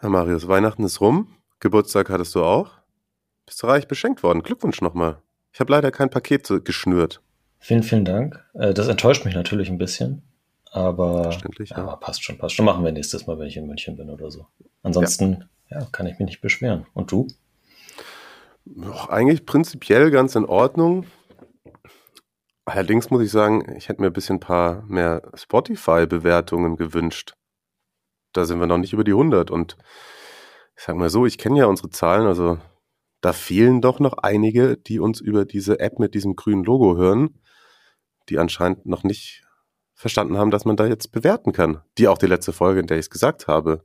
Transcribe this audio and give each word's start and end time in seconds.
Herr 0.00 0.10
Marius, 0.10 0.46
Weihnachten 0.46 0.84
ist 0.84 1.00
rum. 1.00 1.26
Geburtstag 1.58 2.08
hattest 2.08 2.32
du 2.36 2.44
auch. 2.44 2.70
Bist 3.46 3.60
du 3.60 3.66
reich 3.66 3.88
beschenkt 3.88 4.22
worden. 4.22 4.42
Glückwunsch 4.42 4.80
nochmal. 4.80 5.18
Ich 5.52 5.58
habe 5.58 5.72
leider 5.72 5.90
kein 5.90 6.08
Paket 6.08 6.48
geschnürt. 6.64 7.20
Vielen, 7.58 7.82
vielen 7.82 8.04
Dank. 8.04 8.44
Äh, 8.54 8.72
das 8.74 8.86
enttäuscht 8.86 9.24
mich 9.24 9.34
natürlich 9.34 9.68
ein 9.70 9.78
bisschen. 9.78 10.22
Aber, 10.70 11.36
ja. 11.58 11.76
aber 11.76 11.96
passt 11.96 12.22
schon, 12.22 12.38
passt 12.38 12.54
schon. 12.54 12.64
Machen 12.64 12.84
wir 12.84 12.92
nächstes 12.92 13.26
Mal, 13.26 13.40
wenn 13.40 13.48
ich 13.48 13.56
in 13.56 13.66
München 13.66 13.96
bin 13.96 14.08
oder 14.08 14.30
so. 14.30 14.46
Ansonsten 14.84 15.48
ja. 15.68 15.80
ja 15.80 15.86
kann 15.90 16.06
ich 16.06 16.20
mich 16.20 16.26
nicht 16.26 16.40
beschweren. 16.40 16.86
Und 16.94 17.10
du? 17.10 17.26
Doch, 18.66 19.08
eigentlich 19.08 19.46
prinzipiell 19.46 20.12
ganz 20.12 20.36
in 20.36 20.44
Ordnung. 20.44 21.06
Allerdings 22.66 23.10
muss 23.10 23.22
ich 23.22 23.32
sagen, 23.32 23.74
ich 23.76 23.88
hätte 23.88 24.00
mir 24.00 24.08
ein 24.08 24.12
bisschen 24.12 24.36
ein 24.36 24.40
paar 24.40 24.84
mehr 24.86 25.22
Spotify-Bewertungen 25.34 26.76
gewünscht. 26.76 27.34
Da 28.32 28.44
sind 28.44 28.60
wir 28.60 28.66
noch 28.66 28.78
nicht 28.78 28.92
über 28.92 29.04
die 29.04 29.12
100 29.12 29.50
und 29.50 29.76
ich 30.76 30.84
sag 30.84 30.96
mal 30.96 31.10
so, 31.10 31.26
ich 31.26 31.38
kenne 31.38 31.58
ja 31.58 31.66
unsere 31.66 31.90
Zahlen, 31.90 32.26
also 32.26 32.58
da 33.20 33.32
fehlen 33.32 33.80
doch 33.80 33.98
noch 33.98 34.18
einige, 34.18 34.76
die 34.76 35.00
uns 35.00 35.20
über 35.20 35.44
diese 35.44 35.80
App 35.80 35.98
mit 35.98 36.14
diesem 36.14 36.36
grünen 36.36 36.62
Logo 36.64 36.96
hören, 36.96 37.40
die 38.28 38.38
anscheinend 38.38 38.86
noch 38.86 39.02
nicht 39.02 39.44
verstanden 39.94 40.38
haben, 40.38 40.52
dass 40.52 40.64
man 40.64 40.76
da 40.76 40.86
jetzt 40.86 41.10
bewerten 41.10 41.52
kann. 41.52 41.82
Die 41.98 42.06
auch 42.06 42.18
die 42.18 42.26
letzte 42.26 42.52
Folge, 42.52 42.80
in 42.80 42.86
der 42.86 42.98
ich 42.98 43.06
es 43.06 43.10
gesagt 43.10 43.48
habe, 43.48 43.84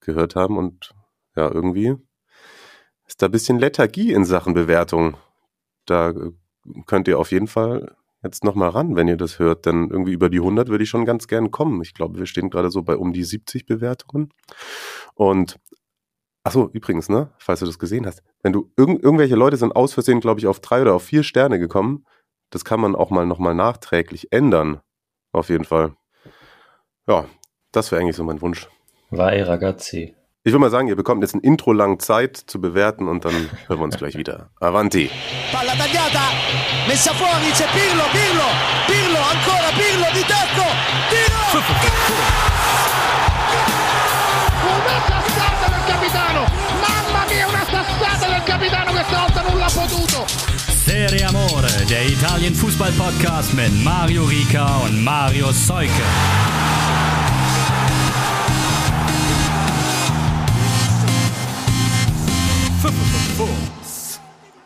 gehört 0.00 0.34
haben 0.34 0.58
und 0.58 0.92
ja, 1.36 1.48
irgendwie 1.48 1.94
ist 3.06 3.22
da 3.22 3.26
ein 3.26 3.32
bisschen 3.32 3.58
Lethargie 3.58 4.12
in 4.12 4.24
Sachen 4.24 4.54
Bewertung. 4.54 5.16
Da 5.86 6.10
äh, 6.10 6.32
könnt 6.86 7.06
ihr 7.06 7.18
auf 7.18 7.30
jeden 7.30 7.46
Fall 7.46 7.96
jetzt 8.22 8.44
nochmal 8.44 8.70
ran, 8.70 8.96
wenn 8.96 9.08
ihr 9.08 9.16
das 9.16 9.38
hört, 9.38 9.66
denn 9.66 9.88
irgendwie 9.90 10.12
über 10.12 10.28
die 10.28 10.38
100 10.38 10.68
würde 10.68 10.84
ich 10.84 10.90
schon 10.90 11.04
ganz 11.04 11.26
gern 11.26 11.50
kommen. 11.50 11.80
Ich 11.82 11.94
glaube, 11.94 12.18
wir 12.18 12.26
stehen 12.26 12.50
gerade 12.50 12.70
so 12.70 12.82
bei 12.82 12.96
um 12.96 13.12
die 13.12 13.24
70 13.24 13.66
Bewertungen. 13.66 14.30
Und 15.14 15.58
Achso, 16.42 16.70
übrigens, 16.72 17.10
ne, 17.10 17.30
falls 17.38 17.60
du 17.60 17.66
das 17.66 17.78
gesehen 17.78 18.06
hast, 18.06 18.22
wenn 18.42 18.54
du 18.54 18.72
irg 18.76 19.02
irgendwelche 19.02 19.36
Leute 19.36 19.58
sind 19.58 19.76
aus 19.76 19.92
Versehen, 19.92 20.20
glaube 20.20 20.40
ich, 20.40 20.46
auf 20.46 20.60
drei 20.60 20.80
oder 20.80 20.94
auf 20.94 21.02
vier 21.02 21.22
Sterne 21.22 21.58
gekommen, 21.58 22.06
das 22.48 22.64
kann 22.64 22.80
man 22.80 22.96
auch 22.96 23.10
mal 23.10 23.26
nochmal 23.26 23.54
nachträglich 23.54 24.32
ändern. 24.32 24.80
Auf 25.32 25.50
jeden 25.50 25.64
Fall. 25.64 25.94
Ja, 27.06 27.26
das 27.72 27.92
wäre 27.92 28.00
eigentlich 28.00 28.16
so 28.16 28.24
mein 28.24 28.40
Wunsch. 28.40 28.68
Vai 29.10 29.42
ragazzi. 29.42 30.16
Ich 30.42 30.52
würde 30.52 30.60
mal 30.60 30.70
sagen, 30.70 30.88
ihr 30.88 30.96
bekommt 30.96 31.22
jetzt 31.22 31.34
ein 31.34 31.40
Intro 31.40 31.74
lang 31.74 31.98
Zeit 31.98 32.34
zu 32.34 32.62
bewerten 32.62 33.08
und 33.08 33.26
dann 33.26 33.34
hören 33.66 33.78
wir 33.78 33.84
uns 33.84 33.98
gleich 33.98 34.16
wieder. 34.16 34.48
Avanti. 34.58 35.10
Palla 35.52 35.72
tagliata, 35.72 36.32
messa 36.88 37.12
fuori, 37.12 37.52
c'è 37.52 37.66
Pirlo, 37.68 38.04
Pirlo, 38.10 38.48
Pirlo, 38.86 39.18
ancora 39.18 39.68
Pirlo 39.76 40.06
di 40.14 40.24
tacco, 40.24 40.64
tiro! 41.10 41.60
Una 44.64 44.98
sassata 45.08 45.68
del 45.76 45.84
capitano, 45.86 46.46
mamma 46.80 47.26
mia 47.28 47.46
una 47.46 47.64
sassata 47.66 48.32
del 48.32 48.42
capitano 48.42 48.92
questa 48.92 49.18
volta 49.18 49.42
non 49.42 49.58
l'ha 49.58 49.70
potuto. 49.70 50.26
Serie 50.26 51.22
Amore, 51.22 51.84
der 51.86 52.06
Italien 52.06 52.54
Fußball 52.54 52.92
Podcast 52.92 53.52
mit 53.52 53.74
Mario 53.82 54.24
Rica 54.24 54.78
und 54.84 55.02
Mario 55.02 55.52
Seuke. 55.52 56.59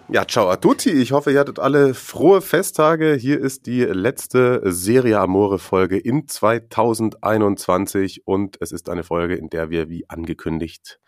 Ja, 0.08 0.24
ciao 0.26 0.48
a 0.48 0.56
tutti. 0.56 0.90
Ich 0.90 1.12
hoffe, 1.12 1.32
ihr 1.32 1.40
hattet 1.40 1.58
alle 1.58 1.94
frohe 1.94 2.40
Festtage. 2.40 3.14
Hier 3.14 3.40
ist 3.40 3.66
die 3.66 3.80
letzte 3.80 4.60
Serie 4.64 5.18
Amore 5.18 5.58
Folge 5.58 5.98
in 5.98 6.28
2021 6.28 8.26
und 8.26 8.56
es 8.60 8.70
ist 8.70 8.88
eine 8.88 9.02
Folge, 9.02 9.34
in 9.34 9.48
der 9.48 9.70
wir, 9.70 9.88
wie 9.88 10.08
angekündigt, 10.08 11.00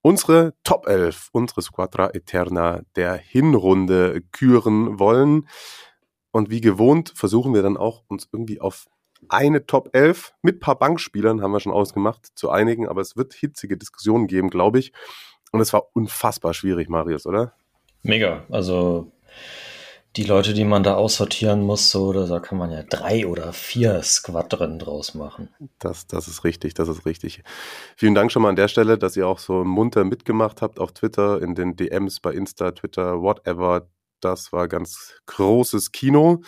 unsere 0.00 0.54
Top 0.64 0.86
11, 0.86 1.28
unsere 1.32 1.60
Squadra 1.60 2.10
Eterna 2.14 2.80
der 2.96 3.14
Hinrunde 3.14 4.22
küren 4.32 4.98
wollen. 4.98 5.46
Und 6.30 6.48
wie 6.48 6.62
gewohnt 6.62 7.12
versuchen 7.14 7.52
wir 7.52 7.62
dann 7.62 7.76
auch 7.76 8.04
uns 8.08 8.28
irgendwie 8.32 8.60
auf 8.60 8.86
eine 9.28 9.66
Top 9.66 9.90
11 9.92 10.32
mit 10.40 10.60
paar 10.60 10.78
Bankspielern, 10.78 11.42
haben 11.42 11.52
wir 11.52 11.60
schon 11.60 11.72
ausgemacht, 11.72 12.28
zu 12.34 12.48
einigen. 12.48 12.88
Aber 12.88 13.02
es 13.02 13.16
wird 13.16 13.34
hitzige 13.34 13.76
Diskussionen 13.76 14.26
geben, 14.26 14.48
glaube 14.48 14.78
ich. 14.78 14.92
Und 15.50 15.60
es 15.60 15.72
war 15.72 15.84
unfassbar 15.92 16.54
schwierig, 16.54 16.88
Marius, 16.88 17.26
oder? 17.26 17.52
Mega. 18.02 18.44
Also 18.50 19.10
die 20.16 20.24
Leute, 20.24 20.54
die 20.54 20.64
man 20.64 20.82
da 20.82 20.94
aussortieren 20.94 21.62
muss, 21.62 21.90
so, 21.90 22.12
da 22.12 22.40
kann 22.40 22.58
man 22.58 22.72
ja 22.72 22.82
drei 22.82 23.26
oder 23.26 23.52
vier 23.52 24.02
Squadren 24.02 24.78
draus 24.80 25.14
machen. 25.14 25.50
Das, 25.78 26.06
das 26.08 26.26
ist 26.26 26.42
richtig, 26.42 26.74
das 26.74 26.88
ist 26.88 27.06
richtig. 27.06 27.44
Vielen 27.96 28.14
Dank 28.16 28.32
schon 28.32 28.42
mal 28.42 28.48
an 28.48 28.56
der 28.56 28.68
Stelle, 28.68 28.98
dass 28.98 29.16
ihr 29.16 29.28
auch 29.28 29.38
so 29.38 29.62
munter 29.64 30.04
mitgemacht 30.04 30.62
habt 30.62 30.80
auf 30.80 30.92
Twitter, 30.92 31.40
in 31.40 31.54
den 31.54 31.76
DMs 31.76 32.18
bei 32.18 32.32
Insta, 32.32 32.72
Twitter, 32.72 33.22
whatever. 33.22 33.88
Das 34.20 34.52
war 34.52 34.66
ganz 34.66 35.14
großes 35.26 35.92
Kino. 35.92 36.42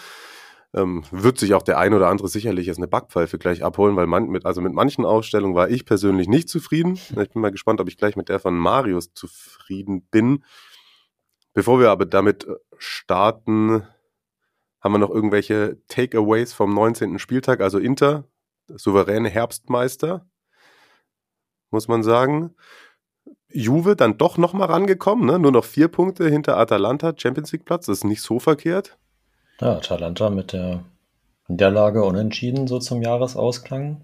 Ähm, 0.75 1.05
wird 1.11 1.39
sich 1.39 1.53
auch 1.53 1.63
der 1.63 1.79
ein 1.79 1.93
oder 1.93 2.09
andere 2.09 2.29
sicherlich 2.29 2.67
jetzt 2.67 2.79
eine 2.79 2.89
Backpfeife 2.89 3.39
gleich 3.39 3.63
abholen, 3.63 3.95
weil 3.95 4.07
man 4.07 4.29
mit, 4.29 4.47
also 4.47 4.63
mit 4.63 4.73
manchen 4.73 5.05
Ausstellungen 5.05 5.55
war 5.55 5.69
ich 5.69 5.85
persönlich 5.85 6.29
nicht 6.29 6.49
zufrieden. 6.49 6.95
Ich 6.95 7.31
bin 7.31 7.43
mal 7.43 7.51
gespannt, 7.51 7.81
ob 7.81 7.89
ich 7.89 7.99
gleich 7.99 8.17
mit 8.17 8.31
der 8.31 8.41
von 8.41 8.57
Marius 8.57 9.13
zufrieden 9.13 10.07
bin. 10.11 10.45
Bevor 11.53 11.79
wir 11.79 11.91
aber 11.91 12.07
damit 12.07 12.45
äh, 12.45 12.55
starten, 12.79 13.83
haben 14.81 14.93
wir 14.93 14.99
noch 14.99 15.11
irgendwelche 15.11 15.79
Takeaways 15.89 16.53
vom 16.53 16.75
19. 16.75 17.19
Spieltag, 17.19 17.61
also 17.61 17.79
Inter, 17.79 18.25
souveräne 18.69 19.29
Herbstmeister, 19.29 20.27
muss 21.71 21.89
man 21.89 22.03
sagen. 22.03 22.55
Juve 23.49 23.97
dann 23.97 24.17
doch 24.17 24.39
nochmal 24.39 24.69
rangekommen, 24.69 25.27
ne? 25.27 25.39
nur 25.39 25.53
noch 25.53 25.65
vier 25.65 25.89
Punkte 25.89 26.29
hinter 26.29 26.57
Atalanta, 26.57 27.13
Champions 27.17 27.53
League 27.53 27.67
Platz, 27.67 27.87
das 27.87 27.99
ist 27.99 28.05
nicht 28.05 28.23
so 28.23 28.41
verkehrt. 28.41 28.99
Ja, 29.63 29.77
Atalanta 29.77 30.29
mit 30.29 30.53
der 30.53 30.83
Niederlage 31.47 32.03
unentschieden 32.03 32.67
so 32.67 32.81
zum 32.81 33.01
Jahresausklang. 33.01 34.01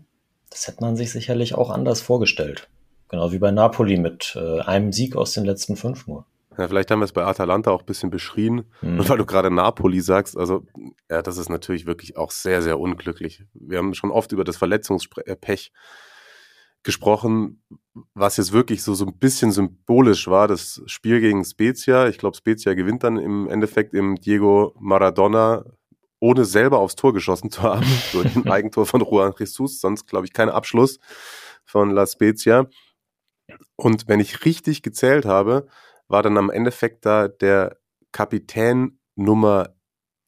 Das 0.50 0.68
hätte 0.68 0.82
man 0.82 0.94
sich 0.94 1.10
sicherlich 1.10 1.56
auch 1.56 1.70
anders 1.70 2.00
vorgestellt. 2.00 2.68
Genau 3.08 3.32
wie 3.32 3.40
bei 3.40 3.50
Napoli 3.50 3.98
mit 3.98 4.38
äh, 4.40 4.60
einem 4.60 4.92
Sieg 4.92 5.16
aus 5.16 5.32
den 5.32 5.44
letzten 5.44 5.74
fünf 5.74 6.06
nur. 6.06 6.26
Ja, 6.56 6.68
vielleicht 6.68 6.92
haben 6.92 7.00
wir 7.00 7.06
es 7.06 7.12
bei 7.12 7.24
Atalanta 7.24 7.72
auch 7.72 7.80
ein 7.80 7.86
bisschen 7.86 8.10
beschrien. 8.10 8.66
Mhm. 8.82 9.00
Und 9.00 9.08
weil 9.08 9.18
du 9.18 9.26
gerade 9.26 9.50
Napoli 9.50 10.00
sagst, 10.00 10.36
also 10.36 10.62
ja, 11.10 11.22
das 11.22 11.38
ist 11.38 11.48
natürlich 11.48 11.86
wirklich 11.86 12.16
auch 12.16 12.30
sehr, 12.30 12.62
sehr 12.62 12.78
unglücklich. 12.78 13.42
Wir 13.52 13.78
haben 13.78 13.94
schon 13.94 14.12
oft 14.12 14.30
über 14.30 14.44
das 14.44 14.56
Verletzungspech 14.56 15.72
gesprochen, 16.82 17.62
was 18.14 18.36
jetzt 18.36 18.52
wirklich 18.52 18.82
so, 18.82 18.94
so 18.94 19.06
ein 19.06 19.18
bisschen 19.18 19.52
symbolisch 19.52 20.28
war, 20.28 20.48
das 20.48 20.82
Spiel 20.86 21.20
gegen 21.20 21.44
Spezia. 21.44 22.08
Ich 22.08 22.18
glaube, 22.18 22.36
Spezia 22.36 22.74
gewinnt 22.74 23.04
dann 23.04 23.18
im 23.18 23.48
Endeffekt 23.48 23.94
im 23.94 24.16
Diego 24.16 24.74
Maradona, 24.78 25.64
ohne 26.20 26.44
selber 26.44 26.78
aufs 26.78 26.96
Tor 26.96 27.12
geschossen 27.12 27.50
zu 27.50 27.62
haben, 27.64 27.86
durch 28.12 28.34
ein 28.36 28.48
Eigentor 28.48 28.86
von 28.86 29.00
Juan 29.00 29.34
Jesus, 29.38 29.80
sonst 29.80 30.06
glaube 30.06 30.26
ich 30.26 30.32
kein 30.32 30.48
Abschluss 30.48 30.98
von 31.64 31.90
La 31.90 32.06
Spezia. 32.06 32.66
Und 33.76 34.08
wenn 34.08 34.20
ich 34.20 34.44
richtig 34.44 34.82
gezählt 34.82 35.24
habe, 35.24 35.66
war 36.08 36.22
dann 36.22 36.38
am 36.38 36.50
Endeffekt 36.50 37.04
da 37.04 37.28
der 37.28 37.78
Kapitän 38.12 38.98
Nummer 39.14 39.74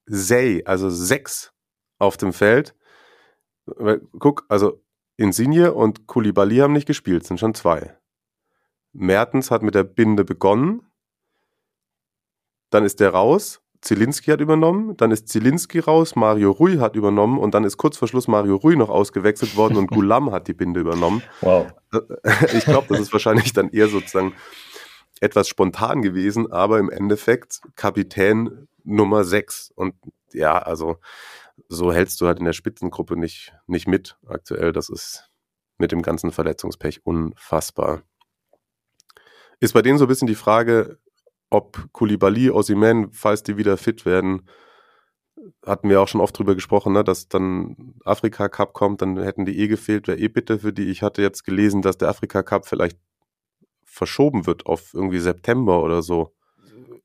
6, 0.06 0.66
also 0.66 0.90
6 0.90 1.52
auf 1.98 2.16
dem 2.16 2.32
Feld. 2.32 2.74
Guck, 4.18 4.44
also 4.48 4.82
Insigne 5.20 5.74
und 5.74 6.06
Koulibaly 6.06 6.56
haben 6.56 6.72
nicht 6.72 6.86
gespielt, 6.86 7.26
sind 7.26 7.38
schon 7.38 7.52
zwei. 7.52 7.94
Mertens 8.92 9.50
hat 9.50 9.62
mit 9.62 9.74
der 9.74 9.84
Binde 9.84 10.24
begonnen. 10.24 10.80
Dann 12.70 12.86
ist 12.86 13.00
der 13.00 13.10
raus. 13.10 13.60
Zielinski 13.82 14.30
hat 14.30 14.40
übernommen. 14.40 14.96
Dann 14.96 15.10
ist 15.10 15.28
Zielinski 15.28 15.80
raus. 15.80 16.16
Mario 16.16 16.50
Rui 16.50 16.78
hat 16.78 16.96
übernommen. 16.96 17.38
Und 17.38 17.52
dann 17.52 17.64
ist 17.64 17.76
kurz 17.76 17.98
vor 17.98 18.08
Schluss 18.08 18.28
Mario 18.28 18.56
Rui 18.56 18.76
noch 18.76 18.88
ausgewechselt 18.88 19.56
worden 19.56 19.76
und 19.76 19.88
Gulam 19.90 20.32
hat 20.32 20.48
die 20.48 20.54
Binde 20.54 20.80
übernommen. 20.80 21.22
Wow. 21.42 21.66
Ich 22.54 22.64
glaube, 22.64 22.86
das 22.88 23.00
ist 23.00 23.12
wahrscheinlich 23.12 23.52
dann 23.52 23.68
eher 23.68 23.88
sozusagen 23.88 24.32
etwas 25.20 25.48
spontan 25.48 26.00
gewesen, 26.00 26.50
aber 26.50 26.78
im 26.78 26.88
Endeffekt 26.88 27.60
Kapitän 27.76 28.68
Nummer 28.84 29.24
6. 29.24 29.72
Und 29.74 29.94
ja, 30.32 30.58
also 30.58 30.96
so 31.68 31.92
hältst 31.92 32.20
du 32.20 32.26
halt 32.26 32.38
in 32.38 32.44
der 32.44 32.52
Spitzengruppe 32.52 33.16
nicht, 33.16 33.54
nicht 33.66 33.86
mit 33.86 34.16
aktuell. 34.26 34.72
Das 34.72 34.88
ist 34.88 35.30
mit 35.78 35.92
dem 35.92 36.02
ganzen 36.02 36.30
Verletzungspech 36.30 37.04
unfassbar. 37.04 38.02
Ist 39.60 39.74
bei 39.74 39.82
denen 39.82 39.98
so 39.98 40.04
ein 40.04 40.08
bisschen 40.08 40.28
die 40.28 40.34
Frage, 40.34 40.98
ob 41.50 41.88
Koulibaly, 41.92 42.50
Osimen, 42.50 43.12
falls 43.12 43.42
die 43.42 43.56
wieder 43.56 43.76
fit 43.76 44.06
werden, 44.06 44.48
hatten 45.64 45.88
wir 45.88 46.00
auch 46.00 46.08
schon 46.08 46.20
oft 46.20 46.38
drüber 46.38 46.54
gesprochen, 46.54 46.92
ne, 46.92 47.04
dass 47.04 47.28
dann 47.28 47.94
Afrika 48.04 48.48
Cup 48.48 48.72
kommt, 48.72 49.02
dann 49.02 49.18
hätten 49.22 49.46
die 49.46 49.58
eh 49.58 49.68
gefehlt, 49.68 50.06
wäre 50.06 50.18
eh 50.18 50.28
bitte 50.28 50.58
für 50.58 50.72
die. 50.72 50.90
Ich 50.90 51.02
hatte 51.02 51.22
jetzt 51.22 51.44
gelesen, 51.44 51.82
dass 51.82 51.98
der 51.98 52.08
Afrika 52.08 52.42
Cup 52.42 52.66
vielleicht 52.66 52.98
verschoben 53.84 54.46
wird 54.46 54.66
auf 54.66 54.94
irgendwie 54.94 55.18
September 55.18 55.82
oder 55.82 56.02
so. 56.02 56.34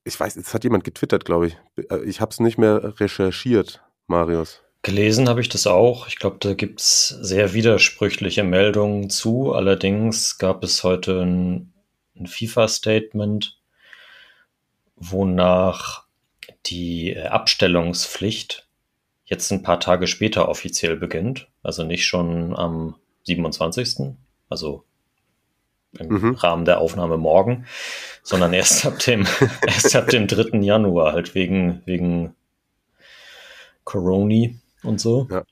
Ich 0.04 0.20
weiß, 0.20 0.36
jetzt 0.36 0.54
hat 0.54 0.64
jemand 0.64 0.84
getwittert, 0.84 1.26
glaube 1.26 1.48
ich. 1.48 1.58
Äh, 1.90 2.04
ich 2.04 2.22
habe 2.22 2.32
es 2.32 2.40
nicht 2.40 2.58
mehr 2.58 3.00
recherchiert, 3.00 3.84
Marius. 4.08 4.62
Gelesen 4.82 5.28
habe 5.28 5.42
ich 5.42 5.50
das 5.50 5.66
auch. 5.66 6.08
Ich 6.08 6.18
glaube, 6.18 6.38
da 6.40 6.54
gibt 6.54 6.80
es 6.80 7.08
sehr 7.08 7.54
widersprüchliche 7.54 8.44
Meldungen 8.44 9.10
zu. 9.10 9.54
Allerdings 9.54 10.38
gab 10.38 10.64
es 10.64 10.84
heute 10.84 11.24
ein, 11.24 11.74
ein 12.16 12.28
FIFA-Statement, 12.28 13.58
wonach 14.96 16.04
die 16.68 17.18
Abstellungspflicht 17.18 18.68
jetzt 19.26 19.52
ein 19.52 19.64
paar 19.64 19.80
Tage 19.80 20.06
später 20.06 20.50
offiziell 20.50 20.96
beginnt. 20.96 21.48
Also 21.64 21.84
nicht 21.84 22.06
schon 22.06 22.56
am 22.56 22.96
27. 23.24 24.16
Also 24.50 24.84
im 25.98 26.10
mhm. 26.10 26.36
Rahmen 26.36 26.66
der 26.66 26.80
Aufnahme 26.80 27.18
morgen, 27.18 27.66
sondern 28.22 28.54
erst 28.54 28.86
ab 28.86 29.00
dem, 29.00 29.26
erst 29.66 29.96
ab 29.96 30.10
dem 30.10 30.28
3. 30.28 30.60
Januar, 30.60 31.14
halt 31.14 31.34
wegen, 31.34 31.82
wegen 31.86 32.36
Coroni 33.86 34.60
und 34.84 35.00
so. 35.00 35.28
Ja. 35.32 35.44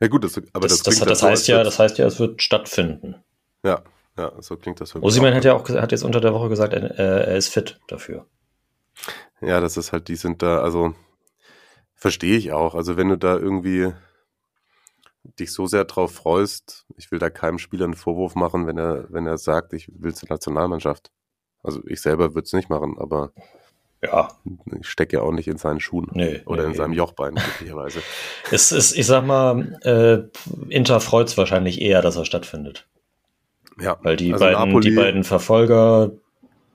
Ja 0.00 0.06
gut, 0.06 0.22
das, 0.22 0.40
aber 0.52 0.68
das, 0.68 0.82
das, 0.82 0.98
das, 1.00 1.08
das 1.08 1.22
heißt 1.24 1.44
so, 1.46 1.52
ja, 1.52 1.64
das 1.64 1.78
heißt 1.78 1.98
ja, 1.98 2.06
es 2.06 2.20
wird 2.20 2.40
stattfinden. 2.40 3.16
Ja, 3.64 3.82
ja, 4.16 4.32
so 4.40 4.56
klingt 4.56 4.80
das. 4.80 4.94
Osiman 4.94 5.34
hat 5.34 5.44
ja 5.44 5.54
auch 5.54 5.68
hat 5.68 5.90
jetzt 5.90 6.04
unter 6.04 6.20
der 6.20 6.32
Woche 6.34 6.48
gesagt, 6.48 6.72
er, 6.72 6.96
er 6.96 7.36
ist 7.36 7.48
fit 7.48 7.80
dafür. 7.88 8.26
Ja, 9.40 9.60
das 9.60 9.76
ist 9.76 9.92
halt, 9.92 10.08
die 10.08 10.16
sind 10.16 10.42
da, 10.42 10.60
also 10.60 10.94
verstehe 11.94 12.36
ich 12.36 12.52
auch. 12.52 12.74
Also 12.74 12.96
wenn 12.96 13.08
du 13.08 13.16
da 13.18 13.36
irgendwie 13.36 13.92
dich 15.38 15.52
so 15.52 15.66
sehr 15.66 15.84
drauf 15.84 16.12
freust, 16.12 16.86
ich 16.96 17.10
will 17.10 17.18
da 17.18 17.30
keinem 17.30 17.58
Spieler 17.58 17.84
einen 17.84 17.94
Vorwurf 17.94 18.34
machen, 18.34 18.66
wenn 18.66 18.78
er, 18.78 19.06
wenn 19.12 19.26
er 19.26 19.38
sagt, 19.38 19.72
ich 19.72 19.90
will 19.94 20.14
zur 20.14 20.28
Nationalmannschaft. 20.28 21.10
Also 21.62 21.80
ich 21.86 22.00
selber 22.00 22.34
würde 22.34 22.46
es 22.46 22.52
nicht 22.52 22.70
machen, 22.70 22.96
aber 22.98 23.32
ja. 24.02 24.28
Ich 24.80 24.88
stecke 24.88 25.16
ja 25.16 25.22
auch 25.22 25.32
nicht 25.32 25.48
in 25.48 25.58
seinen 25.58 25.80
Schuhen 25.80 26.08
nee, 26.12 26.42
oder 26.46 26.62
nee, 26.62 26.70
in 26.70 26.74
seinem 26.74 26.92
Jochbein, 26.92 27.34
möglicherweise. 27.60 28.00
es 28.50 28.72
ist, 28.72 28.96
ich 28.96 29.06
sag 29.06 29.24
mal, 29.24 29.78
äh, 29.82 30.72
Inter 30.72 31.00
freut 31.00 31.28
es 31.28 31.38
wahrscheinlich 31.38 31.80
eher, 31.80 32.02
dass 32.02 32.16
er 32.16 32.24
stattfindet. 32.24 32.86
Ja. 33.80 33.98
Weil 34.02 34.16
die, 34.16 34.32
also 34.32 34.44
beiden, 34.44 34.68
Napoli, 34.68 34.90
die 34.90 34.96
beiden 34.96 35.24
Verfolger 35.24 36.10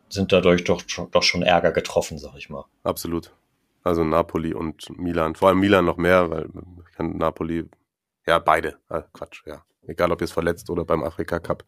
sind 0.09 0.31
dadurch 0.31 0.63
doch, 0.63 0.83
doch 0.83 1.23
schon 1.23 1.43
Ärger 1.43 1.71
getroffen, 1.71 2.17
sag 2.17 2.35
ich 2.37 2.49
mal. 2.49 2.65
Absolut. 2.83 3.31
Also 3.83 4.03
Napoli 4.03 4.53
und 4.53 4.97
Milan. 4.97 5.35
Vor 5.35 5.49
allem 5.49 5.59
Milan 5.59 5.85
noch 5.85 5.97
mehr, 5.97 6.29
weil 6.29 6.47
kann 6.95 7.17
Napoli, 7.17 7.65
ja, 8.25 8.39
beide. 8.39 8.77
Ah, 8.89 9.03
Quatsch, 9.13 9.43
ja. 9.45 9.65
Egal 9.85 10.11
ob 10.11 10.21
jetzt 10.21 10.31
verletzt 10.31 10.69
oder 10.69 10.85
beim 10.85 11.03
Afrika 11.03 11.39
Cup, 11.39 11.65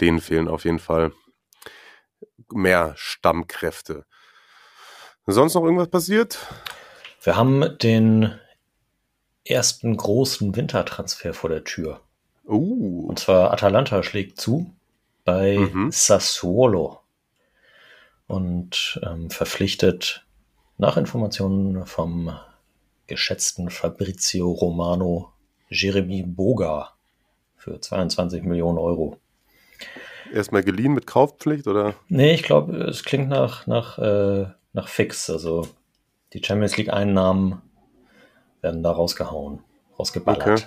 denen 0.00 0.20
fehlen 0.20 0.46
auf 0.46 0.64
jeden 0.64 0.78
Fall 0.78 1.12
mehr 2.52 2.92
Stammkräfte. 2.96 4.04
Sonst 5.30 5.52
noch 5.52 5.62
irgendwas 5.62 5.88
passiert? 5.88 6.38
Wir 7.22 7.36
haben 7.36 7.76
den 7.82 8.32
ersten 9.44 9.94
großen 9.94 10.56
Wintertransfer 10.56 11.34
vor 11.34 11.50
der 11.50 11.64
Tür. 11.64 12.00
Uh. 12.46 13.06
Und 13.06 13.18
zwar 13.18 13.52
Atalanta 13.52 14.02
schlägt 14.02 14.40
zu 14.40 14.72
bei 15.26 15.58
mhm. 15.58 15.90
Sassuolo 15.92 17.00
und 18.26 18.98
ähm, 19.04 19.28
verpflichtet 19.28 20.24
nach 20.78 20.96
Informationen 20.96 21.84
vom 21.84 22.34
geschätzten 23.06 23.68
Fabrizio 23.68 24.50
Romano 24.50 25.30
Jeremy 25.68 26.22
Boga 26.22 26.94
für 27.58 27.78
22 27.78 28.44
Millionen 28.44 28.78
Euro. 28.78 29.18
Erstmal 30.32 30.62
geliehen 30.62 30.94
mit 30.94 31.06
Kaufpflicht 31.06 31.66
oder? 31.66 31.94
Nee, 32.08 32.32
ich 32.32 32.44
glaube, 32.44 32.78
es 32.78 33.04
klingt 33.04 33.28
nach, 33.28 33.66
nach 33.66 33.98
äh, 33.98 34.46
nach 34.72 34.88
fix. 34.88 35.30
Also 35.30 35.68
die 36.32 36.42
Champions 36.42 36.76
League-Einnahmen 36.76 37.62
werden 38.60 38.82
da 38.82 38.90
rausgehauen, 38.90 39.60
rausgeballert. 39.98 40.46
Okay. 40.46 40.62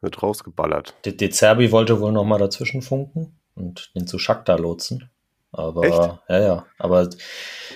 Wird 0.00 0.22
rausgeballert. 0.22 0.94
De, 1.04 1.16
De 1.16 1.30
Zerbi 1.30 1.72
wollte 1.72 2.00
wohl 2.00 2.12
noch 2.12 2.24
mal 2.24 2.38
dazwischen 2.38 2.82
funken 2.82 3.34
und 3.54 3.94
den 3.94 4.06
zu 4.06 4.18
Shakhtar 4.18 4.58
lotsen. 4.58 5.10
Aber 5.52 5.84
Echt? 5.84 6.18
ja, 6.28 6.40
ja. 6.40 6.66
Aber 6.78 7.08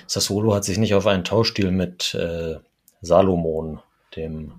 Sassuolo 0.07 0.55
hat 0.55 0.65
sich 0.65 0.79
nicht 0.79 0.95
auf 0.95 1.07
einen 1.07 1.25
Tauschdeal 1.25 1.71
mit 1.71 2.15
äh, 2.15 2.57
Salomon, 3.01 3.81
dem 4.17 4.53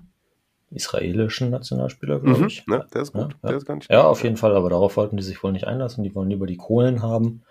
israelischen 0.71 1.49
Nationalspieler, 1.49 2.19
glaube 2.19 2.39
mhm. 2.39 2.47
ich. 2.47 2.65
Ne, 2.67 2.87
der 2.93 3.01
ist 3.01 3.13
gut. 3.13 3.35
Ja, 3.43 3.49
der 3.49 3.57
ist 3.57 3.65
ganz 3.65 3.87
ja, 3.89 4.03
auf 4.03 4.23
jeden 4.23 4.37
Fall, 4.37 4.55
aber 4.55 4.69
darauf 4.69 4.97
wollten 4.97 5.17
die 5.17 5.23
sich 5.23 5.43
wohl 5.43 5.51
nicht 5.51 5.67
einlassen. 5.67 6.03
Die 6.03 6.13
wollen 6.15 6.29
lieber 6.29 6.47
die 6.47 6.57
Kohlen 6.57 7.01
haben. 7.01 7.43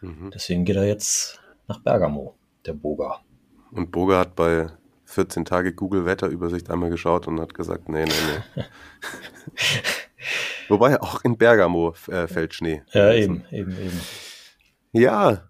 Mhm. 0.00 0.30
Deswegen 0.32 0.64
geht 0.64 0.76
er 0.76 0.84
jetzt 0.84 1.40
nach 1.72 1.80
Bergamo, 1.80 2.34
der 2.66 2.74
Boga. 2.74 3.20
Und 3.70 3.90
Boga 3.90 4.18
hat 4.18 4.36
bei 4.36 4.68
14 5.06 5.44
Tage 5.44 5.72
Google 5.72 6.04
Wetterübersicht 6.04 6.70
einmal 6.70 6.90
geschaut 6.90 7.26
und 7.26 7.40
hat 7.40 7.54
gesagt, 7.54 7.88
nee, 7.88 8.04
nee, 8.04 8.12
nee. 8.56 8.64
Wobei 10.68 11.00
auch 11.00 11.24
in 11.24 11.36
Bergamo 11.36 11.94
äh, 12.08 12.28
fällt 12.28 12.54
Schnee. 12.54 12.82
Ja, 12.92 13.12
eben, 13.12 13.44
eben, 13.50 13.72
eben. 13.72 14.00
Ja, 14.92 15.48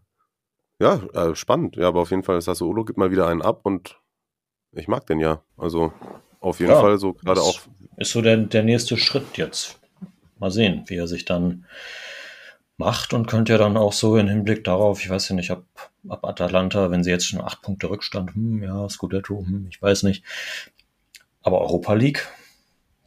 ja, 0.80 1.02
äh, 1.12 1.34
spannend. 1.34 1.76
Ja, 1.76 1.88
aber 1.88 2.00
auf 2.00 2.10
jeden 2.10 2.22
Fall, 2.22 2.40
Sassuolo 2.40 2.84
gibt 2.84 2.98
mal 2.98 3.10
wieder 3.10 3.26
einen 3.26 3.42
ab 3.42 3.60
und 3.64 4.00
ich 4.72 4.88
mag 4.88 5.06
den 5.06 5.18
ja. 5.18 5.42
Also 5.56 5.92
auf 6.40 6.60
jeden 6.60 6.72
ja, 6.72 6.80
Fall 6.80 6.98
so 6.98 7.14
gerade 7.14 7.40
auch. 7.40 7.60
Ist 7.96 8.12
so 8.12 8.22
der, 8.22 8.36
der 8.36 8.62
nächste 8.62 8.96
Schritt 8.96 9.36
jetzt. 9.36 9.80
Mal 10.38 10.50
sehen, 10.50 10.84
wie 10.86 10.96
er 10.96 11.06
sich 11.06 11.24
dann 11.24 11.66
macht 12.76 13.12
und 13.12 13.26
könnte 13.26 13.52
ja 13.52 13.58
dann 13.58 13.76
auch 13.76 13.92
so 13.92 14.16
im 14.16 14.28
Hinblick 14.28 14.64
darauf, 14.64 15.00
ich 15.00 15.10
weiß 15.10 15.28
ja 15.28 15.36
nicht, 15.36 15.50
ob, 15.50 15.64
ob 16.08 16.24
Atalanta, 16.24 16.90
wenn 16.90 17.04
sie 17.04 17.10
jetzt 17.10 17.26
schon 17.26 17.40
acht 17.40 17.62
Punkte 17.62 17.90
Rückstand, 17.90 18.34
hm, 18.34 18.62
ja, 18.62 18.88
Scudetto, 18.88 19.44
hm, 19.46 19.66
ich 19.70 19.80
weiß 19.80 20.02
nicht. 20.04 20.24
Aber 21.42 21.60
Europa 21.60 21.92
League 21.94 22.28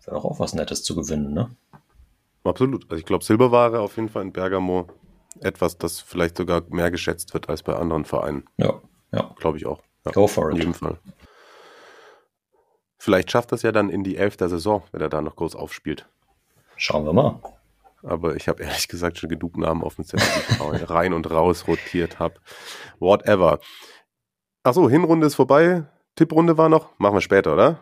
wäre 0.03 0.17
doch 0.17 0.25
auch 0.25 0.39
was 0.39 0.53
Nettes 0.53 0.83
zu 0.83 0.95
gewinnen, 0.95 1.33
ne? 1.33 1.55
Absolut. 2.43 2.83
Also 2.89 2.99
ich 2.99 3.05
glaube, 3.05 3.23
Silberware 3.23 3.79
auf 3.79 3.95
jeden 3.95 4.09
Fall 4.09 4.21
in 4.21 4.31
Bergamo 4.31 4.87
etwas, 5.39 5.77
das 5.77 5.99
vielleicht 5.99 6.37
sogar 6.37 6.63
mehr 6.69 6.91
geschätzt 6.91 7.33
wird 7.33 7.49
als 7.49 7.63
bei 7.63 7.75
anderen 7.75 8.05
Vereinen. 8.05 8.45
Ja, 8.57 8.81
ja. 9.11 9.33
Glaube 9.37 9.57
ich 9.57 9.65
auch. 9.65 9.81
Ja, 10.05 10.11
Go 10.11 10.27
for 10.27 10.49
it. 10.49 10.55
In 10.55 10.57
jedem 10.57 10.73
Fall. 10.73 10.99
Vielleicht 12.97 13.31
schafft 13.31 13.51
das 13.51 13.63
ja 13.63 13.71
dann 13.71 13.89
in 13.89 14.03
die 14.03 14.15
elfte 14.15 14.47
Saison, 14.47 14.83
wenn 14.91 15.01
er 15.01 15.09
da 15.09 15.21
noch 15.21 15.35
groß 15.35 15.55
aufspielt. 15.55 16.07
Schauen 16.77 17.05
wir 17.05 17.13
mal 17.13 17.39
aber 18.05 18.35
ich 18.35 18.47
habe 18.47 18.63
ehrlich 18.63 18.87
gesagt 18.87 19.17
schon 19.17 19.29
genug 19.29 19.57
Namen 19.57 19.83
auf 19.83 19.95
dem 19.95 20.05
Zettel, 20.05 20.27
die 20.27 20.77
ich 20.77 20.89
rein 20.89 21.13
und 21.13 21.29
raus 21.29 21.67
rotiert 21.67 22.19
habe. 22.19 22.35
Whatever. 22.99 23.59
Achso, 24.63 24.89
Hinrunde 24.89 25.27
ist 25.27 25.35
vorbei. 25.35 25.85
Tipprunde 26.15 26.57
war 26.57 26.69
noch. 26.69 26.97
Machen 26.97 27.15
wir 27.15 27.21
später, 27.21 27.53
oder? 27.53 27.79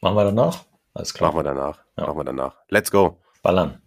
Machen 0.00 0.16
wir 0.16 0.24
danach? 0.24 0.64
Alles 0.94 1.12
klar. 1.12 1.30
Machen 1.32 1.40
wir 1.40 1.44
danach. 1.44 1.84
Ja. 1.96 2.06
Machen 2.06 2.18
wir 2.18 2.24
danach. 2.24 2.56
Let's 2.68 2.90
go. 2.90 3.18
Ballern. 3.42 3.80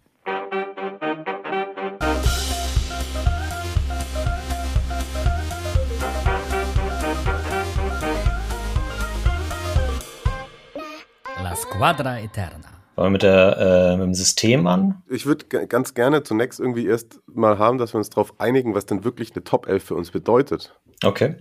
La 11.42 11.56
Squadra 11.56 12.18
Eterna. 12.18 12.67
Fangen 12.98 13.10
wir 13.10 13.12
mit, 13.12 13.22
der, 13.22 13.56
äh, 13.58 13.96
mit 13.96 14.06
dem 14.06 14.14
System 14.14 14.66
an? 14.66 15.04
Ich 15.08 15.24
würde 15.24 15.44
ganz 15.68 15.94
gerne 15.94 16.24
zunächst 16.24 16.58
irgendwie 16.58 16.84
erst 16.84 17.20
mal 17.26 17.56
haben, 17.56 17.78
dass 17.78 17.94
wir 17.94 17.98
uns 17.98 18.10
darauf 18.10 18.40
einigen, 18.40 18.74
was 18.74 18.86
denn 18.86 19.04
wirklich 19.04 19.36
eine 19.36 19.44
Top 19.44 19.68
11 19.68 19.84
für 19.84 19.94
uns 19.94 20.10
bedeutet. 20.10 20.76
Okay. 21.04 21.36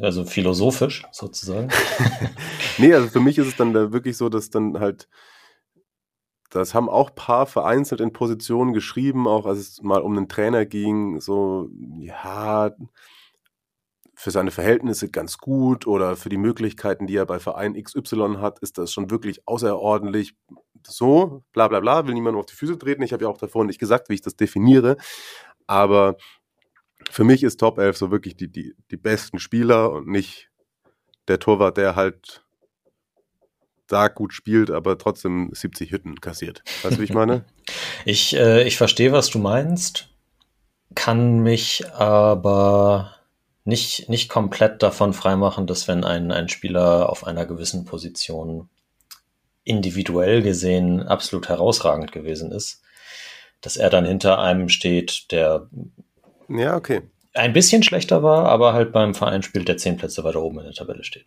Also 0.00 0.24
philosophisch 0.24 1.04
sozusagen. 1.10 1.70
nee, 2.78 2.94
also 2.94 3.08
für 3.08 3.18
mich 3.18 3.36
ist 3.38 3.48
es 3.48 3.56
dann 3.56 3.74
da 3.74 3.90
wirklich 3.90 4.16
so, 4.16 4.28
dass 4.28 4.50
dann 4.50 4.78
halt, 4.78 5.08
das 6.50 6.72
haben 6.72 6.88
auch 6.88 7.16
paar 7.16 7.46
vereinzelt 7.46 8.00
in 8.00 8.12
Positionen 8.12 8.72
geschrieben, 8.72 9.26
auch 9.26 9.46
als 9.46 9.58
es 9.58 9.82
mal 9.82 10.00
um 10.00 10.16
einen 10.16 10.28
Trainer 10.28 10.66
ging, 10.66 11.20
so, 11.20 11.68
ja, 11.98 12.70
für 14.20 14.30
seine 14.30 14.50
Verhältnisse 14.50 15.08
ganz 15.08 15.38
gut 15.38 15.86
oder 15.86 16.14
für 16.14 16.28
die 16.28 16.36
Möglichkeiten, 16.36 17.06
die 17.06 17.16
er 17.16 17.24
bei 17.24 17.38
Verein 17.38 17.72
XY 17.72 18.36
hat, 18.38 18.58
ist 18.58 18.76
das 18.76 18.92
schon 18.92 19.10
wirklich 19.10 19.48
außerordentlich 19.48 20.34
so, 20.86 21.42
bla 21.54 21.68
bla 21.68 21.80
bla, 21.80 22.06
will 22.06 22.12
niemand 22.12 22.36
auf 22.36 22.44
die 22.44 22.54
Füße 22.54 22.76
treten. 22.76 23.02
Ich 23.02 23.14
habe 23.14 23.24
ja 23.24 23.30
auch 23.30 23.38
davor 23.38 23.64
nicht 23.64 23.80
gesagt, 23.80 24.10
wie 24.10 24.14
ich 24.14 24.20
das 24.20 24.36
definiere, 24.36 24.98
aber 25.66 26.18
für 27.10 27.24
mich 27.24 27.42
ist 27.42 27.60
Top 27.60 27.78
11 27.78 27.96
so 27.96 28.10
wirklich 28.10 28.36
die, 28.36 28.48
die, 28.48 28.74
die 28.90 28.98
besten 28.98 29.38
Spieler 29.38 29.90
und 29.90 30.06
nicht 30.06 30.50
der 31.28 31.38
Torwart, 31.38 31.78
der 31.78 31.96
halt 31.96 32.44
da 33.86 34.08
gut 34.08 34.34
spielt, 34.34 34.70
aber 34.70 34.98
trotzdem 34.98 35.48
70 35.50 35.92
Hütten 35.92 36.20
kassiert. 36.20 36.62
Weißt 36.82 36.96
du, 36.96 37.00
wie 37.00 37.04
ich 37.04 37.14
meine? 37.14 37.46
ich, 38.04 38.36
äh, 38.36 38.68
ich 38.68 38.76
verstehe, 38.76 39.12
was 39.12 39.30
du 39.30 39.38
meinst, 39.38 40.10
kann 40.94 41.40
mich 41.40 41.90
aber 41.94 43.16
nicht, 43.64 44.08
nicht 44.08 44.28
komplett 44.28 44.82
davon 44.82 45.12
freimachen, 45.12 45.66
dass 45.66 45.86
wenn 45.88 46.04
ein, 46.04 46.32
ein 46.32 46.48
Spieler 46.48 47.10
auf 47.10 47.26
einer 47.26 47.46
gewissen 47.46 47.84
Position 47.84 48.68
individuell 49.64 50.42
gesehen 50.42 51.02
absolut 51.02 51.48
herausragend 51.48 52.12
gewesen 52.12 52.50
ist, 52.52 52.82
dass 53.60 53.76
er 53.76 53.90
dann 53.90 54.06
hinter 54.06 54.38
einem 54.38 54.68
steht, 54.68 55.30
der 55.32 55.68
ja, 56.48 56.76
okay. 56.76 57.02
ein 57.34 57.52
bisschen 57.52 57.82
schlechter 57.82 58.22
war, 58.22 58.46
aber 58.46 58.72
halt 58.72 58.92
beim 58.92 59.14
Verein 59.14 59.42
spielt, 59.42 59.68
der 59.68 59.76
zehn 59.76 59.96
Plätze 59.96 60.24
weiter 60.24 60.42
oben 60.42 60.58
in 60.58 60.64
der 60.64 60.72
Tabelle 60.74 61.04
steht. 61.04 61.26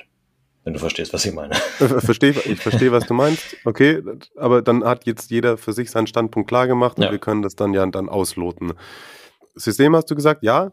wenn 0.64 0.74
du 0.74 0.80
verstehst, 0.80 1.14
was 1.14 1.26
ich 1.26 1.34
meine. 1.34 1.54
Verstehe, 1.78 2.32
ich 2.32 2.60
verstehe, 2.60 2.92
was 2.92 3.06
du 3.06 3.14
meinst. 3.14 3.44
Okay, 3.66 4.02
aber 4.38 4.62
dann 4.62 4.84
hat 4.84 5.06
jetzt 5.06 5.30
jeder 5.30 5.58
für 5.58 5.74
sich 5.74 5.92
seinen 5.92 6.08
Standpunkt 6.08 6.48
klar 6.50 6.68
gemacht 6.68 6.98
und 6.98 7.04
Ja. 7.04 7.12
wir 7.12 7.20
können 7.20 7.42
das 7.44 7.56
dann 7.56 7.74
ja 7.74 7.86
dann 7.86 8.10
ausloten. 8.10 8.74
System 9.56 9.96
hast 9.96 10.10
du 10.10 10.16
gesagt, 10.16 10.42
ja, 10.42 10.72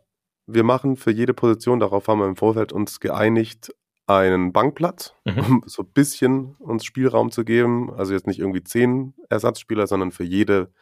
wir 0.55 0.65
machen 0.65 0.97
für 0.97 1.11
jede 1.11 1.35
Position, 1.35 1.81
darauf 1.81 2.09
haben 2.09 2.19
wir 2.21 2.27
im 2.27 2.37
Vorfeld 2.37 2.73
uns 2.73 3.01
geeinigt, 3.01 3.75
einen 4.07 4.53
Bankplatz, 4.53 5.15
Mhm. 5.25 5.39
um 5.39 5.63
so 5.67 5.83
ein 5.83 5.93
bisschen 5.93 6.57
uns 6.59 6.85
Spielraum 6.85 7.31
zu 7.31 7.45
geben. 7.45 7.93
Also 7.95 8.13
jetzt 8.13 8.27
nicht 8.27 8.41
irgendwie 8.41 8.65
zehn 8.65 9.15
Ersatzspieler, 9.29 9.87
sondern 9.87 10.11
für 10.11 10.25
jede, 10.25 10.73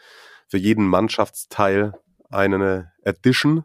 für 0.46 0.56
jeden 0.58 0.86
Mannschaftsteil 0.86 1.92
eine 2.30 2.92
Addition. 3.04 3.64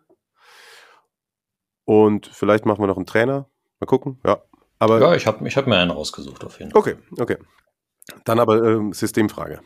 Und 1.86 2.28
vielleicht 2.28 2.66
machen 2.66 2.82
wir 2.82 2.88
noch 2.88 2.98
einen 2.98 3.06
Trainer. 3.06 3.48
Mal 3.80 3.86
gucken, 3.88 4.20
ja. 4.26 4.42
Aber 4.80 5.00
Ja, 5.00 5.16
ich 5.16 5.28
habe 5.28 5.48
ich 5.48 5.56
hab 5.56 5.68
mir 5.68 5.78
einen 5.78 5.92
rausgesucht 5.92 6.44
auf 6.44 6.60
jeden 6.60 6.72
Fall. 6.72 6.80
Okay, 6.80 6.96
okay. 7.20 7.38
Dann 8.26 8.40
aber 8.40 8.62
ähm, 8.64 8.92
Systemfrage. 8.94 9.62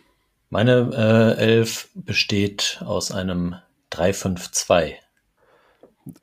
Meine 0.50 0.92
äh, 1.38 1.42
Elf 1.42 1.90
besteht 1.96 2.82
aus 2.86 3.12
einem 3.12 3.56
3-5-2. 3.92 4.94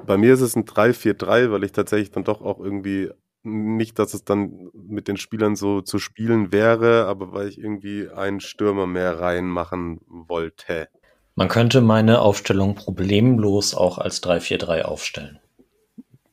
Bei 0.05 0.17
mir 0.17 0.35
ist 0.35 0.41
es 0.41 0.57
ein 0.57 0.65
3-4-3, 0.65 1.51
weil 1.51 1.65
ich 1.65 1.73
tatsächlich 1.73 2.11
dann 2.11 2.25
doch 2.25 2.41
auch 2.41 2.61
irgendwie 2.61 3.11
nicht, 3.43 3.99
dass 3.99 4.15
es 4.15 4.25
dann 4.25 4.71
mit 4.73 5.07
den 5.07 5.17
Spielern 5.17 5.55
so 5.55 5.83
zu 5.83 5.99
spielen 5.99 6.51
wäre, 6.53 7.07
aber 7.07 7.33
weil 7.33 7.49
ich 7.49 7.59
irgendwie 7.59 8.09
einen 8.09 8.41
Stürmer 8.41 8.87
mehr 8.87 9.21
reinmachen 9.21 10.01
wollte. 10.07 10.89
Man 11.35 11.49
könnte 11.49 11.81
meine 11.81 12.21
Aufstellung 12.21 12.75
problemlos 12.75 13.75
auch 13.75 13.99
als 13.99 14.23
3-4-3 14.23 14.83
aufstellen. 14.83 15.41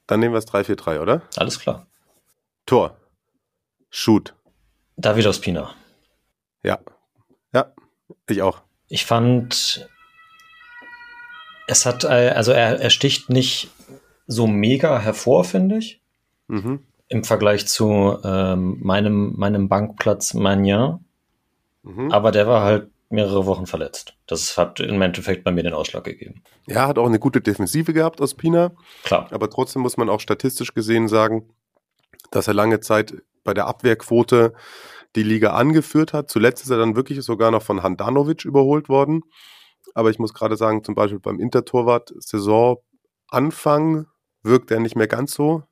Dann 0.07 0.19
nehmen 0.19 0.33
wir 0.33 0.39
es 0.39 0.47
3-4-3, 0.47 1.01
oder? 1.01 1.23
Alles 1.35 1.59
klar. 1.59 1.87
Tor. 2.65 2.97
Shoot. 3.89 4.35
David 4.95 5.25
Ospina. 5.25 5.73
Ja. 6.63 6.79
Ja, 7.53 7.73
ich 8.29 8.41
auch. 8.41 8.61
Ich 8.87 9.05
fand, 9.05 9.89
es 11.71 11.85
hat, 11.85 12.03
äh, 12.03 12.33
also 12.35 12.51
er, 12.51 12.79
er 12.79 12.89
sticht 12.89 13.29
nicht 13.29 13.69
so 14.27 14.45
mega 14.47 14.99
hervor, 14.99 15.43
finde 15.43 15.77
ich, 15.77 15.99
Mhm. 16.47 16.79
im 17.07 17.23
Vergleich 17.23 17.65
zu 17.67 18.17
ähm, 18.23 18.77
meinem, 18.81 19.33
meinem 19.37 19.69
Bankplatz 19.69 20.33
Magnin. 20.33 20.99
Mhm. 21.83 22.11
Aber 22.11 22.31
der 22.31 22.45
war 22.45 22.63
halt 22.63 22.89
mehrere 23.09 23.45
Wochen 23.45 23.65
verletzt. 23.67 24.13
Das 24.27 24.57
hat 24.57 24.79
im 24.79 25.01
Endeffekt 25.01 25.43
bei 25.43 25.51
mir 25.51 25.63
den 25.63 25.73
Ausschlag 25.73 26.03
gegeben. 26.03 26.43
Ja, 26.67 26.87
hat 26.87 26.97
auch 26.97 27.05
eine 27.07 27.19
gute 27.19 27.41
Defensive 27.41 27.93
gehabt 27.93 28.21
aus 28.21 28.35
Pina. 28.35 28.71
Klar. 29.03 29.27
Aber 29.31 29.49
trotzdem 29.49 29.81
muss 29.81 29.97
man 29.97 30.09
auch 30.09 30.19
statistisch 30.19 30.73
gesehen 30.73 31.07
sagen, 31.07 31.49
dass 32.31 32.47
er 32.47 32.53
lange 32.53 32.79
Zeit 32.81 33.13
bei 33.43 33.53
der 33.53 33.67
Abwehrquote 33.67 34.53
die 35.15 35.23
Liga 35.23 35.53
angeführt 35.53 36.13
hat. 36.13 36.29
Zuletzt 36.29 36.63
ist 36.63 36.69
er 36.69 36.77
dann 36.77 36.95
wirklich 36.95 37.21
sogar 37.23 37.51
noch 37.51 37.63
von 37.63 37.83
Handanovic 37.83 38.45
überholt 38.45 38.87
worden. 38.87 39.23
Aber 39.93 40.09
ich 40.09 40.19
muss 40.19 40.33
gerade 40.33 40.57
sagen, 40.57 40.83
zum 40.83 40.95
Beispiel 40.95 41.19
beim 41.19 41.39
Intertorwart 41.39 42.13
Saisonanfang 42.17 44.07
wirkt 44.43 44.71
er 44.71 44.79
nicht 44.79 44.95
mehr 44.95 45.07
ganz 45.07 45.33
so 45.33 45.63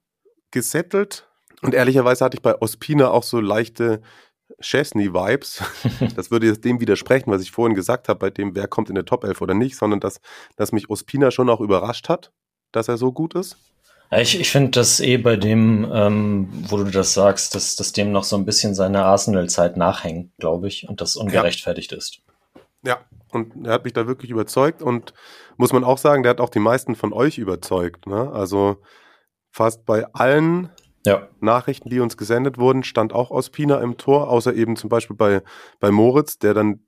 gesettelt. 0.52 1.28
Und 1.62 1.74
ehrlicherweise 1.74 2.24
hatte 2.24 2.38
ich 2.38 2.42
bei 2.42 2.60
Ospina 2.62 3.10
auch 3.10 3.24
so 3.24 3.40
leichte 3.40 4.02
Chesney-Vibes. 4.62 5.64
Das 6.16 6.32
würde 6.32 6.48
jetzt 6.48 6.64
dem 6.66 6.80
widersprechen, 6.80 7.32
was 7.32 7.42
ich 7.42 7.52
vorhin 7.52 7.76
gesagt 7.76 8.10
habe, 8.10 8.20
bei 8.20 8.30
dem, 8.30 8.56
wer 8.56 8.68
kommt 8.68 8.90
in 8.90 8.96
der 8.96 9.06
Top 9.06 9.24
11 9.24 9.42
oder 9.42 9.54
nicht, 9.54 9.76
sondern 9.76 10.00
dass, 10.00 10.22
dass 10.56 10.72
mich 10.72 10.90
Ospina 10.90 11.32
schon 11.32 11.50
auch 11.50 11.62
überrascht 11.62 12.10
hat, 12.10 12.32
dass 12.72 12.88
er 12.88 12.98
so 12.98 13.12
gut 13.12 13.36
ist. 13.36 13.58
Ja, 14.12 14.20
Ich, 14.20 14.40
ich 14.40 14.50
finde 14.50 14.72
das 14.72 15.00
eh 15.00 15.18
bei 15.18 15.36
dem, 15.36 15.90
ähm, 15.94 16.50
wo 16.68 16.78
du 16.78 16.86
das 16.86 17.14
sagst, 17.14 17.56
dass, 17.56 17.76
dass 17.76 17.92
dem 17.92 18.12
noch 18.12 18.24
so 18.24 18.36
ein 18.38 18.46
bisschen 18.46 18.74
seine 18.74 19.04
Arsenal-Zeit 19.06 19.78
nachhängt, 19.78 20.32
glaube 20.38 20.68
ich, 20.68 20.88
und 20.88 21.02
das 21.02 21.16
ungerechtfertigt 21.16 21.92
ist. 21.92 22.20
Ja, 22.84 23.00
und 23.34 23.66
er 23.66 23.74
hat 23.74 23.84
mich 23.84 23.94
da 23.94 24.08
wirklich 24.08 24.32
überzeugt 24.32 24.82
und 24.82 25.14
muss 25.58 25.74
man 25.74 25.84
auch 25.84 25.98
sagen, 25.98 26.24
der 26.24 26.32
hat 26.32 26.42
auch 26.42 26.50
die 26.50 26.60
meisten 26.60 26.96
von 26.96 27.14
euch 27.14 27.38
überzeugt. 27.38 28.08
Ne? 28.08 28.32
Also 28.32 28.78
fast 29.52 29.86
bei 29.86 30.06
allen 30.14 30.70
Ja, 31.06 31.30
Nachrichten, 31.40 31.90
die 31.90 32.00
uns 32.00 32.18
gesendet 32.18 32.58
wurden, 32.58 32.84
stand 32.84 33.14
auch 33.14 33.32
Ospina 33.32 33.80
im 33.80 33.98
Tor, 33.98 34.30
außer 34.30 34.54
eben 34.54 34.76
zum 34.76 34.90
Beispiel 34.90 35.16
bei, 35.16 35.42
bei 35.80 35.92
Moritz, 35.92 36.40
der 36.40 36.54
dann 36.54 36.82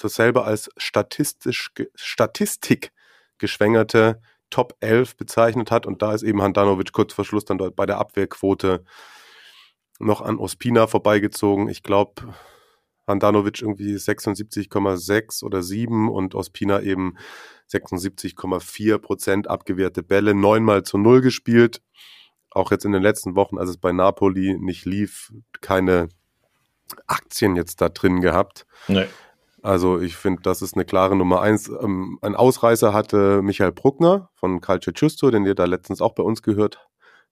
dasselbe 0.00 0.44
als 0.44 0.70
statistisch, 0.76 1.72
Statistik 1.94 2.92
geschwängerte 3.38 4.20
Top 4.50 4.76
11 4.80 5.16
bezeichnet 5.16 5.70
hat 5.70 5.86
und 5.86 6.02
da 6.02 6.14
ist 6.14 6.22
eben 6.22 6.40
Handanovic 6.40 6.92
kurz 6.92 7.12
vor 7.12 7.24
Schluss 7.24 7.44
dann 7.44 7.58
dort 7.58 7.74
bei 7.74 7.86
der 7.86 7.98
Abwehrquote 7.98 8.84
noch 9.98 10.20
an 10.20 10.38
Ospina 10.38 10.86
vorbeigezogen. 10.86 11.68
Ich 11.68 11.82
glaube, 11.82 12.34
Handanovic 13.06 13.62
irgendwie 13.62 13.94
76,6 13.94 15.44
oder 15.44 15.62
7 15.62 16.10
und 16.10 16.34
Ospina 16.34 16.80
eben 16.80 17.16
76,4 17.70 18.98
Prozent 18.98 19.48
abgewehrte 19.48 20.02
Bälle, 20.02 20.34
neunmal 20.34 20.82
zu 20.82 20.98
null 20.98 21.20
gespielt. 21.20 21.82
Auch 22.50 22.70
jetzt 22.70 22.84
in 22.84 22.92
den 22.92 23.02
letzten 23.02 23.36
Wochen, 23.36 23.58
als 23.58 23.70
es 23.70 23.76
bei 23.76 23.92
Napoli 23.92 24.56
nicht 24.58 24.84
lief, 24.84 25.32
keine 25.60 26.08
Aktien 27.06 27.56
jetzt 27.56 27.80
da 27.80 27.88
drin 27.88 28.20
gehabt. 28.20 28.66
ne. 28.88 29.08
Also 29.62 30.00
ich 30.00 30.14
finde, 30.16 30.42
das 30.42 30.62
ist 30.62 30.74
eine 30.74 30.84
klare 30.84 31.16
Nummer 31.16 31.40
eins. 31.40 31.68
Ähm, 31.68 32.20
ein 32.22 32.36
Ausreißer 32.36 32.92
hatte 32.92 33.42
Michael 33.42 33.72
Bruckner 33.72 34.30
von 34.36 34.60
Calcio 34.60 34.92
Giusto, 34.92 35.28
den 35.32 35.44
ihr 35.44 35.56
da 35.56 35.64
letztens 35.64 36.00
auch 36.00 36.14
bei 36.14 36.22
uns 36.22 36.42
gehört 36.42 36.86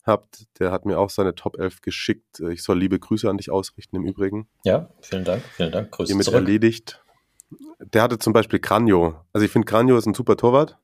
habt. 0.07 0.47
Der 0.59 0.71
hat 0.71 0.85
mir 0.87 0.99
auch 0.99 1.11
seine 1.11 1.35
Top 1.35 1.59
11 1.59 1.81
geschickt. 1.81 2.41
Ich 2.41 2.63
soll 2.63 2.79
liebe 2.79 2.99
Grüße 2.99 3.29
an 3.29 3.37
dich 3.37 3.51
ausrichten 3.51 3.97
im 3.97 4.05
Übrigen. 4.05 4.49
Ja, 4.65 4.91
vielen 5.01 5.25
Dank, 5.25 5.43
vielen 5.57 5.73
Dank. 5.73 5.91
Grüße 5.91 6.09
Hiermit 6.09 6.25
zurück. 6.25 6.41
erledigt. 6.41 7.05
Der 7.79 8.03
hatte 8.03 8.19
zum 8.19 8.33
Beispiel 8.33 8.59
Cranio. 8.59 9.21
Also 9.33 9.45
ich 9.45 9.53
finde, 9.53 9.67
Cranio 9.67 9.97
ist 9.97 10.07
ein 10.07 10.15
super 10.15 10.37
Torwart. 10.37 10.79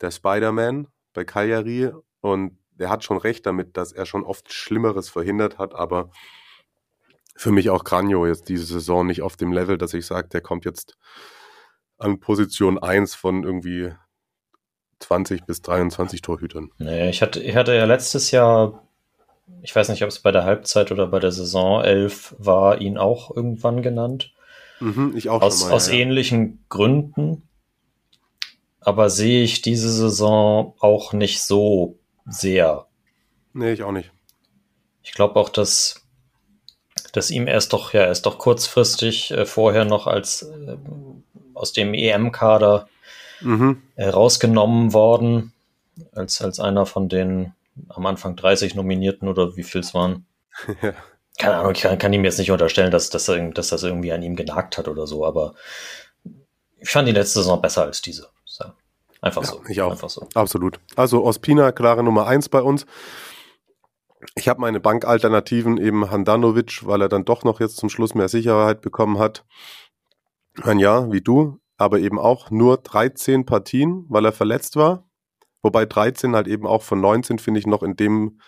Der 0.00 0.10
Spider-Man 0.10 0.88
bei 1.12 1.24
Cagliari. 1.24 1.92
Und 2.20 2.58
der 2.72 2.90
hat 2.90 3.04
schon 3.04 3.18
recht 3.18 3.46
damit, 3.46 3.76
dass 3.76 3.92
er 3.92 4.06
schon 4.06 4.24
oft 4.24 4.52
Schlimmeres 4.52 5.08
verhindert 5.08 5.58
hat. 5.58 5.74
Aber 5.74 6.10
für 7.36 7.52
mich 7.52 7.70
auch 7.70 7.84
Cranio 7.84 8.26
jetzt 8.26 8.48
diese 8.48 8.64
Saison 8.64 9.06
nicht 9.06 9.22
auf 9.22 9.36
dem 9.36 9.52
Level, 9.52 9.78
dass 9.78 9.94
ich 9.94 10.06
sage, 10.06 10.28
der 10.28 10.40
kommt 10.40 10.64
jetzt 10.64 10.96
an 11.98 12.20
Position 12.20 12.78
1 12.78 13.14
von 13.14 13.44
irgendwie 13.44 13.92
20 15.00 15.44
bis 15.44 15.62
23 15.62 16.22
Torhütern. 16.22 16.70
Nee, 16.78 17.10
ich 17.10 17.22
hatte, 17.22 17.40
ich 17.40 17.56
hatte 17.56 17.74
ja 17.74 17.84
letztes 17.84 18.30
Jahr, 18.30 18.82
ich 19.62 19.74
weiß 19.74 19.88
nicht, 19.88 20.02
ob 20.02 20.08
es 20.08 20.20
bei 20.20 20.32
der 20.32 20.44
Halbzeit 20.44 20.92
oder 20.92 21.06
bei 21.06 21.18
der 21.18 21.32
Saison 21.32 21.82
11 21.82 22.36
war, 22.38 22.80
ihn 22.80 22.98
auch 22.98 23.34
irgendwann 23.34 23.82
genannt. 23.82 24.32
Mhm, 24.80 25.14
ich 25.16 25.28
auch 25.28 25.42
Aus, 25.42 25.60
schon 25.60 25.68
mal. 25.70 25.74
aus 25.74 25.88
ja. 25.88 25.94
ähnlichen 25.94 26.64
Gründen. 26.68 27.48
Aber 28.80 29.10
sehe 29.10 29.42
ich 29.42 29.60
diese 29.60 29.90
Saison 29.90 30.74
auch 30.78 31.12
nicht 31.12 31.42
so 31.42 31.98
sehr. 32.26 32.86
Nee, 33.52 33.72
ich 33.72 33.82
auch 33.82 33.92
nicht. 33.92 34.12
Ich 35.02 35.12
glaube 35.12 35.36
auch, 35.36 35.48
dass, 35.48 36.06
dass 37.12 37.30
ihm 37.30 37.46
erst 37.48 37.72
doch, 37.72 37.92
ja, 37.92 38.02
er 38.02 38.12
ist 38.12 38.26
doch 38.26 38.38
kurzfristig 38.38 39.30
äh, 39.30 39.46
vorher 39.46 39.84
noch 39.84 40.06
als 40.06 40.42
äh, 40.42 40.76
aus 41.54 41.72
dem 41.72 41.92
EM-Kader 41.92 42.88
Mhm. 43.40 43.82
äh, 43.96 44.08
rausgenommen 44.08 44.92
worden, 44.92 45.52
als, 46.12 46.40
als 46.42 46.60
einer 46.60 46.86
von 46.86 47.08
den 47.08 47.54
am 47.88 48.06
Anfang 48.06 48.34
30 48.36 48.74
Nominierten 48.74 49.28
oder 49.28 49.56
wie 49.56 49.62
viel 49.62 49.80
es 49.80 49.94
waren. 49.94 50.26
Ja. 50.82 50.92
Keine 51.38 51.58
Ahnung, 51.58 51.72
ich 51.72 51.82
kann, 51.82 51.96
kann 51.98 52.12
ihm 52.12 52.24
jetzt 52.24 52.38
nicht 52.40 52.50
unterstellen, 52.50 52.90
dass, 52.90 53.10
dass, 53.10 53.26
dass 53.54 53.68
das 53.68 53.82
irgendwie 53.84 54.10
an 54.10 54.22
ihm 54.24 54.34
genagt 54.34 54.76
hat 54.76 54.88
oder 54.88 55.06
so, 55.06 55.24
aber 55.24 55.54
ich 56.80 56.90
fand 56.90 57.06
die 57.06 57.12
letzte 57.12 57.38
Saison 57.38 57.62
besser 57.62 57.84
als 57.84 58.02
diese. 58.02 58.28
So. 58.44 58.64
Einfach 59.20 59.42
Ja, 59.42 59.48
so. 59.48 59.62
ich 59.68 59.80
auch. 59.80 59.92
Einfach 59.92 60.10
so. 60.10 60.26
Absolut. 60.34 60.80
Also 60.96 61.24
Ospina, 61.24 61.70
klare 61.70 62.02
Nummer 62.02 62.26
eins 62.26 62.48
bei 62.48 62.60
uns. 62.60 62.86
Ich 64.34 64.48
habe 64.48 64.60
meine 64.60 64.80
Bankalternativen 64.80 65.78
eben 65.78 66.10
Handanovic, 66.10 66.84
weil 66.84 67.02
er 67.02 67.08
dann 67.08 67.24
doch 67.24 67.44
noch 67.44 67.60
jetzt 67.60 67.76
zum 67.76 67.88
Schluss 67.88 68.16
mehr 68.16 68.28
Sicherheit 68.28 68.80
bekommen 68.80 69.18
hat. 69.20 69.44
Ein 70.62 70.80
Jahr, 70.80 71.12
wie 71.12 71.20
du, 71.20 71.60
aber 71.78 72.00
eben 72.00 72.18
auch 72.18 72.50
nur 72.50 72.76
13 72.76 73.46
Partien, 73.46 74.04
weil 74.08 74.24
er 74.26 74.32
verletzt 74.32 74.76
war. 74.76 75.08
Wobei 75.62 75.86
13 75.86 76.34
halt 76.34 76.48
eben 76.48 76.66
auch 76.66 76.82
von 76.82 77.00
19, 77.00 77.38
finde 77.38 77.60
ich, 77.60 77.66
noch 77.66 77.82
in 77.82 77.94
dem, 77.96 78.40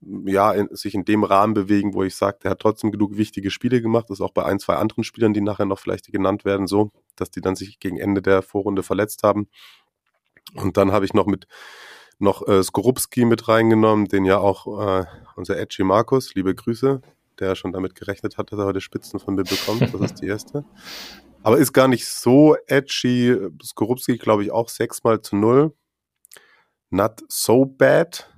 ja, 0.00 0.52
in, 0.52 0.68
sich 0.74 0.94
in 0.94 1.04
dem 1.04 1.24
Rahmen 1.24 1.54
bewegen, 1.54 1.92
wo 1.92 2.04
ich 2.04 2.14
sage, 2.14 2.38
der 2.44 2.52
hat 2.52 2.60
trotzdem 2.60 2.92
genug 2.92 3.16
wichtige 3.16 3.50
Spiele 3.50 3.82
gemacht. 3.82 4.06
Das 4.08 4.18
ist 4.18 4.24
auch 4.24 4.32
bei 4.32 4.44
ein, 4.44 4.60
zwei 4.60 4.76
anderen 4.76 5.02
Spielern, 5.02 5.34
die 5.34 5.40
nachher 5.40 5.66
noch 5.66 5.80
vielleicht 5.80 6.10
genannt 6.12 6.44
werden, 6.44 6.68
so, 6.68 6.92
dass 7.16 7.30
die 7.30 7.40
dann 7.40 7.56
sich 7.56 7.80
gegen 7.80 7.98
Ende 7.98 8.22
der 8.22 8.42
Vorrunde 8.42 8.84
verletzt 8.84 9.24
haben. 9.24 9.48
Und 10.54 10.76
dann 10.76 10.92
habe 10.92 11.04
ich 11.04 11.14
noch 11.14 11.26
mit 11.26 11.46
noch 12.18 12.46
äh, 12.46 12.62
Skorupski 12.62 13.24
mit 13.24 13.48
reingenommen, 13.48 14.06
den 14.06 14.24
ja 14.24 14.38
auch 14.38 14.80
äh, 14.80 15.04
unser 15.34 15.58
Edgy 15.58 15.82
Markus, 15.82 16.34
liebe 16.34 16.54
Grüße, 16.54 17.02
der 17.40 17.56
schon 17.56 17.72
damit 17.72 17.94
gerechnet 17.94 18.38
hat, 18.38 18.52
dass 18.52 18.58
er 18.58 18.66
heute 18.66 18.80
Spitzen 18.80 19.20
von 19.20 19.34
mir 19.34 19.44
bekommt. 19.44 19.82
Das 19.92 20.00
ist 20.00 20.22
die 20.22 20.26
erste. 20.26 20.64
Aber 21.46 21.58
ist 21.58 21.72
gar 21.72 21.86
nicht 21.86 22.08
so 22.08 22.56
edgy. 22.66 23.38
Skorupski, 23.62 24.18
glaube 24.18 24.42
ich, 24.42 24.50
auch 24.50 24.68
sechsmal 24.68 25.20
zu 25.20 25.36
null. 25.36 25.76
Not 26.90 27.22
so 27.28 27.64
bad. 27.64 28.28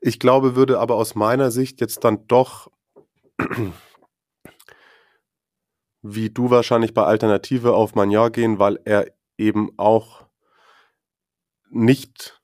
Ich 0.00 0.18
glaube, 0.18 0.56
würde 0.56 0.80
aber 0.80 0.96
aus 0.96 1.14
meiner 1.14 1.52
Sicht 1.52 1.80
jetzt 1.80 2.02
dann 2.02 2.26
doch, 2.26 2.72
wie 6.02 6.28
du 6.28 6.50
wahrscheinlich 6.50 6.92
bei 6.92 7.04
Alternative 7.04 7.74
auf 7.74 7.94
Magnar 7.94 8.30
gehen, 8.30 8.58
weil 8.58 8.80
er 8.84 9.06
eben 9.38 9.78
auch 9.78 10.26
nicht, 11.70 12.42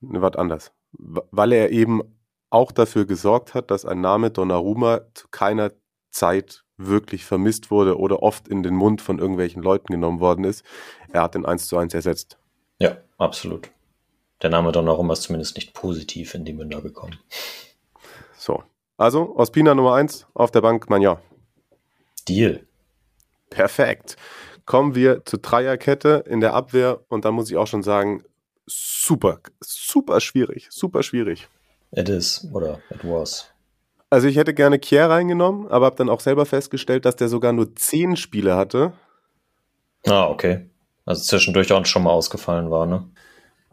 ne, 0.00 0.22
was 0.22 0.34
anders, 0.34 0.72
weil 0.90 1.52
er 1.52 1.70
eben 1.70 2.02
auch 2.50 2.72
dafür 2.72 3.06
gesorgt 3.06 3.54
hat, 3.54 3.70
dass 3.70 3.84
ein 3.84 4.00
Name 4.00 4.32
Donnarumma 4.32 5.02
zu 5.14 5.28
keiner 5.28 5.70
Zeit 6.10 6.63
wirklich 6.76 7.24
vermisst 7.24 7.70
wurde 7.70 7.98
oder 7.98 8.22
oft 8.22 8.48
in 8.48 8.62
den 8.62 8.74
Mund 8.74 9.00
von 9.00 9.18
irgendwelchen 9.18 9.62
Leuten 9.62 9.92
genommen 9.92 10.20
worden 10.20 10.44
ist. 10.44 10.64
Er 11.12 11.22
hat 11.22 11.34
den 11.34 11.46
1 11.46 11.68
zu 11.68 11.76
1 11.76 11.94
ersetzt. 11.94 12.38
Ja, 12.78 12.96
absolut. 13.18 13.70
Der 14.42 14.50
Name 14.50 14.72
Donnarumma 14.72 15.12
ist 15.12 15.22
zumindest 15.22 15.56
nicht 15.56 15.72
positiv 15.74 16.34
in 16.34 16.44
die 16.44 16.52
Münder 16.52 16.82
gekommen. 16.82 17.18
So. 18.36 18.62
Also, 18.96 19.34
Ospina 19.36 19.74
Nummer 19.74 19.94
1 19.94 20.26
auf 20.34 20.50
der 20.50 20.60
Bank, 20.60 20.88
Manja. 20.90 21.20
Deal. 22.28 22.66
Perfekt. 23.50 24.16
Kommen 24.66 24.94
wir 24.94 25.24
zur 25.24 25.40
Dreierkette 25.40 26.24
in 26.26 26.40
der 26.40 26.54
Abwehr 26.54 27.00
und 27.08 27.24
da 27.24 27.30
muss 27.30 27.50
ich 27.50 27.56
auch 27.56 27.66
schon 27.66 27.82
sagen, 27.82 28.24
super, 28.66 29.40
super 29.60 30.20
schwierig, 30.20 30.68
super 30.70 31.02
schwierig. 31.02 31.48
It 31.92 32.08
is 32.08 32.48
oder 32.52 32.80
it 32.90 33.04
was. 33.04 33.53
Also 34.14 34.28
ich 34.28 34.36
hätte 34.36 34.54
gerne 34.54 34.78
Kier 34.78 35.06
reingenommen, 35.06 35.66
aber 35.66 35.86
habe 35.86 35.96
dann 35.96 36.08
auch 36.08 36.20
selber 36.20 36.46
festgestellt, 36.46 37.04
dass 37.04 37.16
der 37.16 37.28
sogar 37.28 37.52
nur 37.52 37.74
zehn 37.74 38.14
Spiele 38.14 38.54
hatte. 38.54 38.92
Ah, 40.06 40.28
okay. 40.28 40.70
Also 41.04 41.24
zwischendurch 41.24 41.72
auch 41.72 41.84
schon 41.84 42.04
mal 42.04 42.12
ausgefallen 42.12 42.70
war, 42.70 42.86
ne? 42.86 43.10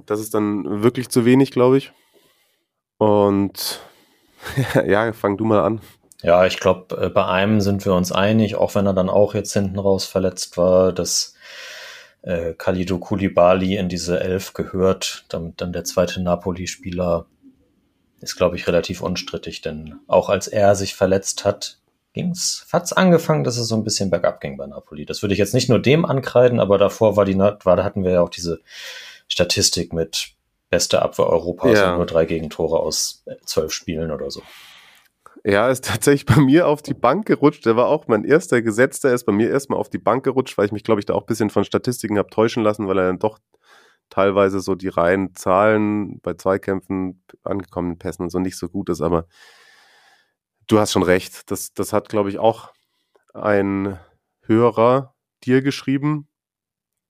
Das 0.07 0.19
ist 0.19 0.33
dann 0.33 0.81
wirklich 0.81 1.09
zu 1.09 1.25
wenig, 1.25 1.51
glaube 1.51 1.77
ich. 1.77 1.91
Und 2.97 3.81
ja, 4.87 5.13
fang 5.13 5.37
du 5.37 5.45
mal 5.45 5.63
an. 5.63 5.79
Ja, 6.23 6.43
ich 6.47 6.59
glaube, 6.59 6.97
äh, 6.99 7.09
bei 7.09 7.27
einem 7.27 7.61
sind 7.61 7.85
wir 7.85 7.93
uns 7.93 8.11
einig, 8.11 8.55
auch 8.55 8.73
wenn 8.73 8.87
er 8.87 8.93
dann 8.93 9.11
auch 9.11 9.35
jetzt 9.35 9.53
hinten 9.53 9.77
raus 9.77 10.05
verletzt 10.05 10.57
war, 10.57 10.91
dass 10.91 11.35
äh, 12.23 12.53
Khalidou 12.53 12.97
Koulibaly 12.97 13.75
in 13.75 13.89
diese 13.89 14.19
Elf 14.19 14.53
gehört, 14.53 15.23
damit 15.29 15.61
dann 15.61 15.71
der 15.71 15.83
zweite 15.83 16.19
Napoli-Spieler 16.19 17.27
ist, 18.21 18.35
glaube 18.35 18.55
ich, 18.55 18.67
relativ 18.67 19.01
unstrittig, 19.01 19.61
denn 19.61 19.99
auch 20.07 20.29
als 20.29 20.47
er 20.47 20.75
sich 20.75 20.95
verletzt 20.95 21.43
hat, 21.45 21.79
ging's, 22.13 22.67
hat's 22.71 22.93
angefangen, 22.93 23.43
dass 23.43 23.57
es 23.57 23.67
so 23.67 23.75
ein 23.75 23.83
bisschen 23.83 24.09
bergab 24.09 24.41
ging 24.41 24.57
bei 24.57 24.67
Napoli. 24.67 25.05
Das 25.05 25.21
würde 25.21 25.33
ich 25.33 25.39
jetzt 25.39 25.53
nicht 25.53 25.69
nur 25.69 25.79
dem 25.79 26.05
ankreiden, 26.05 26.59
aber 26.59 26.77
davor 26.77 27.15
war 27.15 27.25
die, 27.25 27.37
war, 27.37 27.75
da 27.75 27.83
hatten 27.83 28.03
wir 28.03 28.11
ja 28.11 28.21
auch 28.21 28.29
diese 28.29 28.61
Statistik 29.27 29.93
mit 29.93 30.33
beste 30.69 31.01
Abwehr 31.01 31.27
Europas 31.27 31.77
ja. 31.77 31.91
und 31.91 31.97
nur 31.97 32.05
drei 32.05 32.25
Gegentore 32.25 32.79
aus 32.79 33.23
zwölf 33.45 33.71
Spielen 33.73 34.11
oder 34.11 34.29
so. 34.29 34.41
Ja, 35.43 35.69
ist 35.69 35.85
tatsächlich 35.85 36.25
bei 36.25 36.39
mir 36.39 36.67
auf 36.67 36.81
die 36.81 36.93
Bank 36.93 37.25
gerutscht. 37.25 37.65
Der 37.65 37.75
war 37.75 37.87
auch 37.87 38.07
mein 38.07 38.23
erster 38.23 38.61
Gesetzter, 38.61 39.13
ist 39.13 39.25
bei 39.25 39.31
mir 39.31 39.49
erstmal 39.49 39.79
auf 39.79 39.89
die 39.89 39.97
Bank 39.97 40.23
gerutscht, 40.23 40.57
weil 40.57 40.65
ich 40.65 40.71
mich, 40.71 40.83
glaube 40.83 41.01
ich, 41.01 41.05
da 41.05 41.13
auch 41.13 41.21
ein 41.21 41.27
bisschen 41.27 41.49
von 41.49 41.63
Statistiken 41.63 42.17
habe 42.17 42.29
täuschen 42.29 42.63
lassen, 42.63 42.87
weil 42.87 42.99
er 42.99 43.07
dann 43.07 43.19
doch 43.19 43.39
teilweise 44.11 44.59
so 44.59 44.75
die 44.75 44.89
reinen 44.89 45.35
Zahlen 45.35 46.19
bei 46.21 46.35
Zweikämpfen, 46.35 47.23
angekommenen 47.43 47.97
Pässen 47.97 48.23
und 48.23 48.29
so 48.29 48.37
nicht 48.37 48.57
so 48.57 48.69
gut 48.69 48.89
ist. 48.89 49.01
Aber 49.01 49.25
du 50.67 50.79
hast 50.79 50.91
schon 50.91 51.03
recht. 51.03 51.49
Das, 51.49 51.73
das 51.73 51.93
hat, 51.93 52.09
glaube 52.09 52.29
ich, 52.29 52.37
auch 52.37 52.71
ein 53.33 53.97
Hörer 54.43 55.15
dir 55.43 55.63
geschrieben. 55.63 56.27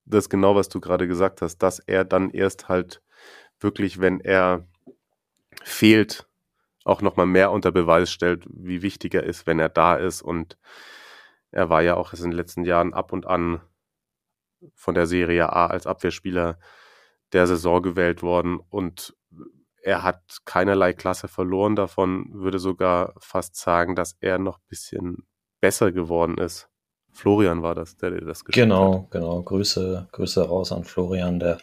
Das 0.05 0.25
ist 0.25 0.29
genau, 0.29 0.55
was 0.55 0.70
du 0.70 0.79
gerade 0.79 1.08
gesagt 1.08 1.41
hast, 1.41 1.58
dass 1.58 1.79
er 1.79 2.05
dann 2.05 2.29
erst 2.29 2.70
halt 2.70 3.01
wirklich, 3.60 4.00
wenn 4.00 4.20
er 4.20 4.67
fehlt, 5.63 6.27
auch 6.84 7.01
nochmal 7.01 7.27
mehr 7.27 7.51
unter 7.51 7.72
Beweis 7.72 8.12
stellt, 8.12 8.46
wie 8.50 8.81
wichtig 8.81 9.13
er 9.13 9.24
ist, 9.24 9.46
wenn 9.48 9.60
er 9.60 9.70
da 9.70 9.96
ist. 9.96 10.22
Und 10.22 10.58
er 11.51 11.70
war 11.70 11.81
ja 11.81 11.96
auch 11.96 12.13
in 12.13 12.22
den 12.22 12.31
letzten 12.31 12.63
Jahren 12.63 12.93
ab 12.93 13.12
und 13.12 13.27
an 13.27 13.62
von 14.75 14.93
der 14.93 15.08
Serie 15.08 15.51
A 15.51 15.67
als 15.67 15.88
Abwehrspieler 15.88 16.60
der 17.34 17.48
Saison 17.48 17.82
gewählt 17.82 18.22
worden 18.22 18.60
und 18.70 19.16
er 19.84 20.04
hat 20.04 20.22
keinerlei 20.46 20.94
Klasse 20.94 21.28
verloren 21.28 21.76
davon, 21.76 22.30
würde 22.34 22.60
sogar 22.60 23.13
fast 23.20 23.56
sagen, 23.56 23.96
dass 23.96 24.15
er 24.20 24.38
noch 24.38 24.58
ein 24.58 24.67
bisschen 24.67 25.17
besser 25.60 25.91
geworden 25.91 26.38
ist. 26.38 26.70
Florian 27.13 27.62
war 27.62 27.76
das, 27.76 27.98
der 27.98 28.12
dir 28.12 28.26
das 28.26 28.46
geschickt 28.46 28.63
genau, 28.63 29.04
hat. 29.04 29.12
Genau, 29.12 29.30
genau. 29.30 29.41
Grüße, 29.44 30.08
Grüße 30.12 30.48
raus 30.48 30.72
an 30.72 30.84
Florian, 30.84 31.39
der 31.39 31.58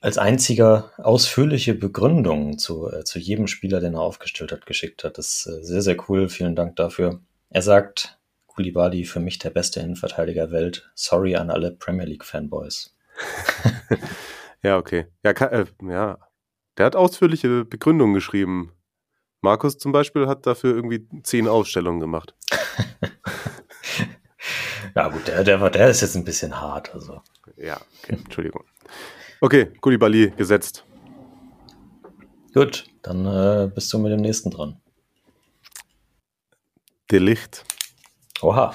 als 0.00 0.18
einziger 0.18 0.92
ausführliche 0.98 1.74
Begründung 1.74 2.58
zu, 2.58 2.90
äh, 2.90 3.04
zu 3.04 3.18
jedem 3.18 3.46
Spieler, 3.48 3.80
den 3.80 3.94
er 3.94 4.00
aufgestellt 4.00 4.52
hat, 4.52 4.66
geschickt 4.66 5.04
hat. 5.04 5.18
Das 5.18 5.46
ist 5.46 5.46
äh, 5.46 5.64
sehr, 5.64 5.82
sehr 5.82 5.96
cool. 6.08 6.28
Vielen 6.28 6.54
Dank 6.54 6.76
dafür. 6.76 7.20
Er 7.50 7.62
sagt, 7.62 8.18
Koulibaly 8.46 9.04
für 9.04 9.20
mich 9.20 9.38
der 9.38 9.50
beste 9.50 9.80
Innenverteidiger 9.80 10.50
Welt. 10.50 10.90
Sorry 10.94 11.34
an 11.36 11.50
alle 11.50 11.72
Premier 11.72 12.06
League 12.06 12.24
Fanboys. 12.24 12.94
ja, 14.66 14.78
okay. 14.78 15.06
Ja, 15.22 15.32
kann, 15.32 15.52
äh, 15.52 15.66
ja, 15.82 16.18
der 16.76 16.86
hat 16.86 16.96
ausführliche 16.96 17.64
Begründungen 17.64 18.14
geschrieben. 18.14 18.72
Markus 19.40 19.78
zum 19.78 19.92
Beispiel 19.92 20.26
hat 20.26 20.44
dafür 20.44 20.74
irgendwie 20.74 21.06
zehn 21.22 21.46
Ausstellungen 21.46 22.00
gemacht. 22.00 22.34
ja, 24.96 25.08
gut, 25.08 25.28
der, 25.28 25.44
der, 25.44 25.70
der 25.70 25.88
ist 25.88 26.00
jetzt 26.00 26.16
ein 26.16 26.24
bisschen 26.24 26.60
hart. 26.60 26.92
Also. 26.92 27.22
Ja, 27.56 27.80
okay, 28.02 28.18
Entschuldigung. 28.24 28.64
Okay, 29.40 29.66
Kulibali 29.80 30.32
gesetzt. 30.36 30.84
Gut, 32.52 32.86
dann 33.02 33.24
äh, 33.24 33.70
bist 33.72 33.92
du 33.92 33.98
mit 33.98 34.10
dem 34.10 34.20
nächsten 34.20 34.50
dran. 34.50 34.80
Delicht. 37.12 37.64
Oha. 38.42 38.74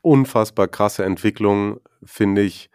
Unfassbar 0.00 0.66
krasse 0.66 1.04
Entwicklung, 1.04 1.80
finde 2.02 2.42
ich. 2.42 2.68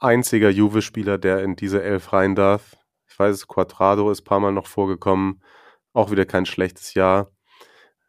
Einziger 0.00 0.50
Juve-Spieler, 0.50 1.18
der 1.18 1.44
in 1.44 1.56
diese 1.56 1.82
Elf 1.82 2.12
rein 2.12 2.34
darf. 2.34 2.76
Ich 3.08 3.18
weiß, 3.18 3.46
Quadrado 3.46 4.10
ist 4.10 4.22
ein 4.22 4.24
paar 4.24 4.40
Mal 4.40 4.52
noch 4.52 4.66
vorgekommen. 4.66 5.42
Auch 5.92 6.10
wieder 6.10 6.26
kein 6.26 6.46
schlechtes 6.46 6.94
Jahr. 6.94 7.30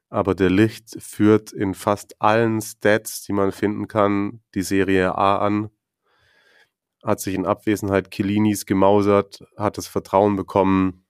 Aber 0.09 0.35
der 0.35 0.49
Licht 0.49 1.01
führt 1.01 1.51
in 1.51 1.73
fast 1.73 2.21
allen 2.21 2.61
Stats, 2.61 3.21
die 3.23 3.33
man 3.33 3.51
finden 3.51 3.87
kann, 3.87 4.41
die 4.55 4.63
Serie 4.63 5.15
A 5.15 5.37
an 5.37 5.69
hat 7.03 7.19
sich 7.19 7.35
in 7.35 7.45
Abwesenheit 7.45 8.11
Kilinis 8.11 8.65
gemausert, 8.65 9.43
hat 9.57 9.77
das 9.77 9.87
Vertrauen 9.87 10.35
bekommen, 10.35 11.05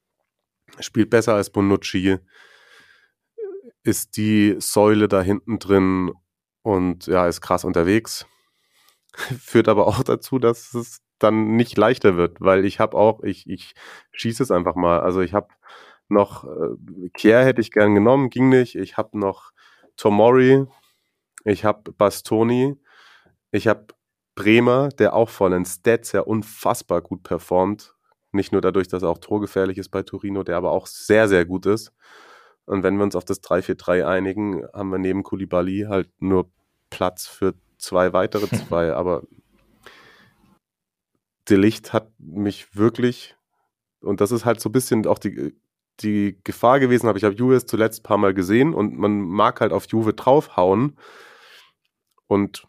spielt 0.80 1.10
besser 1.10 1.36
als 1.36 1.50
Bonucci, 1.50 2.18
ist 3.84 4.18
die 4.18 4.56
Säule 4.60 5.08
da 5.08 5.22
hinten 5.22 5.60
drin 5.60 6.12
und 6.62 7.08
ja, 7.08 7.28
ist 7.28 7.42
krass 7.42 7.66
unterwegs. 7.66 8.26
Führt 9.40 9.68
aber 9.68 9.88
auch 9.88 10.04
dazu, 10.04 10.40
dass 10.40 10.74
es 10.74 11.02
dann 11.20 11.56
nicht 11.56 11.78
leichter 11.78 12.18
wird, 12.18 12.42
weil 12.42 12.66
ich 12.66 12.80
habe 12.80 12.98
auch, 12.98 13.22
ich, 13.24 13.48
ich 13.48 13.74
schieße 14.12 14.44
es 14.44 14.52
einfach 14.52 14.76
mal. 14.76 15.02
Also 15.02 15.22
ich 15.22 15.34
habe 15.34 15.50
noch, 16.10 16.46
äh, 16.46 17.10
Kier 17.14 17.40
hätte 17.40 17.62
ich 17.62 17.72
gern 17.72 17.96
genommen, 17.96 18.30
ging 18.30 18.50
nicht. 18.50 18.76
Ich 18.76 18.98
habe 18.98 19.18
noch 19.18 19.52
Tomori, 19.98 20.66
ich 21.46 21.66
habe 21.66 21.92
Bastoni, 21.92 22.76
ich 23.52 23.68
habe 23.68 23.88
Bremer, 24.36 24.90
der 24.90 25.14
auch 25.14 25.30
von 25.30 25.52
den 25.52 25.66
Stats 25.66 26.14
her 26.14 26.28
unfassbar 26.28 27.02
gut 27.02 27.24
performt. 27.24 27.96
Nicht 28.32 28.52
nur 28.52 28.62
dadurch, 28.62 28.88
dass 28.88 29.04
er 29.04 29.10
auch 29.10 29.18
torgefährlich 29.18 29.78
ist 29.78 29.90
bei 29.90 30.04
Torino, 30.04 30.44
der 30.44 30.58
aber 30.58 30.72
auch 30.72 30.88
sehr, 30.88 31.28
sehr 31.28 31.46
gut 31.46 31.66
ist. 31.66 31.92
Und 32.66 32.84
wenn 32.84 32.96
wir 32.96 33.04
uns 33.04 33.16
auf 33.16 33.26
das 33.26 33.44
3-4-3 33.44 34.06
einigen, 34.06 34.66
haben 34.74 34.90
wir 34.90 35.00
neben 35.00 35.24
Kulibali 35.24 35.86
halt 35.90 36.10
nur 36.22 36.50
Platz 36.90 37.28
für 37.28 37.54
zwei 37.82 38.14
weitere 38.14 38.48
zwei. 38.68 38.94
aber 38.94 39.24
Delicht 41.50 41.94
hat 41.94 42.12
mich 42.20 42.76
wirklich, 42.76 43.36
und 44.02 44.22
das 44.22 44.32
ist 44.32 44.46
halt 44.46 44.62
so 44.62 44.70
ein 44.70 44.74
bisschen 44.74 45.06
auch 45.08 45.20
die, 45.20 45.56
die 46.00 46.40
Gefahr 46.44 46.80
gewesen, 46.80 47.08
aber 47.08 47.18
ich 47.18 47.24
habe 47.24 47.36
Juve 47.36 47.66
zuletzt 47.66 48.02
ein 48.02 48.04
paar 48.04 48.18
Mal 48.18 48.34
gesehen 48.34 48.74
und 48.74 48.98
man 48.98 49.22
mag 49.22 49.62
halt 49.62 49.74
auf 49.74 49.88
Juve 49.88 50.14
draufhauen. 50.14 50.98
Und 52.28 52.68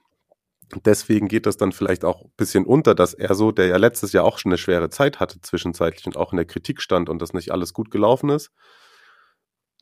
deswegen 0.84 1.28
geht 1.28 1.46
das 1.46 1.56
dann 1.56 1.72
vielleicht 1.72 2.04
auch 2.04 2.24
ein 2.24 2.32
bisschen 2.36 2.64
unter, 2.64 2.94
dass 2.94 3.14
er 3.14 3.34
so, 3.34 3.52
der 3.52 3.66
ja 3.66 3.76
letztes 3.76 4.12
Jahr 4.12 4.24
auch 4.24 4.38
schon 4.38 4.50
eine 4.50 4.58
schwere 4.58 4.90
Zeit 4.90 5.20
hatte 5.20 5.40
zwischenzeitlich 5.40 6.06
und 6.06 6.16
auch 6.16 6.32
in 6.32 6.36
der 6.36 6.46
Kritik 6.46 6.80
stand 6.80 7.08
und 7.08 7.20
das 7.20 7.32
nicht 7.32 7.52
alles 7.52 7.72
gut 7.72 7.90
gelaufen 7.90 8.30
ist. 8.30 8.50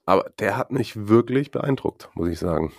Aber 0.05 0.31
der 0.39 0.57
hat 0.57 0.73
mich 0.73 1.09
wirklich 1.09 1.51
beeindruckt, 1.51 2.11
muss 2.15 2.29
ich 2.29 2.39
sagen. 2.39 2.73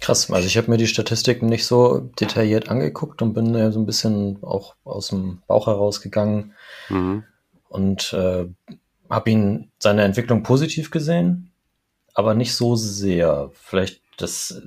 Krass, 0.00 0.30
also 0.30 0.46
ich 0.46 0.56
habe 0.56 0.70
mir 0.70 0.76
die 0.76 0.86
Statistiken 0.86 1.46
nicht 1.46 1.66
so 1.66 2.10
detailliert 2.20 2.68
angeguckt 2.68 3.20
und 3.20 3.34
bin 3.34 3.54
äh, 3.54 3.72
so 3.72 3.80
ein 3.80 3.86
bisschen 3.86 4.42
auch 4.42 4.74
aus 4.84 5.08
dem 5.08 5.42
Bauch 5.46 5.66
herausgegangen 5.66 6.54
mhm. 6.88 7.24
und 7.68 8.12
äh, 8.12 8.46
habe 9.10 9.30
ihn 9.30 9.70
seine 9.78 10.04
Entwicklung 10.04 10.42
positiv 10.42 10.90
gesehen, 10.90 11.50
aber 12.14 12.34
nicht 12.34 12.54
so 12.54 12.76
sehr. 12.76 13.50
Vielleicht 13.54 14.02
das 14.18 14.60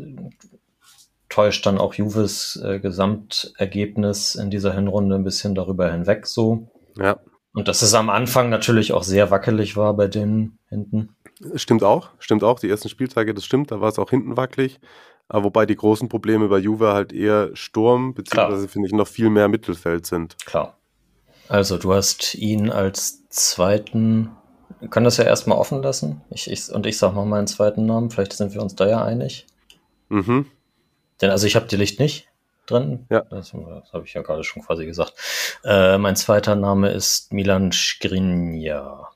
täuscht 1.29 1.65
dann 1.65 1.77
auch 1.77 1.93
Juves 1.93 2.61
äh, 2.63 2.79
Gesamtergebnis 2.79 4.35
in 4.35 4.49
dieser 4.49 4.73
Hinrunde 4.73 5.15
ein 5.15 5.23
bisschen 5.23 5.55
darüber 5.55 5.91
hinweg 5.91 6.27
so. 6.27 6.67
Ja. 6.97 7.19
Und 7.53 7.67
dass 7.67 7.81
es 7.81 7.93
am 7.93 8.09
Anfang 8.09 8.49
natürlich 8.49 8.93
auch 8.93 9.03
sehr 9.03 9.31
wackelig 9.31 9.75
war 9.75 9.93
bei 9.95 10.07
denen 10.07 10.59
hinten. 10.69 11.15
Stimmt 11.55 11.83
auch, 11.83 12.09
stimmt 12.19 12.43
auch. 12.43 12.59
Die 12.59 12.69
ersten 12.69 12.89
Spieltage, 12.89 13.33
das 13.33 13.45
stimmt, 13.45 13.71
da 13.71 13.81
war 13.81 13.89
es 13.89 13.99
auch 13.99 14.09
hinten 14.09 14.37
wackelig. 14.37 14.79
Aber 15.33 15.45
wobei 15.45 15.65
die 15.65 15.77
großen 15.77 16.09
Probleme 16.09 16.49
bei 16.49 16.57
Juve 16.57 16.91
halt 16.91 17.13
eher 17.13 17.55
Sturm, 17.55 18.13
beziehungsweise 18.13 18.67
finde 18.67 18.89
ich 18.89 18.93
noch 18.93 19.07
viel 19.07 19.29
mehr 19.29 19.47
Mittelfeld 19.47 20.05
sind. 20.05 20.35
Klar. 20.45 20.77
Also 21.47 21.77
du 21.77 21.93
hast 21.93 22.35
ihn 22.35 22.69
als 22.69 23.25
zweiten, 23.29 24.31
wir 24.81 24.89
können 24.89 25.05
das 25.05 25.15
ja 25.15 25.23
erstmal 25.23 25.57
offen 25.57 25.81
lassen. 25.81 26.21
Ich, 26.31 26.51
ich, 26.51 26.69
und 26.69 26.85
ich 26.85 26.97
sag 26.97 27.13
mal 27.13 27.23
meinen 27.23 27.47
zweiten 27.47 27.85
Namen, 27.85 28.09
vielleicht 28.09 28.33
sind 28.33 28.53
wir 28.53 28.61
uns 28.61 28.75
da 28.75 28.85
ja 28.89 29.05
einig. 29.05 29.47
Mhm. 30.09 30.47
Denn 31.21 31.29
also 31.29 31.47
ich 31.47 31.55
habe 31.55 31.67
die 31.67 31.77
Licht 31.77 32.01
nicht 32.01 32.27
drin. 32.65 33.05
Ja. 33.09 33.21
Das, 33.29 33.51
das 33.51 33.93
habe 33.93 34.03
ich 34.03 34.13
ja 34.13 34.23
gerade 34.23 34.43
schon 34.43 34.63
quasi 34.63 34.85
gesagt. 34.85 35.13
Äh, 35.63 35.97
mein 35.97 36.17
zweiter 36.17 36.57
Name 36.57 36.91
ist 36.91 37.31
Milan 37.31 37.71
Skriniar. 37.71 39.13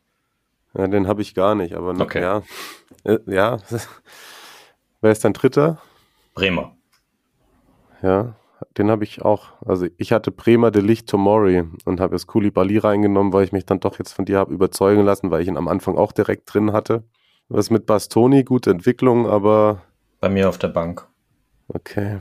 Ja, 0.78 0.88
den 0.88 1.10
habe 1.10 1.22
ich 1.22 1.36
gar 1.36 1.56
nicht, 1.56 1.76
aber 1.76 1.92
noch, 1.92 2.06
Okay. 2.06 2.22
ja. 2.22 2.42
Äh, 3.04 3.20
ja. 3.26 3.58
Wer 5.02 5.12
ist 5.12 5.26
dein 5.26 5.34
dritter? 5.34 5.82
Bremer. 6.36 6.76
Ja, 8.02 8.36
den 8.78 8.92
habe 8.92 9.04
ich 9.04 9.24
auch. 9.24 9.54
Also 9.66 9.88
ich 9.98 10.12
hatte 10.12 10.32
Bremer 10.32 10.70
de 10.70 10.82
Licht 10.82 11.08
Tomori 11.10 11.64
und 11.86 12.00
habe 12.00 12.16
jetzt 12.16 12.28
Koulibaly 12.28 12.78
reingenommen, 12.78 13.34
weil 13.34 13.46
ich 13.46 13.52
mich 13.52 13.66
dann 13.66 13.80
doch 13.80 13.98
jetzt 13.98 14.14
von 14.14 14.26
dir 14.26 14.38
habe 14.38 14.54
überzeugen 14.54 15.04
lassen, 15.04 15.32
weil 15.32 15.42
ich 15.42 15.48
ihn 15.48 15.58
am 15.58 15.68
Anfang 15.68 15.98
auch 15.98 16.12
direkt 16.12 16.54
drin 16.54 16.74
hatte. 16.74 17.04
Was 17.48 17.70
mit 17.70 17.86
Bastoni, 17.86 18.44
gute 18.44 18.70
Entwicklung, 18.72 19.28
aber 19.28 19.82
Bei 20.20 20.30
mir 20.30 20.50
auf 20.50 20.58
der 20.58 20.68
Bank. 20.70 21.08
okay. 21.68 22.20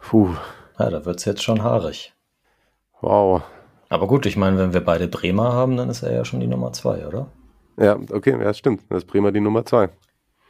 Puh, 0.00 0.34
Ja, 0.78 0.90
da 0.90 1.04
wird's 1.04 1.24
jetzt 1.24 1.42
schon 1.42 1.62
haarig. 1.62 2.12
wow. 3.00 3.42
Aber 3.88 4.06
gut, 4.06 4.24
ich 4.26 4.36
meine, 4.38 4.56
wenn 4.58 4.72
wir 4.72 4.82
beide 4.84 5.06
Bremer 5.06 5.52
haben, 5.52 5.76
dann 5.76 5.90
ist 5.90 6.02
er 6.02 6.12
ja 6.12 6.24
schon 6.24 6.40
die 6.40 6.46
Nummer 6.46 6.72
zwei, 6.72 7.06
oder? 7.06 7.30
Ja, 7.78 7.96
okay, 8.10 8.38
ja, 8.42 8.54
stimmt. 8.54 8.82
Das 8.88 8.98
ist 9.02 9.06
Bremer 9.06 9.32
die 9.32 9.40
Nummer 9.40 9.64
zwei. 9.66 9.90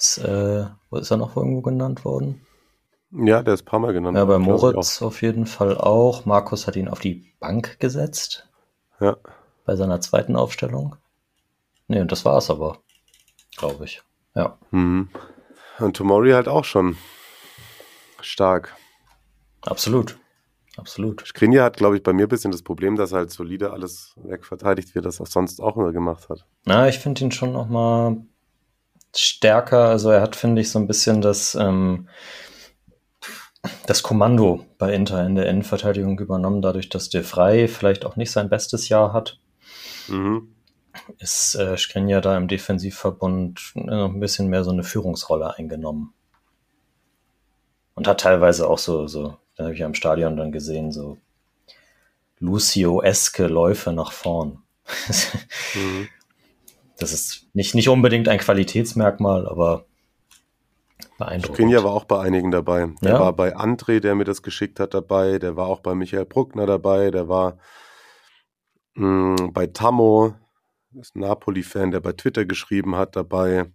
Ist, 0.02 0.18
äh, 0.18 0.66
wo 0.90 0.96
ist 0.96 1.12
er 1.12 1.16
noch 1.16 1.36
irgendwo 1.36 1.60
genannt 1.62 2.04
worden? 2.04 2.44
Ja, 3.12 3.40
der 3.44 3.54
ist 3.54 3.62
ein 3.62 3.66
paar 3.66 3.78
Mal 3.78 3.92
genannt. 3.92 4.16
Ja, 4.16 4.24
bei 4.24 4.36
Moritz 4.38 5.00
auf 5.00 5.22
jeden 5.22 5.46
Fall 5.46 5.78
auch. 5.78 6.24
Markus 6.24 6.66
hat 6.66 6.74
ihn 6.74 6.88
auf 6.88 6.98
die 6.98 7.32
Bank 7.38 7.78
gesetzt. 7.78 8.48
auch. 8.96 9.00
Ja, 9.02 9.16
Bei 9.64 9.76
seiner 9.76 10.00
zweiten 10.00 10.34
Aufstellung. 10.34 10.96
Nee, 11.86 12.00
und 12.00 12.10
das 12.10 12.24
war's 12.24 12.50
aber. 12.50 12.78
Glaube 13.56 13.84
ich. 13.84 14.02
Ja. 14.34 14.58
mhm. 14.72 15.08
Und 15.78 15.96
Tomori 15.96 16.32
halt 16.32 16.48
auch 16.48 16.64
schon 16.64 16.96
stark. 18.20 18.74
Absolut. 19.60 20.18
Absolut. 20.76 21.24
Skriniar 21.24 21.66
hat, 21.66 21.76
glaube 21.76 21.96
ich, 21.96 22.02
bei 22.02 22.12
mir 22.12 22.26
ein 22.26 22.28
bisschen 22.28 22.50
das 22.50 22.62
Problem, 22.62 22.96
dass 22.96 23.12
er 23.12 23.18
halt 23.18 23.30
solide 23.30 23.70
alles 23.72 24.14
wegverteidigt 24.16 24.96
wird, 24.96 25.04
das 25.04 25.20
er 25.20 25.26
sonst 25.26 25.60
auch 25.60 25.76
immer 25.76 25.92
gemacht 25.92 26.28
hat. 26.28 26.44
Na, 26.64 26.88
ich 26.88 26.98
finde 26.98 27.22
ihn 27.22 27.30
schon 27.30 27.52
noch 27.52 27.68
mal 27.68 28.16
stärker. 29.16 29.88
Also 29.88 30.10
er 30.10 30.20
hat, 30.20 30.36
finde 30.36 30.60
ich, 30.60 30.70
so 30.70 30.78
ein 30.78 30.86
bisschen 30.86 31.20
das, 31.20 31.54
ähm, 31.54 32.08
das 33.86 34.02
Kommando 34.02 34.64
bei 34.78 34.92
Inter 34.92 35.24
in 35.24 35.34
der 35.34 35.46
Innenverteidigung 35.48 36.18
übernommen, 36.18 36.62
dadurch, 36.62 36.88
dass 36.88 37.08
De 37.10 37.22
Frey 37.22 37.68
vielleicht 37.68 38.04
auch 38.04 38.16
nicht 38.16 38.30
sein 38.30 38.48
bestes 38.48 38.88
Jahr 38.88 39.12
hat. 39.12 39.38
Mhm. 40.08 40.54
ist 41.18 41.54
äh, 41.54 41.76
Skriniar 41.76 42.20
da 42.20 42.36
im 42.36 42.48
Defensivverbund 42.48 43.72
noch 43.74 44.10
ein 44.10 44.20
bisschen 44.20 44.48
mehr 44.48 44.64
so 44.64 44.72
eine 44.72 44.82
Führungsrolle 44.82 45.56
eingenommen. 45.56 46.12
Und 47.94 48.08
hat 48.08 48.20
teilweise 48.20 48.68
auch 48.68 48.78
so, 48.78 49.06
so, 49.06 49.36
da 49.56 49.64
habe 49.64 49.74
ich 49.74 49.80
ja 49.80 49.86
im 49.86 49.94
Stadion 49.94 50.36
dann 50.36 50.50
gesehen, 50.50 50.92
so 50.92 51.18
Lucio-eske 52.40 53.46
Läufe 53.46 53.92
nach 53.92 54.12
vorn. 54.12 54.62
Mhm. 55.74 56.08
Das 57.02 57.12
ist 57.12 57.46
nicht, 57.52 57.74
nicht 57.74 57.88
unbedingt 57.88 58.28
ein 58.28 58.38
Qualitätsmerkmal, 58.38 59.48
aber 59.48 59.86
beeindruckend. 61.18 61.56
Skriniar 61.56 61.84
war 61.84 61.92
auch 61.92 62.04
bei 62.04 62.20
einigen 62.20 62.50
dabei. 62.50 62.88
Der 63.02 63.12
Ja. 63.12 63.20
war 63.20 63.32
bei 63.32 63.56
André, 63.56 64.00
der 64.00 64.14
mir 64.14 64.24
das 64.24 64.42
geschickt 64.42 64.80
hat, 64.80 64.94
dabei. 64.94 65.38
Der 65.38 65.56
war 65.56 65.66
auch 65.66 65.80
bei 65.80 65.94
Michael 65.94 66.26
Bruckner 66.26 66.66
dabei. 66.66 67.10
Der 67.10 67.28
war 67.28 67.58
mh, 68.94 69.48
bei 69.52 69.66
Tammo, 69.66 70.34
das 70.92 71.08
ist 71.08 71.16
ein 71.16 71.20
Napoli-Fan, 71.20 71.90
der 71.90 72.00
bei 72.00 72.12
Twitter 72.12 72.44
geschrieben 72.44 72.96
hat, 72.96 73.16
dabei. 73.16 73.66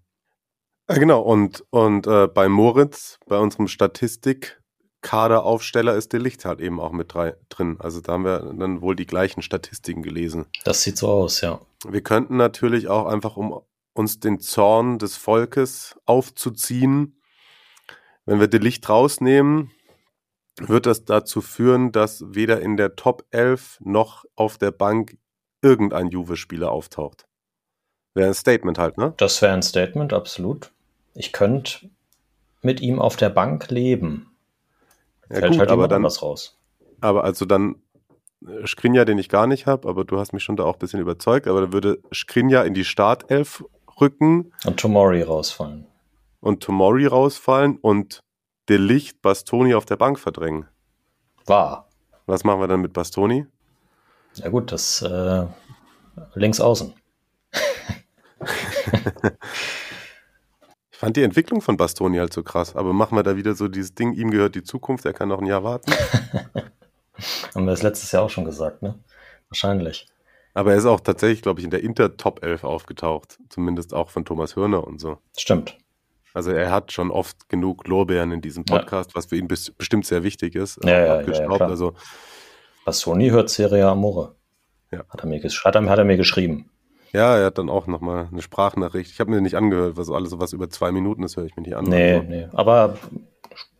Ja, 0.89 0.97
genau. 0.97 1.21
Und, 1.21 1.63
und 1.69 2.07
äh, 2.07 2.27
bei 2.27 2.47
Moritz, 2.47 3.19
bei 3.27 3.37
unserem 3.37 3.67
Statistik-Kaderaufsteller 3.67 5.95
ist 5.95 6.13
der 6.13 6.19
Licht 6.21 6.45
halt 6.45 6.61
eben 6.61 6.79
auch 6.79 6.91
mit 6.91 7.13
drei, 7.13 7.35
drin. 7.49 7.77
Also 7.79 7.99
da 8.01 8.13
haben 8.13 8.25
wir 8.25 8.53
dann 8.57 8.81
wohl 8.81 8.95
die 8.95 9.05
gleichen 9.07 9.41
Statistiken 9.41 10.01
gelesen. 10.01 10.45
Das 10.63 10.81
sieht 10.83 10.97
so 10.97 11.09
aus, 11.09 11.41
ja. 11.41 11.59
Wir 11.85 12.01
könnten 12.01 12.37
natürlich 12.37 12.87
auch 12.87 13.05
einfach, 13.05 13.37
um 13.37 13.61
uns 13.93 14.19
den 14.19 14.39
Zorn 14.39 14.99
des 14.99 15.17
Volkes 15.17 15.97
aufzuziehen, 16.05 17.21
wenn 18.25 18.39
wir 18.39 18.47
die 18.47 18.57
Licht 18.57 18.87
rausnehmen, 18.89 19.71
wird 20.59 20.85
das 20.85 21.05
dazu 21.05 21.41
führen, 21.41 21.91
dass 21.91 22.23
weder 22.27 22.61
in 22.61 22.77
der 22.77 22.95
Top 22.95 23.25
11 23.31 23.79
noch 23.81 24.25
auf 24.35 24.57
der 24.57 24.71
Bank 24.71 25.17
irgendein 25.61 26.09
Juve-Spieler 26.09 26.71
auftaucht. 26.71 27.27
Wäre 28.13 28.29
ein 28.29 28.33
Statement 28.33 28.77
halt, 28.77 28.97
ne? 28.97 29.13
Das 29.17 29.41
wäre 29.41 29.53
ein 29.53 29.61
Statement, 29.61 30.13
absolut. 30.13 30.71
Ich 31.13 31.31
könnte 31.31 31.89
mit 32.61 32.81
ihm 32.81 32.99
auf 32.99 33.15
der 33.15 33.29
Bank 33.29 33.69
leben. 33.69 34.35
Ja, 35.29 35.39
Fällt 35.39 35.51
gut, 35.51 35.59
halt 35.59 35.69
aber 35.71 35.87
dann, 35.87 35.97
anders 35.97 36.21
raus. 36.21 36.57
aber 37.01 37.23
also 37.23 37.45
dann 37.45 37.81
Skriniar, 38.65 39.05
den 39.05 39.17
ich 39.17 39.29
gar 39.29 39.47
nicht 39.47 39.65
habe, 39.65 39.87
aber 39.89 40.05
du 40.05 40.19
hast 40.19 40.31
mich 40.33 40.43
schon 40.43 40.55
da 40.55 40.63
auch 40.63 40.73
ein 40.75 40.79
bisschen 40.79 40.99
überzeugt, 40.99 41.47
aber 41.47 41.61
dann 41.61 41.73
würde 41.73 41.99
Skriniar 42.13 42.65
in 42.65 42.73
die 42.73 42.85
Startelf 42.85 43.63
rücken 43.99 44.51
Und 44.65 44.79
Tomori 44.79 45.23
rausfallen. 45.23 45.87
und 46.39 46.61
Tomori 46.63 47.07
rausfallen 47.07 47.77
und 47.77 48.21
De 48.69 48.77
Licht 48.77 49.21
Bastoni 49.21 49.73
auf 49.73 49.85
der 49.85 49.95
Bank 49.95 50.19
verdrängen. 50.19 50.65
War. 51.45 51.87
Was 52.25 52.43
machen 52.43 52.59
wir 52.59 52.67
dann 52.67 52.81
mit 52.81 52.93
Bastoni? 52.93 53.45
Ja 54.35 54.49
gut, 54.49 54.71
das 54.71 55.01
äh, 55.01 55.45
links 56.35 56.59
außen. 56.59 56.93
Ich 60.91 60.97
fand 60.99 61.15
die 61.15 61.23
Entwicklung 61.23 61.61
von 61.61 61.77
Bastoni 61.77 62.17
halt 62.17 62.33
so 62.33 62.43
krass, 62.43 62.75
aber 62.75 62.91
machen 62.91 63.17
wir 63.17 63.23
da 63.23 63.35
wieder 63.35 63.53
so 63.55 63.67
dieses 63.67 63.93
Ding, 63.95 64.13
ihm 64.13 64.31
gehört 64.31 64.55
die 64.55 64.63
Zukunft, 64.63 65.05
er 65.05 65.13
kann 65.13 65.29
noch 65.29 65.39
ein 65.39 65.45
Jahr 65.45 65.63
warten. 65.63 65.91
Haben 67.55 67.65
wir 67.65 67.71
das 67.71 67.83
letztes 67.83 68.11
Jahr 68.11 68.23
auch 68.23 68.29
schon 68.29 68.45
gesagt, 68.45 68.81
ne? 68.81 68.99
Wahrscheinlich. 69.49 70.07
Aber 70.53 70.71
er 70.71 70.77
ist 70.77 70.85
auch 70.85 70.99
tatsächlich, 70.99 71.41
glaube 71.41 71.59
ich, 71.59 71.63
in 71.65 71.69
der 71.71 71.83
Inter-Top 71.83 72.43
11 72.43 72.63
aufgetaucht. 72.63 73.37
Zumindest 73.49 73.93
auch 73.93 74.09
von 74.09 74.25
Thomas 74.25 74.55
Hörner 74.55 74.85
und 74.85 74.99
so. 74.99 75.17
Stimmt. 75.37 75.77
Also 76.33 76.51
er 76.51 76.71
hat 76.71 76.91
schon 76.91 77.11
oft 77.11 77.49
genug 77.49 77.87
Lorbeeren 77.87 78.31
in 78.31 78.41
diesem 78.41 78.63
Ja. 78.67 78.77
Podcast, 78.79 79.15
was 79.15 79.27
für 79.27 79.37
ihn 79.37 79.47
bes- 79.47 79.71
bestimmt 79.77 80.05
sehr 80.05 80.23
wichtig 80.23 80.55
ist. 80.55 80.79
Ja, 80.83 80.89
ja, 80.91 81.05
ja, 81.05 81.19
abgestaubt. 81.19 81.49
ja, 81.51 81.55
klar. 81.57 81.69
also 81.69 81.93
Bastoni 82.85 83.29
hört 83.29 83.49
Serie 83.49 83.87
Amore. 83.87 84.35
Ja. 84.91 84.99
Hat, 85.09 85.21
er 85.21 85.27
mir 85.27 85.41
hat, 85.41 85.75
er, 85.75 85.89
hat 85.89 85.97
er 85.99 86.05
mir 86.05 86.17
geschrieben. 86.17 86.69
ja, 87.11 87.37
er 87.37 87.45
hat 87.47 87.57
dann 87.57 87.69
auch 87.69 87.87
nochmal 87.87 88.29
eine 88.31 88.41
Sprachnachricht. 88.41 89.11
Ich 89.11 89.19
habe 89.19 89.31
mir 89.31 89.41
nicht 89.41 89.55
angehört, 89.55 89.97
was 89.97 90.09
alles 90.09 90.29
so 90.29 90.39
was 90.39 90.53
über 90.53 90.69
zwei 90.69 90.91
Minuten 90.91 91.23
ist, 91.23 91.37
höre 91.37 91.45
ich 91.45 91.55
mir 91.55 91.63
nicht 91.63 91.75
an. 91.75 91.85
Nee, 91.85 92.13
Also, 92.13 92.27
nee. 92.29 92.47
Aber 92.53 92.97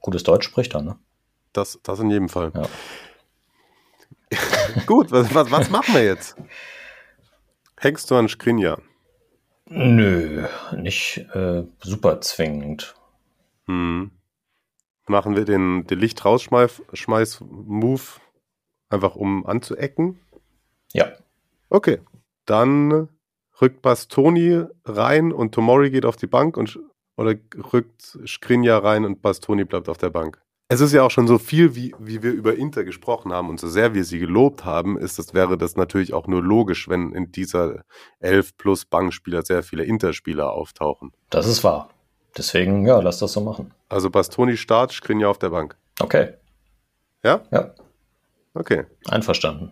gutes 0.01 0.23
Deutsch 0.23 0.45
spricht 0.45 0.75
er, 0.75 0.81
ne? 0.81 0.95
das, 1.53 1.79
das 1.83 1.99
in 1.99 2.09
jedem 2.11 2.29
Fall. 2.29 2.51
Ja. 2.53 2.63
Gut, 4.85 5.11
was, 5.11 5.33
was, 5.33 5.49
was 5.51 5.69
machen 5.69 5.93
wir 5.93 6.03
jetzt? 6.03 6.35
Hängst 7.79 8.11
du 8.11 8.15
an 8.15 8.27
Skrinja? 8.27 8.77
Nö, 9.65 10.45
nicht 10.75 11.19
äh, 11.33 11.63
super 11.81 12.19
zwingend. 12.21 12.95
Hm. 13.67 14.11
Machen 15.07 15.35
wir 15.35 15.45
den, 15.45 15.87
den 15.87 15.99
Licht-Rausschmeiß-Move 15.99 18.01
einfach 18.89 19.15
um 19.15 19.45
anzuecken? 19.45 20.19
Ja, 20.93 21.11
Okay. 21.69 21.99
Dann 22.45 23.09
rückt 23.61 23.81
Bastoni 23.81 24.63
rein 24.85 25.33
und 25.33 25.53
Tomori 25.53 25.89
geht 25.89 26.05
auf 26.05 26.15
die 26.15 26.27
Bank 26.27 26.55
und 26.57 26.79
oder 27.17 27.35
rückt 27.73 28.17
Skrinja 28.25 28.77
rein 28.77 29.03
und 29.03 29.21
Bastoni 29.21 29.65
bleibt 29.65 29.89
auf 29.89 29.97
der 29.97 30.11
Bank. 30.11 30.41
Es 30.69 30.81
ist 30.81 30.91
ja 30.91 31.03
auch 31.03 31.11
schon 31.11 31.27
so 31.27 31.37
viel, 31.37 31.75
wie, 31.75 31.95
wie 31.97 32.21
wir 32.23 32.31
über 32.31 32.55
Inter 32.55 32.83
gesprochen 32.83 33.31
haben 33.31 33.49
und 33.49 33.57
so 33.59 33.69
sehr 33.69 33.93
wir 33.93 34.03
sie 34.03 34.19
gelobt 34.19 34.65
haben, 34.65 34.97
ist 34.97 35.17
das, 35.17 35.33
wäre 35.33 35.57
das 35.57 35.77
natürlich 35.77 36.13
auch 36.13 36.27
nur 36.27 36.43
logisch, 36.43 36.89
wenn 36.89 37.13
in 37.13 37.31
dieser 37.31 37.85
11 38.19 38.57
plus 38.57 38.83
Bankspieler 38.85 39.43
sehr 39.43 39.63
viele 39.63 39.85
Interspieler 39.85 40.51
auftauchen. 40.51 41.13
das 41.29 41.47
ist 41.47 41.63
wahr. 41.63 41.89
Deswegen, 42.37 42.85
ja, 42.85 42.99
lass 42.99 43.19
das 43.19 43.33
so 43.33 43.41
machen. 43.41 43.73
Also 43.89 44.09
Bastoni 44.09 44.57
Start, 44.57 44.91
Skrinja 44.91 45.27
auf 45.27 45.39
der 45.39 45.49
Bank. 45.49 45.77
Okay. 45.99 46.33
Ja? 47.23 47.41
Ja, 47.51 47.73
Okay. 48.53 48.85
einverstanden. 49.07 49.71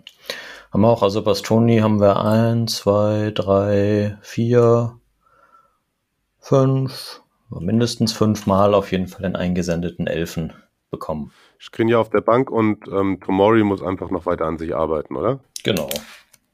Haben 0.71 0.81
wir 0.81 0.89
auch, 0.89 1.03
also 1.03 1.21
Bastoni 1.23 1.79
haben 1.79 1.99
wir 1.99 2.23
ein, 2.23 2.67
zwei, 2.67 3.31
drei, 3.35 4.17
vier, 4.21 4.97
fünf, 6.39 7.21
mindestens 7.49 8.13
fünfmal 8.13 8.73
auf 8.73 8.91
jeden 8.91 9.07
Fall 9.07 9.23
den 9.23 9.35
eingesendeten 9.35 10.07
Elfen 10.07 10.53
bekommen. 10.95 11.31
Skriniar 11.59 11.99
auf 11.99 12.09
der 12.09 12.21
Bank 12.21 12.49
und 12.49 12.87
ähm, 12.87 13.19
Tomori 13.21 13.63
muss 13.63 13.83
einfach 13.83 14.09
noch 14.09 14.25
weiter 14.25 14.45
an 14.45 14.57
sich 14.57 14.75
arbeiten, 14.75 15.15
oder? 15.15 15.39
Genau. 15.63 15.89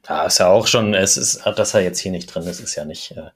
Ja, 0.08 0.26
ist 0.26 0.40
ja 0.40 0.48
auch 0.48 0.68
schon, 0.68 0.94
es 0.94 1.16
ist, 1.16 1.46
dass 1.46 1.74
er 1.74 1.82
jetzt 1.82 2.00
hier 2.00 2.12
nicht 2.12 2.28
drin 2.28 2.44
ist, 2.44 2.60
ist 2.60 2.76
ja 2.76 2.86
nicht, 2.86 3.12
äh, 3.12 3.30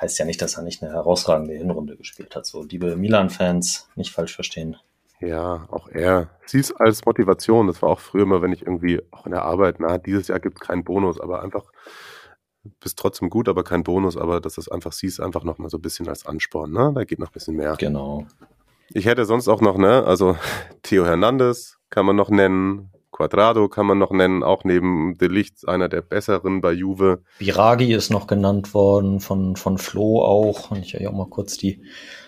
heißt 0.00 0.18
ja 0.18 0.24
nicht, 0.24 0.42
dass 0.42 0.56
er 0.56 0.62
nicht 0.62 0.82
eine 0.82 0.92
herausragende 0.92 1.54
Hinrunde 1.54 1.96
gespielt 1.96 2.34
hat. 2.34 2.44
So, 2.44 2.64
liebe 2.64 2.96
Milan-Fans, 2.96 3.88
nicht 3.94 4.12
falsch 4.12 4.34
verstehen. 4.34 4.76
Ja, 5.20 5.68
auch 5.70 5.88
er. 5.88 6.30
Sieh 6.46 6.58
es 6.58 6.74
als 6.74 7.04
Motivation. 7.04 7.68
Das 7.68 7.80
war 7.80 7.90
auch 7.90 8.00
früher 8.00 8.24
immer, 8.24 8.42
wenn 8.42 8.52
ich 8.52 8.62
irgendwie 8.62 9.00
auch 9.12 9.26
in 9.26 9.32
der 9.32 9.42
Arbeit, 9.42 9.76
na, 9.78 9.98
dieses 9.98 10.26
Jahr 10.26 10.40
gibt 10.40 10.60
es 10.60 10.66
keinen 10.66 10.82
Bonus, 10.82 11.20
aber 11.20 11.42
einfach 11.42 11.70
bist 12.80 12.98
trotzdem 12.98 13.30
gut, 13.30 13.48
aber 13.48 13.64
kein 13.64 13.84
Bonus, 13.84 14.16
aber 14.16 14.40
dass 14.40 14.54
das 14.54 14.68
einfach 14.68 14.92
siehst, 14.92 15.20
einfach 15.20 15.44
nochmal 15.44 15.70
so 15.70 15.78
ein 15.78 15.82
bisschen 15.82 16.08
als 16.08 16.26
Ansporn, 16.26 16.72
ne? 16.72 16.92
Da 16.94 17.04
geht 17.04 17.18
noch 17.18 17.28
ein 17.28 17.32
bisschen 17.32 17.56
mehr. 17.56 17.76
Genau. 17.78 18.26
Ich 18.94 19.06
hätte 19.06 19.24
sonst 19.24 19.48
auch 19.48 19.60
noch, 19.60 19.78
ne, 19.78 20.04
also 20.04 20.36
Theo 20.82 21.04
Hernandez 21.04 21.78
kann 21.90 22.06
man 22.06 22.16
noch 22.16 22.30
nennen, 22.30 22.90
Quadrado 23.12 23.68
kann 23.68 23.86
man 23.86 23.98
noch 23.98 24.10
nennen, 24.10 24.42
auch 24.42 24.64
neben 24.64 25.16
De 25.18 25.28
Licht 25.28 25.68
einer 25.68 25.88
der 25.88 26.00
besseren 26.00 26.60
bei 26.60 26.72
Juve. 26.72 27.22
Biragi 27.38 27.92
ist 27.92 28.10
noch 28.10 28.26
genannt 28.26 28.74
worden, 28.74 29.20
von, 29.20 29.56
von 29.56 29.78
Flo 29.78 30.22
auch. 30.22 30.70
Und 30.70 30.78
ich 30.78 30.94
will 30.94 31.06
auch 31.06 31.12
mal 31.12 31.28
kurz 31.28 31.58
die, 31.58 31.82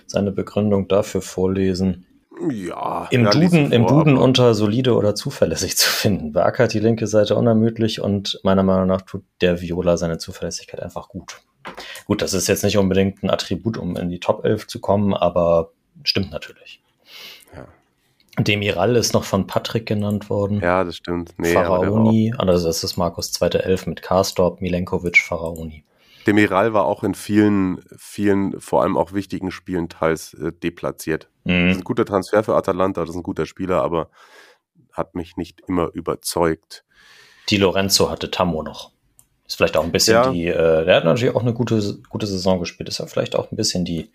seine 0.06 0.30
Begründung 0.30 0.86
dafür 0.86 1.22
vorlesen. 1.22 2.06
Ja. 2.50 3.08
Im 3.10 3.24
ja, 3.24 3.30
Duden, 3.30 3.72
im 3.72 3.88
vor, 3.88 4.04
Duden 4.04 4.16
unter 4.18 4.54
solide 4.54 4.94
oder 4.94 5.14
zuverlässig 5.14 5.76
zu 5.76 5.88
finden. 5.88 6.32
Beackert 6.32 6.74
die 6.74 6.80
linke 6.80 7.06
Seite 7.06 7.34
unermüdlich 7.36 8.00
und 8.00 8.40
meiner 8.42 8.62
Meinung 8.62 8.86
nach 8.86 9.02
tut 9.02 9.22
der 9.40 9.60
Viola 9.62 9.96
seine 9.96 10.18
Zuverlässigkeit 10.18 10.80
einfach 10.80 11.08
gut. 11.08 11.40
Gut, 12.06 12.20
das 12.20 12.34
ist 12.34 12.46
jetzt 12.46 12.62
nicht 12.62 12.76
unbedingt 12.76 13.22
ein 13.22 13.30
Attribut, 13.30 13.78
um 13.78 13.96
in 13.96 14.10
die 14.10 14.20
Top 14.20 14.44
11 14.44 14.66
zu 14.66 14.80
kommen, 14.80 15.14
aber 15.14 15.70
stimmt 16.02 16.30
natürlich. 16.30 16.80
Ja. 17.54 17.66
Demiral 18.42 18.96
ist 18.96 19.14
noch 19.14 19.22
von 19.24 19.46
Patrick 19.46 19.86
genannt 19.86 20.28
worden. 20.28 20.60
Ja, 20.60 20.82
das 20.82 20.96
stimmt. 20.96 21.34
Nee, 21.38 21.52
Pharaoni, 21.52 22.34
also 22.36 22.66
das 22.66 22.82
ist 22.82 22.96
Markus 22.96 23.30
zweite 23.30 23.62
Elf 23.64 23.86
mit 23.86 24.02
Karstorp, 24.02 24.60
Milenkovic, 24.60 25.18
Pharaoni. 25.18 25.84
Demiral 26.26 26.72
war 26.72 26.84
auch 26.86 27.04
in 27.04 27.14
vielen, 27.14 27.84
vielen, 27.96 28.60
vor 28.60 28.82
allem 28.82 28.96
auch 28.96 29.12
wichtigen 29.12 29.50
Spielen 29.52 29.88
teils 29.88 30.34
äh, 30.34 30.52
deplatziert. 30.52 31.28
Das 31.44 31.52
ist 31.54 31.60
Mhm. 31.60 31.70
ein 31.70 31.84
guter 31.84 32.06
Transfer 32.06 32.42
für 32.42 32.56
Atalanta, 32.56 33.02
das 33.02 33.10
ist 33.10 33.16
ein 33.16 33.22
guter 33.22 33.46
Spieler, 33.46 33.82
aber 33.82 34.08
hat 34.92 35.14
mich 35.14 35.36
nicht 35.36 35.60
immer 35.68 35.90
überzeugt. 35.92 36.84
Die 37.50 37.58
Lorenzo 37.58 38.10
hatte 38.10 38.30
Tammo 38.30 38.62
noch. 38.62 38.90
Ist 39.46 39.56
vielleicht 39.56 39.76
auch 39.76 39.84
ein 39.84 39.92
bisschen 39.92 40.14
Ja. 40.14 40.30
die, 40.32 40.46
äh, 40.46 40.84
der 40.86 40.96
hat 40.96 41.04
natürlich 41.04 41.34
auch 41.36 41.42
eine 41.42 41.52
gute, 41.52 41.98
gute 42.08 42.26
Saison 42.26 42.58
gespielt. 42.58 42.88
Ist 42.88 42.98
ja 42.98 43.06
vielleicht 43.06 43.36
auch 43.36 43.52
ein 43.52 43.56
bisschen 43.56 43.84
die, 43.84 44.10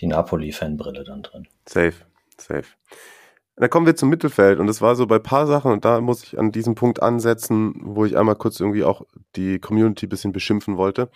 die 0.00 0.06
Napoli-Fanbrille 0.06 1.04
dann 1.04 1.22
drin. 1.22 1.46
Safe, 1.68 1.94
safe. 2.38 2.64
Dann 3.56 3.68
kommen 3.68 3.86
wir 3.86 3.96
zum 3.96 4.08
Mittelfeld 4.08 4.58
und 4.58 4.66
das 4.66 4.80
war 4.80 4.96
so 4.96 5.06
bei 5.06 5.18
paar 5.18 5.46
Sachen 5.46 5.72
und 5.72 5.84
da 5.84 6.00
muss 6.00 6.24
ich 6.24 6.38
an 6.38 6.52
diesem 6.52 6.74
Punkt 6.74 7.02
ansetzen, 7.02 7.74
wo 7.82 8.04
ich 8.04 8.16
einmal 8.16 8.36
kurz 8.36 8.58
irgendwie 8.58 8.82
auch 8.82 9.02
die 9.36 9.58
Community 9.58 10.06
ein 10.06 10.08
bisschen 10.08 10.32
beschimpfen 10.32 10.76
wollte. 10.76 11.10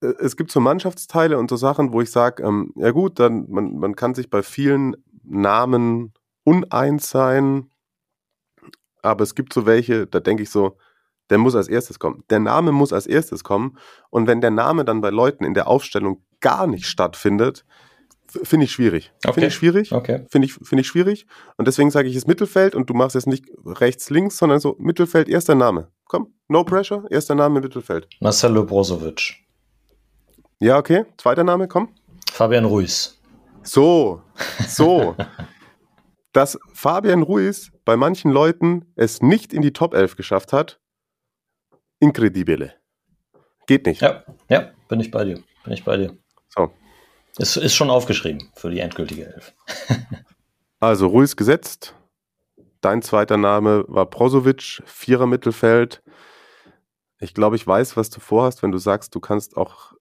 Äh, 0.00 0.14
Es 0.20 0.36
gibt 0.36 0.52
so 0.52 0.60
Mannschaftsteile 0.60 1.38
und 1.38 1.50
so 1.50 1.56
Sachen, 1.56 1.92
wo 1.92 2.00
ich 2.00 2.10
sage, 2.10 2.42
ähm, 2.44 2.72
ja 2.76 2.92
gut, 2.92 3.18
dann 3.18 3.46
man, 3.50 3.78
man 3.78 3.96
kann 3.96 4.14
sich 4.14 4.30
bei 4.30 4.42
vielen 4.42 4.96
Namen 5.24 6.12
uneins 6.44 7.10
sein, 7.10 7.68
aber 9.02 9.24
es 9.24 9.34
gibt 9.34 9.52
so 9.52 9.66
welche, 9.66 10.06
da 10.06 10.20
denke 10.20 10.44
ich 10.44 10.50
so, 10.50 10.78
der 11.30 11.38
muss 11.38 11.56
als 11.56 11.66
erstes 11.66 11.98
kommen. 11.98 12.22
Der 12.30 12.38
Name 12.38 12.70
muss 12.70 12.92
als 12.92 13.08
erstes 13.08 13.42
kommen 13.42 13.76
und 14.10 14.28
wenn 14.28 14.40
der 14.40 14.52
Name 14.52 14.84
dann 14.84 15.00
bei 15.00 15.10
Leuten 15.10 15.44
in 15.44 15.54
der 15.54 15.66
Aufstellung 15.66 16.22
gar 16.40 16.68
nicht 16.68 16.86
stattfindet, 16.86 17.64
finde 18.30 18.64
ich 18.64 18.72
schwierig. 18.72 19.12
Okay. 19.24 19.32
Finde 19.34 19.46
ich 19.48 19.54
schwierig. 19.54 19.92
Okay. 19.92 20.24
Finde 20.30 20.46
ich, 20.46 20.54
finde 20.54 20.80
ich 20.80 20.86
schwierig. 20.86 21.26
Und 21.56 21.66
deswegen 21.66 21.90
sage 21.90 22.08
ich 22.08 22.16
es 22.16 22.26
Mittelfeld 22.26 22.74
und 22.74 22.88
du 22.90 22.94
machst 22.94 23.14
jetzt 23.14 23.26
nicht 23.26 23.46
rechts, 23.64 24.10
links, 24.10 24.36
sondern 24.36 24.60
so 24.60 24.76
Mittelfeld, 24.78 25.28
erster 25.28 25.54
Name. 25.54 25.90
Komm, 26.06 26.34
no 26.48 26.64
pressure, 26.64 27.04
erster 27.10 27.34
Name 27.34 27.60
Mittelfeld. 27.60 28.08
Marcelo 28.20 28.64
Brozovic. 28.64 29.34
Ja, 30.60 30.78
okay. 30.78 31.04
Zweiter 31.18 31.44
Name, 31.44 31.68
komm. 31.68 31.94
Fabian 32.32 32.64
Ruiz. 32.64 33.20
So, 33.62 34.22
so. 34.68 35.16
Dass 36.32 36.58
Fabian 36.74 37.22
Ruiz 37.22 37.72
bei 37.84 37.96
manchen 37.96 38.30
Leuten 38.30 38.92
es 38.94 39.22
nicht 39.22 39.52
in 39.52 39.62
die 39.62 39.72
Top 39.72 39.94
11 39.94 40.16
geschafft 40.16 40.52
hat, 40.52 40.80
incredibile. 41.98 42.74
Geht 43.66 43.86
nicht. 43.86 44.02
Ja, 44.02 44.24
ja, 44.48 44.70
bin 44.88 45.00
ich 45.00 45.10
bei 45.10 45.24
dir. 45.24 45.42
Bin 45.64 45.72
ich 45.72 45.84
bei 45.84 45.96
dir. 45.96 46.16
So. 46.48 46.70
Ist, 47.38 47.56
ist 47.56 47.74
schon 47.74 47.90
aufgeschrieben 47.90 48.50
für 48.54 48.70
die 48.70 48.80
endgültige 48.80 49.26
Elf. 49.26 49.54
Also 50.78 51.06
Ruiz 51.06 51.36
gesetzt. 51.36 51.94
Dein 52.82 53.00
zweiter 53.00 53.38
Name 53.38 53.86
war 53.88 54.04
Prosovic, 54.04 54.82
Vierer 54.84 55.26
Mittelfeld. 55.26 56.02
Ich 57.18 57.32
glaube, 57.32 57.56
ich 57.56 57.66
weiß, 57.66 57.96
was 57.96 58.10
du 58.10 58.20
vorhast, 58.20 58.62
wenn 58.62 58.72
du 58.72 58.78
sagst, 58.78 59.14
du 59.14 59.20
kannst 59.20 59.56
auch 59.56 59.94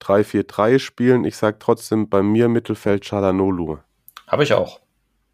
3-4-3 0.00 0.78
spielen. 0.78 1.24
Ich 1.24 1.36
sage 1.36 1.58
trotzdem 1.58 2.08
bei 2.08 2.22
mir 2.22 2.48
Mittelfeld 2.48 3.04
Chalanolu. 3.04 3.78
Habe 4.26 4.42
ich 4.42 4.54
auch. 4.54 4.80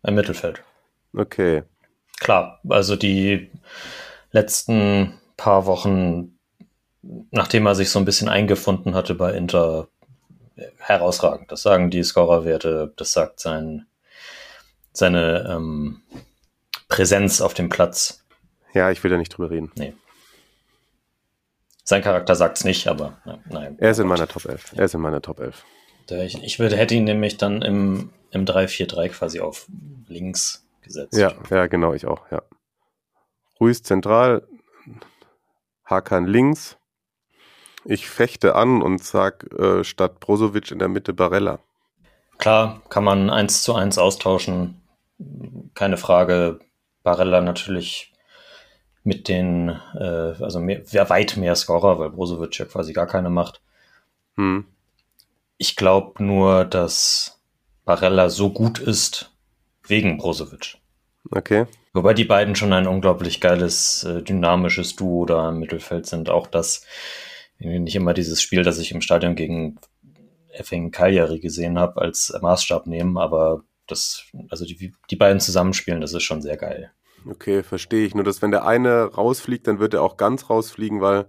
Im 0.02 0.16
Mittelfeld. 0.16 0.64
Okay. 1.16 1.62
Klar, 2.18 2.60
also 2.68 2.96
die 2.96 3.50
letzten 4.32 5.20
paar 5.36 5.66
Wochen, 5.66 6.38
nachdem 7.30 7.66
er 7.66 7.74
sich 7.74 7.90
so 7.90 7.98
ein 7.98 8.04
bisschen 8.04 8.28
eingefunden 8.28 8.94
hatte 8.94 9.14
bei 9.14 9.32
Inter, 9.32 9.88
herausragend. 10.78 11.50
Das 11.52 11.62
sagen 11.62 11.90
die 11.90 12.02
Scorerwerte, 12.02 12.92
das 12.96 13.12
sagt 13.12 13.40
sein, 13.40 13.86
seine 14.92 15.46
ähm, 15.50 16.02
Präsenz 16.88 17.40
auf 17.40 17.54
dem 17.54 17.68
Platz. 17.68 18.24
Ja, 18.74 18.90
ich 18.90 19.02
will 19.04 19.10
da 19.10 19.16
nicht 19.18 19.30
drüber 19.30 19.50
reden. 19.50 19.70
Sein 21.84 22.02
Charakter 22.02 22.34
sagt 22.36 22.58
es 22.58 22.64
nicht, 22.64 22.86
aber 22.86 23.18
ne, 23.24 23.42
nein. 23.50 23.76
Er 23.78 23.90
ist 23.90 23.98
in 23.98 24.06
meiner 24.06 24.28
Top 24.28 24.44
11. 24.44 24.72
Er 24.76 24.84
ist 24.84 24.94
in 24.94 25.00
meiner 25.00 25.20
Top 25.20 25.40
11. 25.40 25.64
Der- 26.08 26.24
Ich, 26.24 26.42
ich 26.42 26.58
würde, 26.58 26.76
hätte 26.76 26.94
ihn 26.94 27.04
nämlich 27.04 27.36
dann 27.38 27.62
im, 27.62 28.12
im 28.30 28.44
3-4-3 28.44 29.08
quasi 29.08 29.40
auf 29.40 29.66
links 30.06 30.66
gesetzt. 30.82 31.14
Ja, 31.16 31.32
ja, 31.50 31.66
genau, 31.66 31.92
ich 31.92 32.06
auch, 32.06 32.30
ja. 32.30 32.42
Ruiz 33.60 33.82
zentral, 33.82 34.46
Hakan 35.84 36.26
links. 36.26 36.76
Ich 37.84 38.08
fechte 38.08 38.54
an 38.54 38.82
und 38.82 39.02
sag 39.02 39.52
äh, 39.58 39.84
statt 39.84 40.20
Brozovic 40.20 40.70
in 40.70 40.78
der 40.78 40.88
Mitte 40.88 41.12
Barella. 41.12 41.58
Klar, 42.38 42.82
kann 42.88 43.04
man 43.04 43.30
eins 43.30 43.62
zu 43.62 43.74
eins 43.74 43.98
austauschen. 43.98 44.80
Keine 45.74 45.96
Frage. 45.96 46.60
Barella 47.02 47.40
natürlich 47.40 48.12
mit 49.04 49.28
den, 49.28 49.68
äh, 49.94 50.34
also 50.42 50.60
mehr, 50.60 50.82
weit 51.08 51.36
mehr 51.36 51.56
Scorer, 51.56 51.98
weil 51.98 52.10
Brozovic 52.10 52.58
ja 52.58 52.64
quasi 52.64 52.92
gar 52.92 53.06
keine 53.06 53.30
macht. 53.30 53.60
Hm. 54.36 54.64
Ich 55.58 55.76
glaube 55.76 56.22
nur, 56.22 56.64
dass 56.64 57.40
Barella 57.84 58.28
so 58.28 58.50
gut 58.50 58.78
ist 58.78 59.32
wegen 59.86 60.18
Brozovic. 60.18 60.78
Okay. 61.30 61.66
Wobei 61.92 62.14
die 62.14 62.24
beiden 62.24 62.56
schon 62.56 62.72
ein 62.72 62.86
unglaublich 62.86 63.40
geiles, 63.40 64.04
äh, 64.04 64.22
dynamisches 64.22 64.96
Duo 64.96 65.26
da 65.26 65.50
im 65.50 65.58
Mittelfeld 65.58 66.06
sind. 66.06 66.30
Auch 66.30 66.46
das, 66.46 66.86
nicht 67.64 67.96
immer 67.96 68.14
dieses 68.14 68.40
Spiel, 68.42 68.62
das 68.62 68.78
ich 68.78 68.92
im 68.92 69.00
Stadion 69.00 69.34
gegen 69.34 69.78
Effing 70.52 70.90
Cagliari 70.90 71.40
gesehen 71.40 71.78
habe, 71.78 72.00
als 72.00 72.36
Maßstab 72.40 72.86
nehmen, 72.86 73.16
aber 73.18 73.64
das, 73.86 74.24
also 74.48 74.64
die, 74.64 74.92
die 75.10 75.16
beiden 75.16 75.40
zusammenspielen, 75.40 76.00
das 76.00 76.12
ist 76.12 76.22
schon 76.22 76.42
sehr 76.42 76.56
geil. 76.56 76.92
Okay, 77.28 77.62
verstehe 77.62 78.04
ich. 78.04 78.14
Nur, 78.14 78.24
dass 78.24 78.42
wenn 78.42 78.50
der 78.50 78.66
eine 78.66 79.04
rausfliegt, 79.04 79.66
dann 79.66 79.78
wird 79.78 79.94
er 79.94 80.02
auch 80.02 80.16
ganz 80.16 80.50
rausfliegen, 80.50 81.00
weil, 81.00 81.26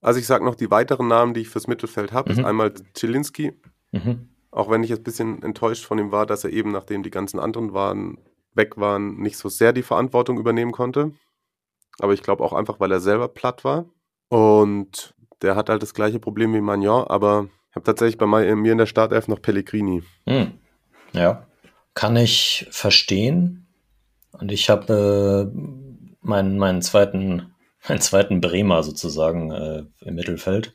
also 0.00 0.20
ich 0.20 0.26
sag 0.26 0.42
noch 0.42 0.54
die 0.54 0.70
weiteren 0.70 1.08
Namen, 1.08 1.34
die 1.34 1.40
ich 1.40 1.48
fürs 1.48 1.66
Mittelfeld 1.66 2.12
habe, 2.12 2.32
Mhm. 2.32 2.38
ist 2.38 2.44
einmal 2.44 2.72
Zielinski, 2.94 3.52
Mhm. 3.92 4.28
auch 4.50 4.70
wenn 4.70 4.82
ich 4.82 4.90
jetzt 4.90 5.00
ein 5.00 5.04
bisschen 5.04 5.42
enttäuscht 5.42 5.84
von 5.84 5.98
ihm 5.98 6.12
war, 6.12 6.26
dass 6.26 6.44
er 6.44 6.50
eben, 6.50 6.70
nachdem 6.72 7.02
die 7.02 7.10
ganzen 7.10 7.40
anderen 7.40 7.72
waren, 7.72 8.18
weg 8.54 8.76
waren, 8.76 9.16
nicht 9.16 9.36
so 9.36 9.48
sehr 9.48 9.72
die 9.72 9.82
Verantwortung 9.82 10.38
übernehmen 10.38 10.72
konnte. 10.72 11.12
Aber 11.98 12.14
ich 12.14 12.22
glaube 12.22 12.42
auch 12.42 12.52
einfach, 12.52 12.80
weil 12.80 12.90
er 12.92 13.00
selber 13.00 13.28
platt 13.28 13.64
war. 13.64 13.86
Und 14.28 15.14
der 15.42 15.56
hat 15.56 15.68
halt 15.68 15.82
das 15.82 15.94
gleiche 15.94 16.18
Problem 16.18 16.54
wie 16.54 16.60
Magnon, 16.60 17.06
aber 17.06 17.48
ich 17.70 17.76
habe 17.76 17.84
tatsächlich 17.84 18.18
bei 18.18 18.26
mir 18.26 18.72
in 18.72 18.78
der 18.78 18.86
Startelf 18.86 19.28
noch 19.28 19.40
Pellegrini. 19.40 20.02
Hm. 20.26 20.52
Ja, 21.12 21.46
kann 21.94 22.16
ich 22.16 22.66
verstehen. 22.70 23.66
Und 24.32 24.52
ich 24.52 24.70
habe 24.70 25.52
äh, 25.52 25.58
meinen, 26.20 26.58
meinen 26.58 26.82
zweiten, 26.82 27.54
meinen 27.88 28.00
zweiten 28.00 28.40
Bremer 28.40 28.82
sozusagen 28.82 29.50
äh, 29.50 29.84
im 30.00 30.14
Mittelfeld. 30.14 30.74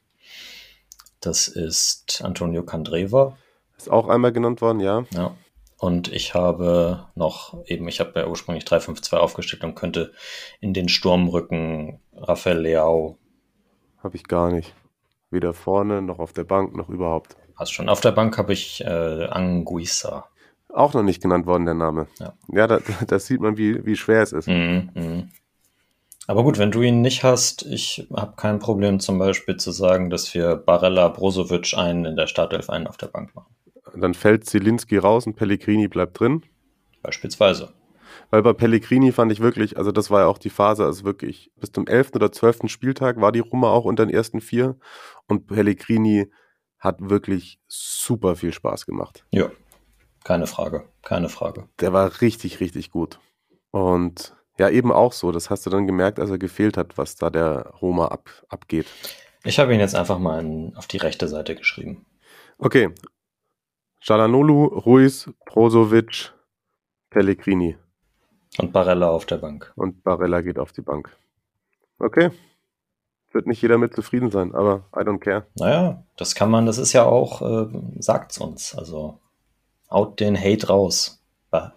Das 1.19 1.47
ist 1.47 2.21
Antonio 2.23 2.63
Candreva. 2.63 3.37
Ist 3.77 3.89
auch 3.89 4.07
einmal 4.07 4.31
genannt 4.31 4.61
worden, 4.61 4.79
ja. 4.79 5.05
Ja. 5.13 5.35
Und 5.77 6.11
ich 6.11 6.33
habe 6.33 7.07
noch 7.15 7.65
eben, 7.65 7.87
ich 7.87 7.99
habe 7.99 8.19
ja 8.19 8.27
ursprünglich 8.27 8.63
3-5-2 8.63 9.17
aufgestellt 9.17 9.63
und 9.63 9.75
könnte 9.75 10.13
in 10.61 10.73
den 10.73 10.87
Sturm 10.87 11.27
rücken 11.27 11.99
Rafael 12.15 12.59
Leao. 12.59 13.17
Habe 14.05 14.17
ich 14.17 14.25
gar 14.25 14.51
nicht. 14.51 14.75
Weder 15.31 15.55
vorne, 15.55 16.03
noch 16.03 16.19
auf 16.19 16.31
der 16.31 16.43
Bank, 16.43 16.75
noch 16.75 16.89
überhaupt. 16.89 17.35
Passt 17.55 17.73
schon. 17.73 17.89
Auf 17.89 18.01
der 18.01 18.11
Bank 18.11 18.37
habe 18.37 18.53
ich 18.53 18.81
äh, 18.85 19.25
Anguissa. 19.25 20.27
Auch 20.69 20.93
noch 20.93 21.01
nicht 21.01 21.23
genannt 21.23 21.47
worden, 21.47 21.65
der 21.65 21.73
Name. 21.73 22.05
Ja, 22.19 22.33
ja 22.49 22.67
da, 22.67 22.79
das 23.07 23.25
sieht 23.25 23.41
man, 23.41 23.57
wie, 23.57 23.83
wie 23.83 23.95
schwer 23.95 24.21
es 24.21 24.31
ist. 24.31 24.47
Mhm, 24.47 24.91
mhm. 24.93 25.29
Aber 26.27 26.43
gut, 26.43 26.59
wenn 26.59 26.69
du 26.69 26.83
ihn 26.83 27.01
nicht 27.01 27.23
hast, 27.23 27.63
ich 27.63 28.07
habe 28.15 28.35
kein 28.35 28.59
Problem 28.59 28.99
zum 28.99 29.17
Beispiel 29.17 29.57
zu 29.57 29.71
sagen, 29.71 30.11
dass 30.11 30.31
wir 30.35 30.55
Barella, 30.55 31.07
Brozovic 31.07 31.73
einen 31.75 32.05
in 32.05 32.15
der 32.15 32.27
Startelf, 32.27 32.69
einen 32.69 32.85
auf 32.85 32.97
der 32.97 33.07
Bank 33.07 33.33
machen. 33.33 33.55
Dann 33.95 34.13
fällt 34.13 34.45
Zielinski 34.45 34.99
raus 34.99 35.25
und 35.25 35.35
Pellegrini 35.35 35.87
bleibt 35.87 36.19
drin. 36.19 36.43
Beispielsweise. 37.01 37.73
Weil 38.29 38.41
bei 38.41 38.53
Pellegrini 38.53 39.11
fand 39.11 39.31
ich 39.31 39.39
wirklich, 39.39 39.77
also 39.77 39.91
das 39.91 40.09
war 40.11 40.21
ja 40.21 40.27
auch 40.27 40.37
die 40.37 40.49
Phase, 40.49 40.85
also 40.85 41.03
wirklich 41.05 41.51
bis 41.55 41.71
zum 41.71 41.87
11. 41.87 42.11
oder 42.15 42.31
12. 42.31 42.67
Spieltag 42.67 43.19
war 43.21 43.31
die 43.31 43.39
Roma 43.39 43.69
auch 43.69 43.85
unter 43.85 44.05
den 44.05 44.13
ersten 44.13 44.41
vier 44.41 44.77
und 45.27 45.47
Pellegrini 45.47 46.31
hat 46.79 46.97
wirklich 47.09 47.59
super 47.67 48.35
viel 48.35 48.53
Spaß 48.53 48.85
gemacht. 48.85 49.25
Ja, 49.31 49.49
keine 50.23 50.47
Frage, 50.47 50.87
keine 51.01 51.29
Frage. 51.29 51.67
Der 51.79 51.93
war 51.93 52.21
richtig, 52.21 52.59
richtig 52.59 52.91
gut. 52.91 53.19
Und 53.71 54.35
ja, 54.57 54.69
eben 54.69 54.91
auch 54.91 55.13
so. 55.13 55.31
Das 55.31 55.49
hast 55.49 55.65
du 55.65 55.69
dann 55.69 55.87
gemerkt, 55.87 56.19
als 56.19 56.29
er 56.29 56.37
gefehlt 56.37 56.77
hat, 56.77 56.97
was 56.97 57.15
da 57.15 57.29
der 57.29 57.73
Roma 57.81 58.07
ab, 58.07 58.29
abgeht. 58.49 58.87
Ich 59.43 59.59
habe 59.59 59.73
ihn 59.73 59.79
jetzt 59.79 59.95
einfach 59.95 60.17
mal 60.17 60.39
in, 60.39 60.75
auf 60.75 60.87
die 60.87 60.97
rechte 60.97 61.27
Seite 61.27 61.55
geschrieben. 61.55 62.05
Okay. 62.57 62.89
Jalanolu, 64.01 64.65
Ruiz, 64.65 65.29
Brozovic, 65.45 66.33
Pellegrini. 67.09 67.77
Und 68.57 68.73
Barella 68.73 69.09
auf 69.09 69.25
der 69.25 69.37
Bank. 69.37 69.71
Und 69.75 70.03
Barella 70.03 70.41
geht 70.41 70.59
auf 70.59 70.71
die 70.71 70.81
Bank. 70.81 71.15
Okay. 71.99 72.31
Wird 73.31 73.47
nicht 73.47 73.61
jeder 73.61 73.77
mit 73.77 73.93
zufrieden 73.93 74.31
sein, 74.31 74.55
aber 74.55 74.85
I 74.95 74.99
don't 74.99 75.19
care. 75.19 75.45
Naja, 75.55 76.03
das 76.15 76.35
kann 76.35 76.49
man, 76.49 76.65
das 76.65 76.77
ist 76.77 76.93
ja 76.93 77.03
auch, 77.05 77.41
äh, 77.41 77.67
sagt's 77.99 78.37
uns. 78.37 78.73
Also 78.75 79.19
haut 79.89 80.19
den 80.19 80.39
Hate 80.39 80.67
raus. 80.67 81.21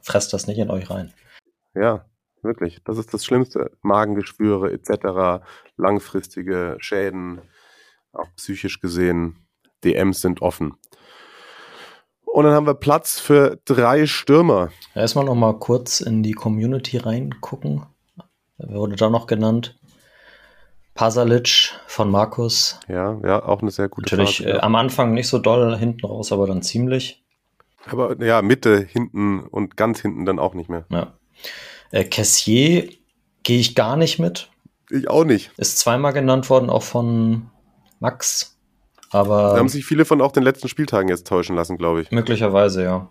Fresst 0.03 0.33
das 0.33 0.47
nicht 0.47 0.59
in 0.59 0.71
euch 0.71 0.91
rein. 0.91 1.13
Ja, 1.75 2.05
Wirklich, 2.43 2.83
das 2.85 2.99
ist 2.99 3.13
das 3.13 3.25
Schlimmste. 3.25 3.73
Magengeschwüre 3.83 4.73
etc., 4.73 5.45
langfristige 5.77 6.77
Schäden, 6.79 7.41
auch 8.13 8.29
psychisch 8.37 8.81
gesehen. 8.81 9.47
DMs 9.85 10.21
sind 10.21 10.43
offen. 10.43 10.75
Und 12.39 12.45
dann 12.45 12.55
haben 12.55 12.69
wir 12.69 12.75
Platz 12.75 13.19
für 13.19 13.59
drei 13.65 14.07
Stürmer. 14.07 14.71
Erstmal 14.95 15.25
noch 15.25 15.35
mal 15.35 15.59
kurz 15.59 16.01
in 16.01 16.23
die 16.23 16.35
Community 16.35 16.97
reingucken. 16.97 17.85
Wer 18.59 18.79
wurde 18.79 18.95
da 18.95 19.11
noch 19.11 19.27
genannt? 19.27 19.77
Pasalic 20.95 21.73
von 21.89 22.09
Markus. 22.13 22.79
Ja, 22.87 23.19
ja, 23.25 23.45
auch 23.45 23.61
eine 23.61 23.73
sehr 23.73 23.89
gute 23.89 24.15
Natürlich 24.15 24.39
ja. 24.39 24.51
äh, 24.51 24.61
am 24.61 24.77
Anfang 24.77 25.15
nicht 25.15 25.27
so 25.27 25.41
doll, 25.41 25.77
hinten 25.77 26.07
raus, 26.07 26.31
aber 26.31 26.47
dann 26.47 26.63
ziemlich. 26.63 27.25
Aber 27.87 28.25
ja, 28.25 28.41
Mitte, 28.41 28.87
hinten 28.89 29.41
und 29.41 29.77
ganz 29.77 30.01
hinten 30.01 30.25
dann 30.25 30.39
auch 30.39 30.55
nicht 30.55 30.71
mehr. 30.71 30.85
Ja. 30.91 31.15
Äh, 31.91 32.05
Cassier 32.05 32.89
gehe 33.43 33.59
ich 33.59 33.75
gar 33.75 33.97
nicht 33.97 34.21
mit. 34.21 34.49
Ich 34.91 35.11
auch 35.11 35.25
nicht. 35.25 35.51
Ist 35.57 35.81
zweimal 35.81 36.13
genannt 36.13 36.49
worden, 36.51 36.71
auch 36.71 36.85
von 36.85 37.51
Max. 37.99 38.58
Aber. 39.11 39.53
Da 39.53 39.59
haben 39.59 39.69
sich 39.69 39.85
viele 39.85 40.05
von 40.05 40.21
auch 40.21 40.33
den 40.33 40.43
letzten 40.43 40.69
Spieltagen 40.69 41.09
jetzt 41.09 41.27
täuschen 41.27 41.57
lassen, 41.57 41.79
glaube 41.79 42.03
ich. 42.03 42.11
Möglicherweise, 42.11 42.83
ja. 42.83 43.11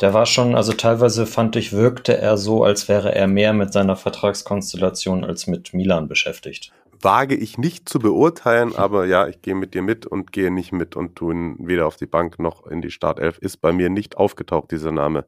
Der 0.00 0.12
war 0.12 0.26
schon, 0.26 0.54
also 0.54 0.72
teilweise 0.74 1.26
fand 1.26 1.56
ich, 1.56 1.72
wirkte 1.72 2.18
er 2.18 2.36
so, 2.36 2.64
als 2.64 2.86
wäre 2.88 3.14
er 3.14 3.26
mehr 3.26 3.54
mit 3.54 3.72
seiner 3.72 3.96
Vertragskonstellation 3.96 5.24
als 5.24 5.46
mit 5.46 5.72
Milan 5.72 6.06
beschäftigt. 6.06 6.72
Wage 7.00 7.34
ich 7.34 7.56
nicht 7.56 7.88
zu 7.88 7.98
beurteilen, 7.98 8.74
aber 8.76 9.06
ja, 9.06 9.26
ich 9.26 9.40
gehe 9.40 9.54
mit 9.54 9.74
dir 9.74 9.82
mit 9.82 10.06
und 10.06 10.32
gehe 10.32 10.50
nicht 10.50 10.72
mit 10.72 10.96
und 10.96 11.16
tun 11.16 11.56
weder 11.60 11.86
auf 11.86 11.96
die 11.96 12.06
Bank 12.06 12.38
noch 12.38 12.66
in 12.66 12.82
die 12.82 12.90
Startelf. 12.90 13.38
Ist 13.38 13.58
bei 13.58 13.72
mir 13.72 13.88
nicht 13.88 14.16
aufgetaucht, 14.16 14.70
dieser 14.70 14.92
Name 14.92 15.26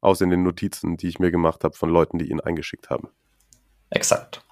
aus 0.00 0.20
in 0.20 0.30
den 0.30 0.42
Notizen, 0.42 0.96
die 0.96 1.08
ich 1.08 1.18
mir 1.18 1.30
gemacht 1.30 1.64
habe 1.64 1.76
von 1.76 1.90
Leuten, 1.90 2.18
die 2.18 2.30
ihn 2.30 2.40
eingeschickt 2.40 2.88
haben. 2.90 3.08
Exakt. 3.90 4.42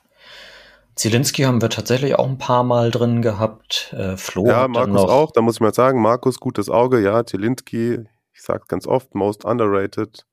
Zielinski 0.98 1.42
haben 1.42 1.62
wir 1.62 1.70
tatsächlich 1.70 2.16
auch 2.16 2.26
ein 2.26 2.38
paar 2.38 2.64
Mal 2.64 2.90
drin 2.90 3.22
gehabt. 3.22 3.94
Äh, 3.96 4.16
Flo 4.16 4.46
ja, 4.48 4.66
Markus 4.66 5.02
auch. 5.02 5.30
Da 5.30 5.42
muss 5.42 5.54
ich 5.54 5.60
mal 5.60 5.72
sagen, 5.72 6.02
Markus, 6.02 6.40
gutes 6.40 6.68
Auge. 6.68 7.00
Ja, 7.00 7.24
Zielinski, 7.24 8.04
ich 8.32 8.42
sage 8.42 8.64
ganz 8.66 8.84
oft, 8.84 9.14
most 9.14 9.44
underrated. 9.44 10.26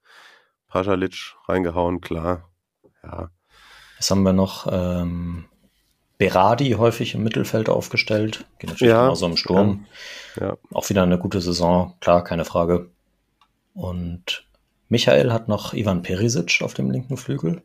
Pasalic 0.67 1.35
reingehauen, 1.47 2.01
klar. 2.01 2.49
Ja. 3.03 3.29
Was 3.97 4.09
haben 4.09 4.23
wir 4.23 4.33
noch? 4.33 4.67
Ähm, 4.71 5.45
Berardi 6.17 6.71
häufig 6.71 7.13
im 7.13 7.23
Mittelfeld 7.23 7.69
aufgestellt. 7.69 8.45
Geht 8.57 8.71
natürlich 8.71 8.91
ja, 8.91 9.03
genauso 9.03 9.27
im 9.27 9.37
Sturm. 9.37 9.85
Ja. 10.35 10.47
ja. 10.47 10.57
Auch 10.73 10.89
wieder 10.89 11.03
eine 11.03 11.19
gute 11.19 11.41
Saison, 11.41 11.93
klar, 11.99 12.23
keine 12.23 12.43
Frage. 12.43 12.89
Und 13.75 14.47
Michael 14.89 15.31
hat 15.31 15.47
noch 15.47 15.73
Ivan 15.73 16.01
Perisic 16.01 16.61
auf 16.63 16.73
dem 16.73 16.89
linken 16.89 17.17
Flügel. 17.17 17.61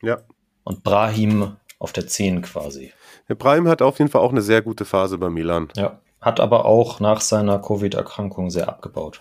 Ja. 0.00 0.22
Und 0.64 0.82
Brahim 0.82 1.56
auf 1.82 1.92
der 1.92 2.06
10 2.06 2.42
quasi. 2.42 2.92
Ja, 3.28 3.34
Brahim 3.34 3.68
hat 3.68 3.82
auf 3.82 3.98
jeden 3.98 4.10
Fall 4.10 4.20
auch 4.20 4.30
eine 4.30 4.42
sehr 4.42 4.62
gute 4.62 4.84
Phase 4.84 5.18
bei 5.18 5.30
Milan. 5.30 5.68
Ja. 5.76 6.00
Hat 6.20 6.38
aber 6.38 6.64
auch 6.66 7.00
nach 7.00 7.20
seiner 7.20 7.58
Covid-Erkrankung 7.58 8.50
sehr 8.50 8.68
abgebaut. 8.68 9.20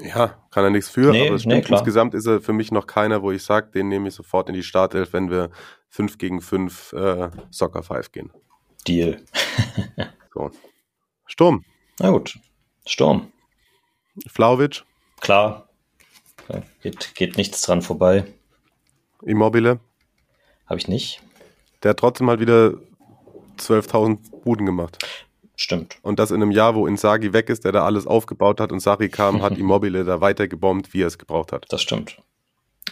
Ja, 0.00 0.36
kann 0.50 0.64
er 0.64 0.70
nichts 0.70 0.90
für, 0.90 1.10
nee, 1.10 1.28
aber 1.28 1.38
nee, 1.44 1.64
insgesamt 1.66 2.14
ist 2.14 2.26
er 2.26 2.40
für 2.40 2.52
mich 2.52 2.70
noch 2.70 2.86
keiner, 2.86 3.22
wo 3.22 3.32
ich 3.32 3.42
sage, 3.42 3.70
den 3.72 3.88
nehme 3.88 4.08
ich 4.08 4.14
sofort 4.14 4.48
in 4.48 4.54
die 4.54 4.62
Startelf, 4.62 5.12
wenn 5.12 5.30
wir 5.30 5.50
5 5.88 6.18
gegen 6.18 6.40
5 6.40 6.92
äh, 6.92 7.30
Soccer 7.50 7.82
5 7.82 8.12
gehen. 8.12 8.30
Deal. 8.86 9.20
so. 10.34 10.50
Sturm. 11.26 11.64
Na 11.98 12.10
gut. 12.10 12.38
Sturm. 12.86 13.32
Flauwitsch. 14.28 14.84
Klar, 15.20 15.68
Geht, 16.82 17.14
geht 17.14 17.36
nichts 17.36 17.60
dran 17.62 17.82
vorbei. 17.82 18.24
Immobile? 19.22 19.80
Habe 20.66 20.78
ich 20.78 20.88
nicht. 20.88 21.20
Der 21.82 21.90
hat 21.90 21.98
trotzdem 21.98 22.26
mal 22.26 22.40
wieder 22.40 22.74
12.000 23.58 24.42
Buden 24.42 24.66
gemacht. 24.66 24.98
Stimmt. 25.56 25.98
Und 26.02 26.20
das 26.20 26.30
in 26.30 26.40
einem 26.40 26.52
Jahr, 26.52 26.76
wo 26.76 26.86
Insagi 26.86 27.32
weg 27.32 27.50
ist, 27.50 27.64
der 27.64 27.72
da 27.72 27.84
alles 27.84 28.06
aufgebaut 28.06 28.60
hat 28.60 28.70
und 28.70 28.80
Sari 28.80 29.08
kam, 29.08 29.42
hat 29.42 29.58
Immobile 29.58 30.04
da 30.04 30.20
weiter 30.20 30.46
gebombt, 30.46 30.94
wie 30.94 31.02
er 31.02 31.08
es 31.08 31.18
gebraucht 31.18 31.52
hat. 31.52 31.66
Das 31.70 31.82
stimmt. 31.82 32.18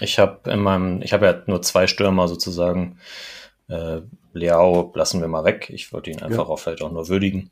Ich 0.00 0.18
habe 0.18 0.50
in 0.50 0.60
meinem, 0.60 1.00
ich 1.00 1.12
habe 1.12 1.26
ja 1.26 1.42
nur 1.46 1.62
zwei 1.62 1.86
Stürmer 1.86 2.28
sozusagen. 2.28 2.98
Äh, 3.68 4.00
Leao 4.32 4.92
lassen 4.94 5.20
wir 5.20 5.28
mal 5.28 5.44
weg. 5.44 5.70
Ich 5.70 5.92
wollte 5.92 6.10
ihn 6.10 6.20
einfach 6.22 6.44
ja. 6.44 6.52
auch 6.52 6.58
vielleicht 6.58 6.82
auch 6.82 6.92
nur 6.92 7.08
würdigen 7.08 7.50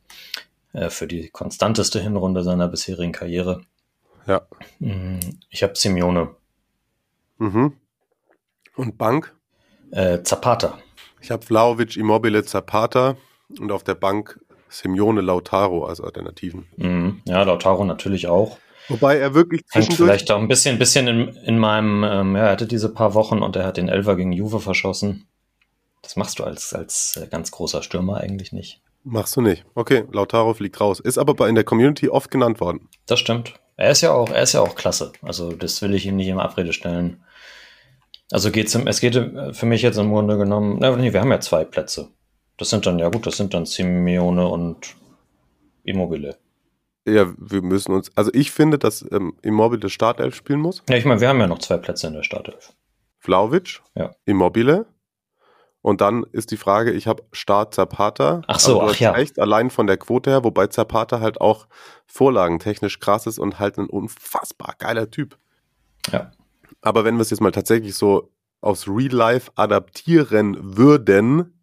äh, 0.73 0.91
für 0.91 1.07
die 1.07 1.31
konstanteste 1.31 2.01
Hinrunde 2.01 2.43
seiner 2.43 2.69
bisherigen 2.69 3.13
Karriere. 3.13 3.63
Ja. 4.27 4.43
Mm, 4.81 5.21
ich 5.49 5.63
habe 5.63 5.77
Simeone. 5.77 6.35
Mhm. 7.39 7.73
Und 8.77 8.99
Bank? 8.99 9.35
Äh, 9.93 10.23
Zapata. 10.23 10.79
Ich 11.25 11.31
habe 11.31 11.43
Vlaovic, 11.43 11.97
Immobile, 11.97 12.45
Zapata 12.45 13.17
und 13.59 13.73
auf 13.73 13.83
der 13.83 13.95
Bank 13.95 14.39
Simeone, 14.69 15.23
Lautaro 15.23 15.87
als 15.87 15.99
Alternativen. 15.99 16.67
Mhm. 16.77 17.23
Ja, 17.25 17.43
Lautaro 17.45 17.87
natürlich 17.87 18.27
auch. 18.27 18.59
Wobei 18.89 19.17
er 19.17 19.33
wirklich 19.33 19.65
zwischendurch... 19.65 19.97
vielleicht 19.97 20.31
auch 20.31 20.39
ein 20.39 20.49
bisschen, 20.49 20.79
bisschen 20.79 21.09
in, 21.09 21.29
in 21.47 21.59
meinem... 21.59 22.05
Ähm, 22.05 22.37
ja, 22.37 22.43
er 22.43 22.51
hatte 22.51 22.67
diese 22.67 22.93
paar 22.93 23.15
Wochen 23.15 23.39
und 23.39 23.57
er 23.57 23.65
hat 23.65 23.79
den 23.79 23.89
Elfer 23.89 24.17
gegen 24.17 24.33
Juve 24.33 24.61
verschossen. 24.61 25.27
Das 26.03 26.17
machst 26.17 26.41
du 26.41 26.45
als, 26.45 26.75
als 26.75 27.17
äh, 27.17 27.27
ganz 27.27 27.51
großer 27.51 27.83
Stürmer 27.83 28.19
eigentlich 28.19 28.53
nicht. 28.53 28.83
Machst 29.03 29.35
du 29.35 29.41
nicht. 29.41 29.65
Okay, 29.75 30.05
Lautaro 30.13 30.53
fliegt 30.53 30.79
raus. 30.79 31.01
Ist 31.01 31.17
aber 31.17 31.49
in 31.49 31.55
der 31.55 31.65
Community 31.65 32.11
oft 32.11 32.31
genannt 32.31 32.61
worden. 32.61 32.91
Das 33.07 33.19
stimmt. 33.19 33.55
Er 33.79 33.93
ist 33.93 34.03
ja 34.03 34.13
auch, 34.13 34.29
er 34.29 34.43
ist 34.43 34.53
ja 34.53 34.61
auch 34.61 34.75
klasse. 34.75 35.13
Also 35.23 35.53
das 35.53 35.81
will 35.81 35.95
ich 35.95 36.05
ihm 36.05 36.17
nicht 36.17 36.29
in 36.29 36.39
Abrede 36.39 36.75
stellen. 36.75 37.25
Also 38.35 38.51
geht's 38.51 38.75
im, 38.75 38.89
es 38.89 38.99
geht 38.99 39.15
für 39.15 39.67
mich 39.67 39.83
jetzt 39.83 39.97
im 39.97 40.11
Grunde 40.11 40.37
genommen, 40.37 40.79
na, 40.81 40.97
nee, 40.97 41.13
wir 41.13 41.21
haben 41.21 41.31
ja 41.31 41.39
zwei 41.39 41.65
Plätze. 41.65 42.09
Das 42.57 42.69
sind 42.69 42.85
dann, 42.85 42.99
ja 42.99 43.09
gut, 43.09 43.29
das 43.29 43.37
sind 43.37 43.55
dann 43.55 43.65
Simeone 43.65 44.49
und 44.49 44.97
Immobile. 45.85 46.37
Ja, 47.07 47.33
wir 47.39 47.63
müssen 47.63 47.93
uns, 47.93 48.11
also 48.17 48.33
ich 48.35 48.51
finde, 48.51 48.77
dass 48.77 49.07
ähm, 49.13 49.37
Immobile 49.43 49.89
Startelf 49.89 50.35
spielen 50.35 50.59
muss. 50.59 50.83
Ja, 50.89 50.97
ich 50.97 51.05
meine, 51.05 51.21
wir 51.21 51.29
haben 51.29 51.39
ja 51.39 51.47
noch 51.47 51.61
zwei 51.61 51.77
Plätze 51.77 52.09
in 52.09 52.15
der 52.15 52.25
Startelf. 52.25 52.73
Vlaovic, 53.21 53.81
ja. 53.95 54.11
Immobile, 54.25 54.87
und 55.81 56.01
dann 56.01 56.25
ist 56.33 56.51
die 56.51 56.57
Frage, 56.57 56.91
ich 56.91 57.07
habe 57.07 57.23
Start 57.31 57.73
Zapata. 57.73 58.43
Ach 58.49 58.59
so, 58.59 58.83
ach 58.83 58.97
ja. 58.97 59.15
Echt 59.15 59.39
allein 59.39 59.71
von 59.71 59.87
der 59.87 59.97
Quote 59.97 60.31
her, 60.31 60.43
wobei 60.43 60.67
Zapata 60.67 61.21
halt 61.21 61.41
auch 61.41 61.69
vorlagentechnisch 62.07 62.99
krass 62.99 63.29
ist 63.29 63.39
und 63.39 63.61
halt 63.61 63.79
ein 63.79 63.87
unfassbar 63.87 64.75
geiler 64.79 65.09
Typ. 65.11 65.39
Ja. 66.11 66.33
Aber 66.81 67.05
wenn 67.05 67.17
wir 67.17 67.21
es 67.23 67.31
jetzt 67.31 67.41
mal 67.41 67.53
tatsächlich 67.53 67.95
so 67.95 68.31
aufs 68.65 68.89
Real 68.89 69.13
Life 69.13 69.53
adaptieren 69.55 70.77
würden, 70.77 71.63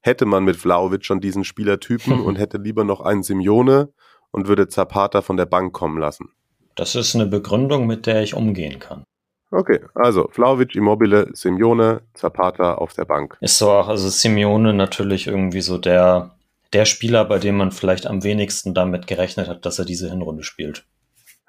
hätte 0.00 0.24
man 0.26 0.44
mit 0.44 0.56
Vlaovic 0.56 1.04
schon 1.04 1.20
diesen 1.20 1.44
Spielertypen 1.44 2.20
und 2.24 2.36
hätte 2.36 2.58
lieber 2.58 2.84
noch 2.84 3.00
einen 3.00 3.22
Simeone 3.22 3.92
und 4.30 4.48
würde 4.48 4.68
Zapata 4.68 5.22
von 5.22 5.36
der 5.36 5.46
Bank 5.46 5.72
kommen 5.72 5.98
lassen. 5.98 6.30
Das 6.74 6.94
ist 6.94 7.14
eine 7.14 7.26
Begründung, 7.26 7.86
mit 7.86 8.06
der 8.06 8.22
ich 8.22 8.34
umgehen 8.34 8.78
kann. 8.78 9.04
Okay, 9.50 9.80
also 9.94 10.28
Vlaovic, 10.30 10.74
Immobile, 10.74 11.28
Simeone, 11.34 12.00
Zapata 12.14 12.74
auf 12.76 12.94
der 12.94 13.04
Bank. 13.04 13.36
Ist 13.40 13.58
so 13.58 13.70
auch, 13.70 13.88
also 13.88 14.08
Simeone 14.08 14.72
natürlich 14.72 15.26
irgendwie 15.26 15.60
so 15.60 15.76
der, 15.76 16.34
der 16.72 16.86
Spieler, 16.86 17.26
bei 17.26 17.38
dem 17.38 17.58
man 17.58 17.70
vielleicht 17.70 18.06
am 18.06 18.24
wenigsten 18.24 18.72
damit 18.72 19.06
gerechnet 19.06 19.48
hat, 19.48 19.66
dass 19.66 19.78
er 19.78 19.84
diese 19.84 20.08
Hinrunde 20.08 20.42
spielt. 20.42 20.86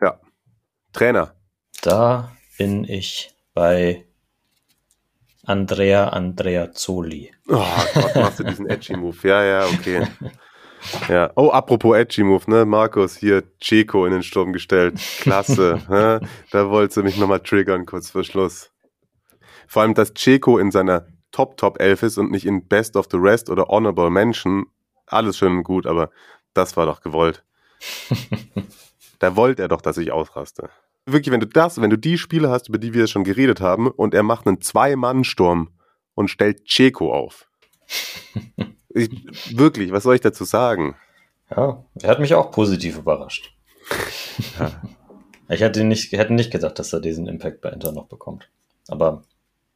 Ja. 0.01 0.19
Trainer. 0.91 1.33
Da 1.81 2.33
bin 2.57 2.83
ich 2.83 3.33
bei 3.53 4.03
Andrea 5.45 6.09
Andrea 6.09 6.71
Zoli. 6.71 7.31
Oh 7.47 7.65
Gott, 7.93 8.15
machst 8.15 8.39
du 8.39 8.43
diesen 8.43 8.69
edgy 8.69 8.95
Move. 8.95 9.17
Ja, 9.23 9.43
ja, 9.43 9.65
okay. 9.65 10.07
Ja. 11.09 11.31
Oh, 11.35 11.49
apropos 11.49 11.95
edgy 11.95 12.23
Move, 12.23 12.49
ne? 12.49 12.65
Markus, 12.65 13.17
hier 13.17 13.43
Checo 13.59 14.05
in 14.05 14.13
den 14.13 14.23
Sturm 14.23 14.53
gestellt. 14.53 14.99
Klasse. 15.19 15.81
hä? 15.89 16.25
da 16.51 16.69
wolltest 16.69 16.97
du 16.97 17.03
mich 17.03 17.17
nochmal 17.17 17.41
triggern, 17.41 17.85
kurz 17.85 18.09
vor 18.11 18.23
Schluss. 18.23 18.71
Vor 19.67 19.81
allem, 19.81 19.93
dass 19.93 20.13
Checo 20.13 20.57
in 20.57 20.71
seiner 20.71 21.07
Top 21.31 21.57
Top 21.57 21.79
11 21.79 22.03
ist 22.03 22.17
und 22.17 22.31
nicht 22.31 22.45
in 22.45 22.67
Best 22.67 22.95
of 22.95 23.07
the 23.11 23.17
Rest 23.17 23.49
oder 23.49 23.67
Honorable 23.67 24.09
Mention. 24.09 24.67
Alles 25.07 25.37
schön 25.37 25.57
und 25.57 25.63
gut, 25.63 25.87
aber 25.87 26.09
das 26.53 26.77
war 26.77 26.85
doch 26.85 27.01
gewollt. 27.01 27.43
da 29.19 29.35
wollte 29.35 29.63
er 29.63 29.67
doch, 29.67 29.81
dass 29.81 29.97
ich 29.97 30.11
ausraste. 30.11 30.69
Wirklich, 31.05 31.33
wenn 31.33 31.39
du 31.41 31.47
das, 31.47 31.81
wenn 31.81 31.89
du 31.89 31.97
die 31.97 32.17
Spiele 32.17 32.49
hast, 32.49 32.69
über 32.69 32.77
die 32.77 32.93
wir 32.93 33.07
schon 33.07 33.23
geredet 33.23 33.59
haben, 33.59 33.89
und 33.89 34.13
er 34.13 34.23
macht 34.23 34.47
einen 34.47 34.61
Zwei-Mann-Sturm 34.61 35.69
und 36.15 36.29
stellt 36.29 36.65
Checo 36.65 37.13
auf. 37.13 37.47
Ich, 38.95 39.09
wirklich, 39.57 39.91
was 39.91 40.03
soll 40.03 40.13
ich 40.13 40.21
dazu 40.21 40.43
sagen? 40.43 40.95
Ja, 41.49 41.83
er 41.99 42.09
hat 42.09 42.19
mich 42.19 42.35
auch 42.35 42.51
positiv 42.51 42.99
überrascht. 42.99 43.51
Ja. 44.59 44.71
Ich 45.49 45.61
hätte 45.61 45.83
nicht, 45.83 46.11
hätte 46.11 46.33
nicht 46.33 46.51
gedacht, 46.51 46.77
dass 46.77 46.93
er 46.93 46.99
diesen 46.99 47.27
Impact 47.27 47.61
bei 47.61 47.69
Inter 47.69 47.91
noch 47.91 48.05
bekommt. 48.05 48.49
Aber 48.87 49.23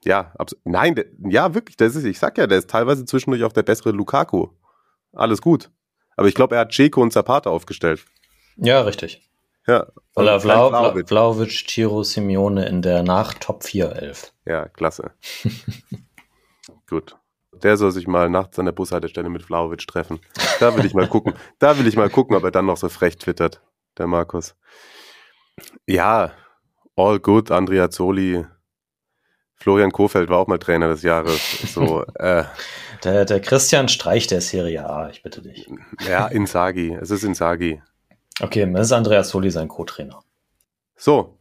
Ja, 0.05 0.33
nein, 0.63 0.93
der, 0.93 1.05
ja, 1.27 1.53
wirklich, 1.55 1.77
das 1.77 1.95
ist, 1.95 2.03
ich 2.03 2.19
sag 2.19 2.37
ja, 2.37 2.45
der 2.45 2.59
ist 2.59 2.69
teilweise 2.69 3.05
zwischendurch 3.05 3.43
auch 3.43 3.53
der 3.53 3.63
bessere 3.63 3.91
Lukaku. 3.91 4.49
Alles 5.13 5.41
gut. 5.41 5.71
Aber 6.15 6.27
ich 6.27 6.35
glaube, 6.35 6.55
er 6.55 6.61
hat 6.61 6.69
Checo 6.69 7.01
und 7.01 7.11
Zapata 7.11 7.49
aufgestellt. 7.49 8.05
ja, 8.55 8.81
richtig. 8.81 9.26
Ja. 9.67 9.87
Weil 10.15 10.27
er 10.27 10.35
Und 10.35 10.43
Vlau, 10.43 10.93
Vlaovic, 11.05 11.65
Ciro, 11.69 12.03
Simeone 12.03 12.65
in 12.67 12.81
der 12.81 13.03
Nach-Top 13.03 13.63
4 13.63 13.95
11. 13.95 14.33
Ja, 14.45 14.67
klasse. 14.69 15.11
Gut. 16.89 17.17
Der 17.63 17.75
soll 17.75 17.91
sich 17.91 18.07
mal 18.07 18.29
nachts 18.29 18.57
an 18.59 18.65
der 18.65 18.71
Bushaltestelle 18.71 19.29
mit 19.29 19.43
Vlaovic 19.43 19.85
treffen. 19.87 20.19
Da 20.59 20.75
will 20.75 20.85
ich 20.85 20.93
mal 20.93 21.07
gucken. 21.07 21.33
Da 21.59 21.77
will 21.77 21.87
ich 21.87 21.95
mal 21.97 22.09
gucken, 22.09 22.35
ob 22.35 22.43
er 22.43 22.51
dann 22.51 22.65
noch 22.67 22.77
so 22.77 22.87
frech 22.87 23.17
twittert, 23.17 23.61
der 23.97 24.07
Markus. 24.07 24.55
Ja, 25.87 26.31
all 26.95 27.19
good, 27.19 27.51
Andrea 27.51 27.89
Zoli. 27.89 28.45
Florian 29.55 29.91
Kofeld 29.91 30.29
war 30.29 30.37
auch 30.37 30.47
mal 30.47 30.59
Trainer 30.59 30.87
des 30.87 31.01
Jahres. 31.01 31.73
So, 31.73 32.03
äh, 32.15 32.43
Der, 33.03 33.25
der 33.25 33.39
Christian 33.41 33.89
Streich 33.89 34.27
der 34.27 34.41
Serie 34.41 34.87
A, 34.87 35.09
ich 35.09 35.23
bitte 35.23 35.41
dich. 35.41 35.67
ja, 36.07 36.27
Insagi. 36.27 36.95
Es 37.01 37.09
ist 37.09 37.23
Insagi. 37.23 37.81
Okay, 38.39 38.71
das 38.71 38.87
ist 38.87 38.91
Andreas 38.91 39.29
Soli 39.29 39.49
sein 39.49 39.67
Co-Trainer. 39.67 40.19
So, 40.95 41.37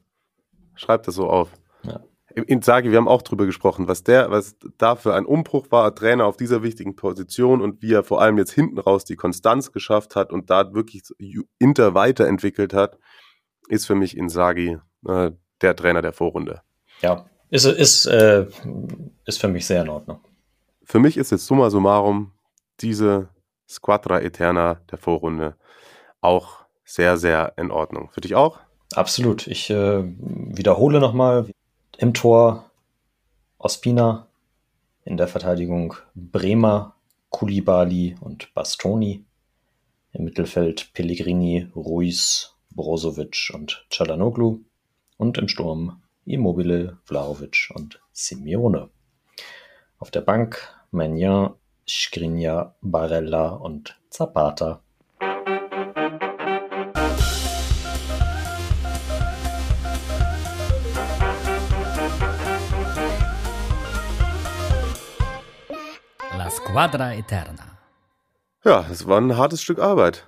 schreibt 0.75 1.07
das 1.09 1.15
so 1.15 1.29
auf. 1.29 1.51
Ja. 1.83 2.01
Insagi, 2.35 2.91
wir 2.91 2.99
haben 2.99 3.09
auch 3.09 3.23
drüber 3.23 3.47
gesprochen, 3.47 3.89
was 3.89 4.03
der, 4.03 4.31
was 4.31 4.57
da 4.77 4.95
für 4.97 5.15
ein 5.15 5.25
Umbruch 5.25 5.71
war, 5.71 5.95
Trainer 5.95 6.27
auf 6.27 6.37
dieser 6.37 6.63
wichtigen 6.63 6.95
Position 6.95 7.63
und 7.63 7.81
wie 7.81 7.95
er 7.95 8.05
vor 8.05 8.21
allem 8.21 8.37
jetzt 8.37 8.53
hinten 8.53 8.79
raus 8.79 9.05
die 9.05 9.17
Konstanz 9.17 9.73
geschafft 9.73 10.17
hat 10.17 10.33
und 10.33 10.51
da 10.51 10.75
wirklich 10.75 11.03
Inter 11.59 11.95
weiterentwickelt 11.95 12.75
hat, 12.75 12.99
ist 13.69 13.87
für 13.87 13.95
mich 13.95 14.17
Insagi 14.17 14.79
äh, 15.07 15.31
der 15.63 15.77
Trainer 15.77 16.03
der 16.03 16.13
Vorrunde. 16.13 16.61
Ja, 17.01 17.25
ist, 17.49 17.65
ist, 17.65 18.05
äh, 18.07 18.47
ist 19.25 19.41
für 19.41 19.49
mich 19.49 19.67
sehr 19.67 19.83
in 19.83 19.89
Ordnung. 19.89 20.21
Für 20.85 20.99
mich 20.99 21.17
ist 21.17 21.31
jetzt 21.31 21.47
summa 21.47 21.71
summarum 21.71 22.33
diese 22.81 23.31
Squadra 23.67 24.21
Eterna 24.21 24.75
der 24.91 24.99
Vorrunde 24.99 25.57
auch 26.21 26.66
sehr, 26.87 27.19
sehr 27.19 27.53
in 27.59 27.71
Ordnung. 27.71 28.09
Für 28.13 28.23
dich 28.23 28.35
auch? 28.35 28.61
Absolut. 28.95 29.47
Ich 29.49 29.69
äh, 29.69 30.05
wiederhole 30.05 31.01
nochmal. 31.01 31.51
Im 31.99 32.15
Tor 32.15 32.71
Ospina, 33.59 34.29
in 35.05 35.17
der 35.17 35.29
Verteidigung 35.29 35.95
Bremer, 36.15 36.95
Kulibali 37.31 38.17
und 38.21 38.55
Bastoni. 38.55 39.25
Im 40.13 40.25
Mittelfeld 40.25 40.93
Pellegrini, 40.95 41.69
Ruiz, 41.75 42.55
Brozovic 42.71 43.51
und 43.53 43.85
Cialanoglu. 43.91 44.61
Und 45.19 45.39
im 45.39 45.49
Sturm 45.49 46.03
Immobile, 46.25 46.99
Vlahovic 47.05 47.71
und 47.75 48.01
Simeone. 48.13 48.91
Auf 49.99 50.11
der 50.11 50.21
Bank 50.21 50.59
Magnan, 50.91 51.55
Skriniar, 51.89 52.77
Barella 52.81 53.49
und 53.49 53.99
Zapata. 54.11 54.83
La 66.77 66.89
Squadra 66.89 67.15
Eterna. 67.15 67.79
Ja, 68.63 68.85
das 68.87 69.09
war 69.09 69.19
ein 69.19 69.35
hartes 69.35 69.63
Stück 69.63 69.79
Arbeit. 69.79 70.27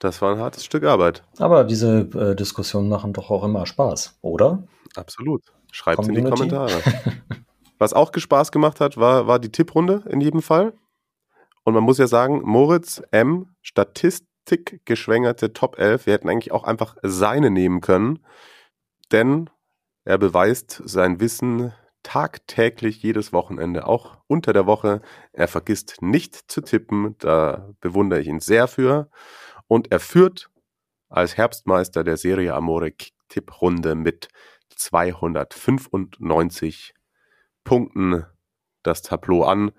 Das 0.00 0.20
war 0.20 0.34
ein 0.34 0.38
hartes 0.38 0.62
Stück 0.62 0.84
Arbeit. 0.84 1.24
Aber 1.38 1.64
diese 1.64 2.00
äh, 2.00 2.36
Diskussionen 2.36 2.90
machen 2.90 3.14
doch 3.14 3.30
auch 3.30 3.42
immer 3.42 3.64
Spaß, 3.64 4.18
oder? 4.20 4.64
Absolut. 4.96 5.42
Schreibt 5.72 6.06
in 6.06 6.14
die. 6.14 6.22
Kommentare. 6.24 6.82
Was 7.78 7.94
auch 7.94 8.12
Spaß 8.14 8.52
gemacht 8.52 8.80
hat, 8.80 8.98
war, 8.98 9.28
war 9.28 9.38
die 9.38 9.50
Tipprunde 9.50 10.02
in 10.10 10.20
jedem 10.20 10.42
Fall. 10.42 10.74
Und 11.64 11.72
man 11.72 11.84
muss 11.84 11.96
ja 11.96 12.06
sagen, 12.06 12.42
Moritz 12.44 13.02
M. 13.10 13.54
Statistik 13.62 14.82
geschwängerte 14.84 15.54
Top 15.54 15.78
11. 15.78 16.04
Wir 16.04 16.12
hätten 16.12 16.28
eigentlich 16.28 16.52
auch 16.52 16.64
einfach 16.64 16.96
seine 17.02 17.50
nehmen 17.50 17.80
können. 17.80 18.18
Denn 19.10 19.48
er 20.04 20.18
beweist 20.18 20.82
sein 20.84 21.18
Wissen 21.18 21.72
tagtäglich 22.02 23.02
jedes 23.02 23.32
Wochenende, 23.32 23.86
auch 23.86 24.18
unter 24.26 24.52
der 24.52 24.66
Woche. 24.66 25.00
Er 25.32 25.48
vergisst 25.48 26.00
nicht 26.00 26.50
zu 26.50 26.60
tippen. 26.60 27.16
Da 27.18 27.70
bewundere 27.80 28.20
ich 28.20 28.28
ihn 28.28 28.40
sehr 28.40 28.68
für. 28.68 29.10
Und 29.66 29.92
er 29.92 30.00
führt 30.00 30.50
als 31.08 31.36
Herbstmeister 31.36 32.04
der 32.04 32.16
Serie 32.16 32.54
Amore 32.54 32.92
Tipprunde 33.28 33.94
mit 33.94 34.28
295 34.70 36.94
Punkten 37.64 38.24
das 38.82 39.02
Tableau 39.02 39.44
an, 39.44 39.72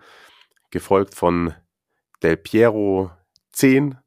gefolgt 0.72 1.16
von 1.16 1.54
Del 2.22 2.38
Piero 2.38 3.12
10, 3.52 3.98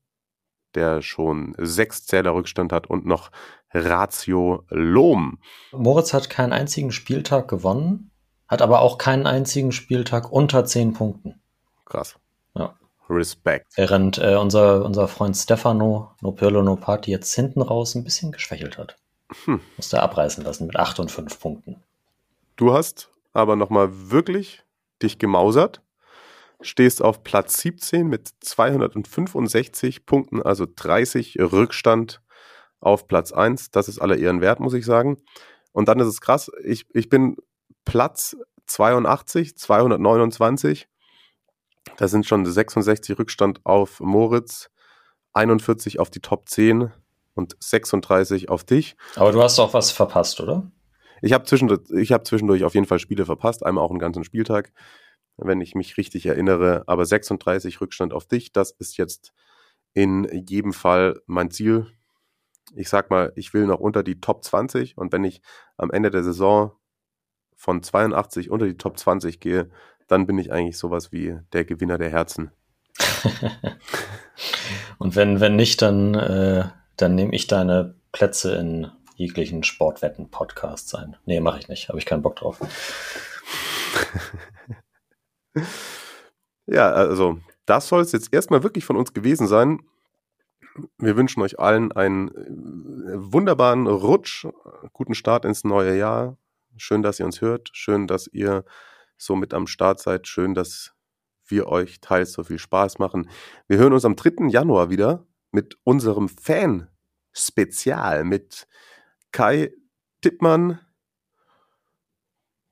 der 0.74 1.02
schon 1.02 1.54
sechs 1.58 2.06
Zähler 2.06 2.34
Rückstand 2.34 2.72
hat 2.72 2.88
und 2.88 3.04
noch 3.06 3.30
Ratio 3.72 4.64
Lohm. 4.68 5.38
Moritz 5.72 6.12
hat 6.12 6.30
keinen 6.30 6.52
einzigen 6.52 6.92
Spieltag 6.92 7.48
gewonnen, 7.48 8.10
hat 8.48 8.62
aber 8.62 8.80
auch 8.80 8.98
keinen 8.98 9.26
einzigen 9.26 9.72
Spieltag 9.72 10.30
unter 10.30 10.64
10 10.64 10.92
Punkten. 10.92 11.40
Krass. 11.84 12.16
Ja. 12.54 12.74
Respekt. 13.08 13.66
Während 13.76 14.18
äh, 14.18 14.36
unser, 14.36 14.84
unser 14.84 15.08
Freund 15.08 15.36
Stefano 15.36 16.12
No 16.20 16.32
Pirlo 16.32 16.62
No 16.62 16.76
Party 16.76 17.10
jetzt 17.10 17.34
hinten 17.34 17.62
raus 17.62 17.94
ein 17.94 18.04
bisschen 18.04 18.32
geschwächelt 18.32 18.78
hat. 18.78 18.96
Hm. 19.44 19.60
Musste 19.76 19.96
er 19.96 20.02
abreißen 20.02 20.44
lassen 20.44 20.66
mit 20.66 20.76
8 20.76 21.00
und 21.00 21.10
5 21.10 21.40
Punkten. 21.40 21.82
Du 22.56 22.72
hast 22.72 23.10
aber 23.32 23.56
nochmal 23.56 24.10
wirklich 24.10 24.62
dich 25.02 25.18
gemausert, 25.18 25.82
stehst 26.60 27.02
auf 27.02 27.24
Platz 27.24 27.60
17 27.60 28.06
mit 28.06 28.30
265 28.40 30.06
Punkten, 30.06 30.42
also 30.42 30.66
30 30.74 31.38
Rückstand 31.40 32.21
auf 32.82 33.06
Platz 33.06 33.32
1. 33.32 33.70
Das 33.70 33.88
ist 33.88 33.98
aller 33.98 34.18
Ehren 34.18 34.40
wert, 34.40 34.60
muss 34.60 34.74
ich 34.74 34.84
sagen. 34.84 35.22
Und 35.72 35.88
dann 35.88 36.00
ist 36.00 36.08
es 36.08 36.20
krass, 36.20 36.50
ich, 36.62 36.86
ich 36.92 37.08
bin 37.08 37.36
Platz 37.84 38.36
82, 38.66 39.56
229. 39.56 40.88
Da 41.96 42.08
sind 42.08 42.26
schon 42.26 42.44
66 42.44 43.18
Rückstand 43.18 43.60
auf 43.64 44.00
Moritz, 44.00 44.70
41 45.32 45.98
auf 45.98 46.10
die 46.10 46.20
Top 46.20 46.48
10 46.48 46.92
und 47.34 47.56
36 47.60 48.50
auf 48.50 48.64
dich. 48.64 48.96
Aber 49.16 49.32
du 49.32 49.42
hast 49.42 49.58
auch 49.58 49.74
was 49.74 49.90
verpasst, 49.90 50.40
oder? 50.40 50.70
Ich 51.22 51.32
habe 51.32 51.44
zwischendurch, 51.44 51.80
ich 51.90 52.12
hab 52.12 52.26
zwischendurch 52.26 52.64
auf 52.64 52.74
jeden 52.74 52.86
Fall 52.86 52.98
Spiele 52.98 53.24
verpasst, 53.24 53.64
einmal 53.64 53.84
auch 53.84 53.90
einen 53.90 53.98
ganzen 53.98 54.24
Spieltag, 54.24 54.72
wenn 55.36 55.60
ich 55.60 55.74
mich 55.74 55.96
richtig 55.96 56.26
erinnere. 56.26 56.84
Aber 56.86 57.06
36 57.06 57.80
Rückstand 57.80 58.12
auf 58.12 58.26
dich, 58.26 58.52
das 58.52 58.72
ist 58.72 58.96
jetzt 58.96 59.32
in 59.94 60.28
jedem 60.46 60.72
Fall 60.72 61.20
mein 61.26 61.50
Ziel. 61.50 61.86
Ich 62.74 62.88
sag 62.88 63.10
mal, 63.10 63.32
ich 63.36 63.52
will 63.54 63.66
noch 63.66 63.80
unter 63.80 64.02
die 64.02 64.20
Top 64.20 64.44
20 64.44 64.96
und 64.96 65.12
wenn 65.12 65.24
ich 65.24 65.42
am 65.76 65.90
Ende 65.90 66.10
der 66.10 66.22
Saison 66.22 66.72
von 67.56 67.82
82 67.82 68.50
unter 68.50 68.66
die 68.66 68.76
Top 68.76 68.98
20 68.98 69.40
gehe, 69.40 69.70
dann 70.08 70.26
bin 70.26 70.38
ich 70.38 70.52
eigentlich 70.52 70.78
sowas 70.78 71.12
wie 71.12 71.38
der 71.52 71.64
Gewinner 71.64 71.98
der 71.98 72.10
Herzen. 72.10 72.50
Und 74.98 75.16
wenn, 75.16 75.40
wenn 75.40 75.56
nicht, 75.56 75.82
dann, 75.82 76.14
äh, 76.14 76.64
dann 76.96 77.14
nehme 77.14 77.34
ich 77.34 77.46
deine 77.46 77.96
Plätze 78.12 78.54
in 78.54 78.90
jeglichen 79.16 79.64
Sportwetten-Podcasts 79.64 80.94
ein. 80.94 81.16
Nee, 81.24 81.40
mache 81.40 81.58
ich 81.58 81.68
nicht. 81.68 81.88
Habe 81.88 81.98
ich 81.98 82.06
keinen 82.06 82.22
Bock 82.22 82.36
drauf. 82.36 82.60
Ja, 86.66 86.92
also 86.92 87.38
das 87.66 87.88
soll 87.88 88.02
es 88.02 88.12
jetzt 88.12 88.32
erstmal 88.32 88.62
wirklich 88.62 88.84
von 88.84 88.96
uns 88.96 89.12
gewesen 89.12 89.46
sein. 89.46 89.80
Wir 90.98 91.16
wünschen 91.16 91.42
euch 91.42 91.58
allen 91.58 91.92
einen 91.92 92.28
äh, 92.28 93.32
wunderbaren 93.32 93.86
Rutsch, 93.86 94.46
guten 94.92 95.14
Start 95.14 95.44
ins 95.44 95.64
neue 95.64 95.96
Jahr. 95.96 96.38
Schön, 96.76 97.02
dass 97.02 97.20
ihr 97.20 97.26
uns 97.26 97.40
hört. 97.40 97.70
Schön, 97.72 98.06
dass 98.06 98.26
ihr 98.28 98.64
so 99.16 99.36
mit 99.36 99.52
am 99.54 99.66
Start 99.66 100.00
seid. 100.00 100.26
Schön, 100.26 100.54
dass 100.54 100.94
wir 101.46 101.66
euch 101.66 102.00
teils 102.00 102.32
so 102.32 102.44
viel 102.44 102.58
Spaß 102.58 102.98
machen. 102.98 103.28
Wir 103.68 103.78
hören 103.78 103.92
uns 103.92 104.04
am 104.04 104.16
3. 104.16 104.48
Januar 104.48 104.90
wieder 104.90 105.26
mit 105.50 105.78
unserem 105.84 106.28
Fan-Spezial 106.28 108.24
mit 108.24 108.66
Kai 109.32 109.72
Tippmann. 110.22 110.80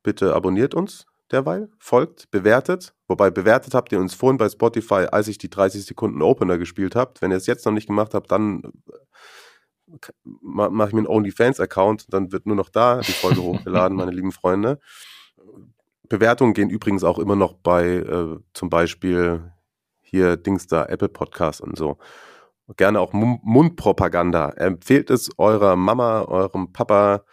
Bitte 0.02 0.34
abonniert 0.34 0.74
uns 0.74 1.09
derweil, 1.32 1.70
folgt, 1.78 2.30
bewertet. 2.30 2.94
Wobei 3.08 3.30
bewertet 3.30 3.74
habt 3.74 3.92
ihr 3.92 4.00
uns 4.00 4.14
vorhin 4.14 4.38
bei 4.38 4.48
Spotify, 4.48 5.06
als 5.10 5.28
ich 5.28 5.38
die 5.38 5.50
30 5.50 5.84
Sekunden 5.84 6.22
Opener 6.22 6.58
gespielt 6.58 6.96
habt. 6.96 7.22
Wenn 7.22 7.30
ihr 7.30 7.36
es 7.36 7.46
jetzt 7.46 7.64
noch 7.66 7.72
nicht 7.72 7.86
gemacht 7.86 8.14
habt, 8.14 8.30
dann 8.30 8.62
äh, 9.88 9.96
mache 10.40 10.88
ich 10.88 10.94
mir 10.94 11.00
einen 11.00 11.06
OnlyFans-Account. 11.06 12.12
Dann 12.12 12.32
wird 12.32 12.46
nur 12.46 12.56
noch 12.56 12.68
da 12.68 13.00
die 13.00 13.12
Folge 13.12 13.42
hochgeladen, 13.42 13.96
meine 13.96 14.12
lieben 14.12 14.32
Freunde. 14.32 14.78
Bewertungen 16.08 16.54
gehen 16.54 16.70
übrigens 16.70 17.04
auch 17.04 17.18
immer 17.18 17.36
noch 17.36 17.54
bei 17.54 17.96
äh, 17.96 18.36
zum 18.52 18.68
Beispiel 18.68 19.52
hier 20.02 20.36
Dings 20.36 20.66
da, 20.66 20.84
Apple 20.86 21.08
Podcasts 21.08 21.60
und 21.60 21.76
so. 21.78 21.98
Gerne 22.76 23.00
auch 23.00 23.12
Mundpropaganda. 23.12 24.50
Empfehlt 24.50 25.10
es 25.10 25.30
eurer 25.38 25.74
Mama, 25.76 26.22
eurem 26.22 26.72
Papa. 26.72 27.24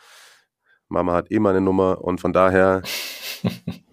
Mama 0.87 1.13
hat 1.13 1.31
eh 1.31 1.39
meine 1.39 1.61
Nummer 1.61 2.01
und 2.03 2.21
von 2.21 2.33
daher 2.33 2.81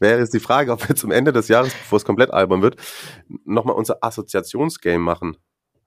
wäre 0.00 0.20
es 0.20 0.30
die 0.30 0.40
Frage, 0.40 0.72
ob 0.72 0.88
wir 0.88 0.96
zum 0.96 1.10
Ende 1.10 1.32
des 1.32 1.48
Jahres, 1.48 1.72
bevor 1.72 1.96
es 1.96 2.04
komplett 2.04 2.30
albern 2.30 2.62
wird, 2.62 2.76
nochmal 3.44 3.76
unser 3.76 3.98
Assoziationsgame 4.02 4.98
machen. 4.98 5.36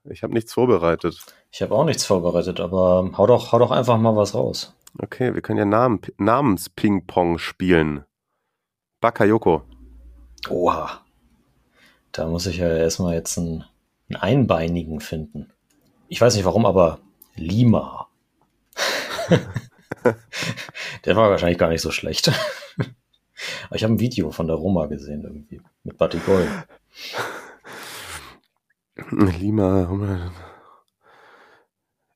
Ich 0.09 0.23
habe 0.23 0.33
nichts 0.33 0.53
vorbereitet. 0.53 1.19
Ich 1.51 1.61
habe 1.61 1.75
auch 1.75 1.85
nichts 1.85 2.05
vorbereitet, 2.05 2.59
aber 2.59 3.11
hau 3.17 3.27
doch, 3.27 3.51
hau 3.51 3.59
doch 3.59 3.71
einfach 3.71 3.97
mal 3.97 4.15
was 4.15 4.33
raus. 4.33 4.73
Okay, 4.97 5.33
wir 5.33 5.41
können 5.41 5.59
ja 5.59 5.65
Namen, 5.65 6.01
Namens-Ping-Pong 6.17 7.37
spielen. 7.37 8.05
Bakayoko. 9.01 9.61
Oha. 10.49 11.01
Da 12.11 12.27
muss 12.27 12.47
ich 12.47 12.57
ja 12.57 12.67
erstmal 12.67 13.13
jetzt 13.13 13.37
einen, 13.37 13.65
einen 14.09 14.21
Einbeinigen 14.21 14.99
finden. 14.99 15.51
Ich 16.07 16.19
weiß 16.19 16.35
nicht 16.35 16.45
warum, 16.45 16.65
aber 16.65 16.99
Lima. 17.35 18.07
Der 21.05 21.15
war 21.15 21.29
wahrscheinlich 21.29 21.57
gar 21.57 21.69
nicht 21.69 21.81
so 21.81 21.91
schlecht. 21.91 22.31
Aber 23.67 23.75
ich 23.75 23.83
habe 23.83 23.93
ein 23.93 23.99
Video 23.99 24.31
von 24.31 24.47
der 24.47 24.55
Roma 24.55 24.85
gesehen 24.87 25.23
irgendwie 25.23 25.61
mit 25.83 25.97
Gold. 25.97 26.49
Lima 29.11 30.31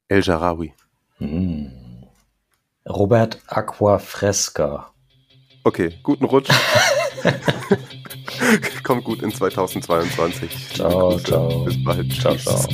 El 0.07 0.21
Jarawi. 0.21 0.73
Hm. 1.17 1.71
Robert 2.87 3.39
Aquafresca. 3.47 4.91
Okay, 5.63 5.97
guten 6.03 6.25
Rutsch. 6.25 6.49
Kommt 8.83 9.05
gut 9.05 9.21
in 9.23 9.33
2022. 9.33 10.75
Ciao, 10.75 11.17
ciao. 11.19 11.63
Bis 11.63 11.81
bald. 11.83 12.13
Ciao, 12.13 12.35
ciao. 12.35 12.67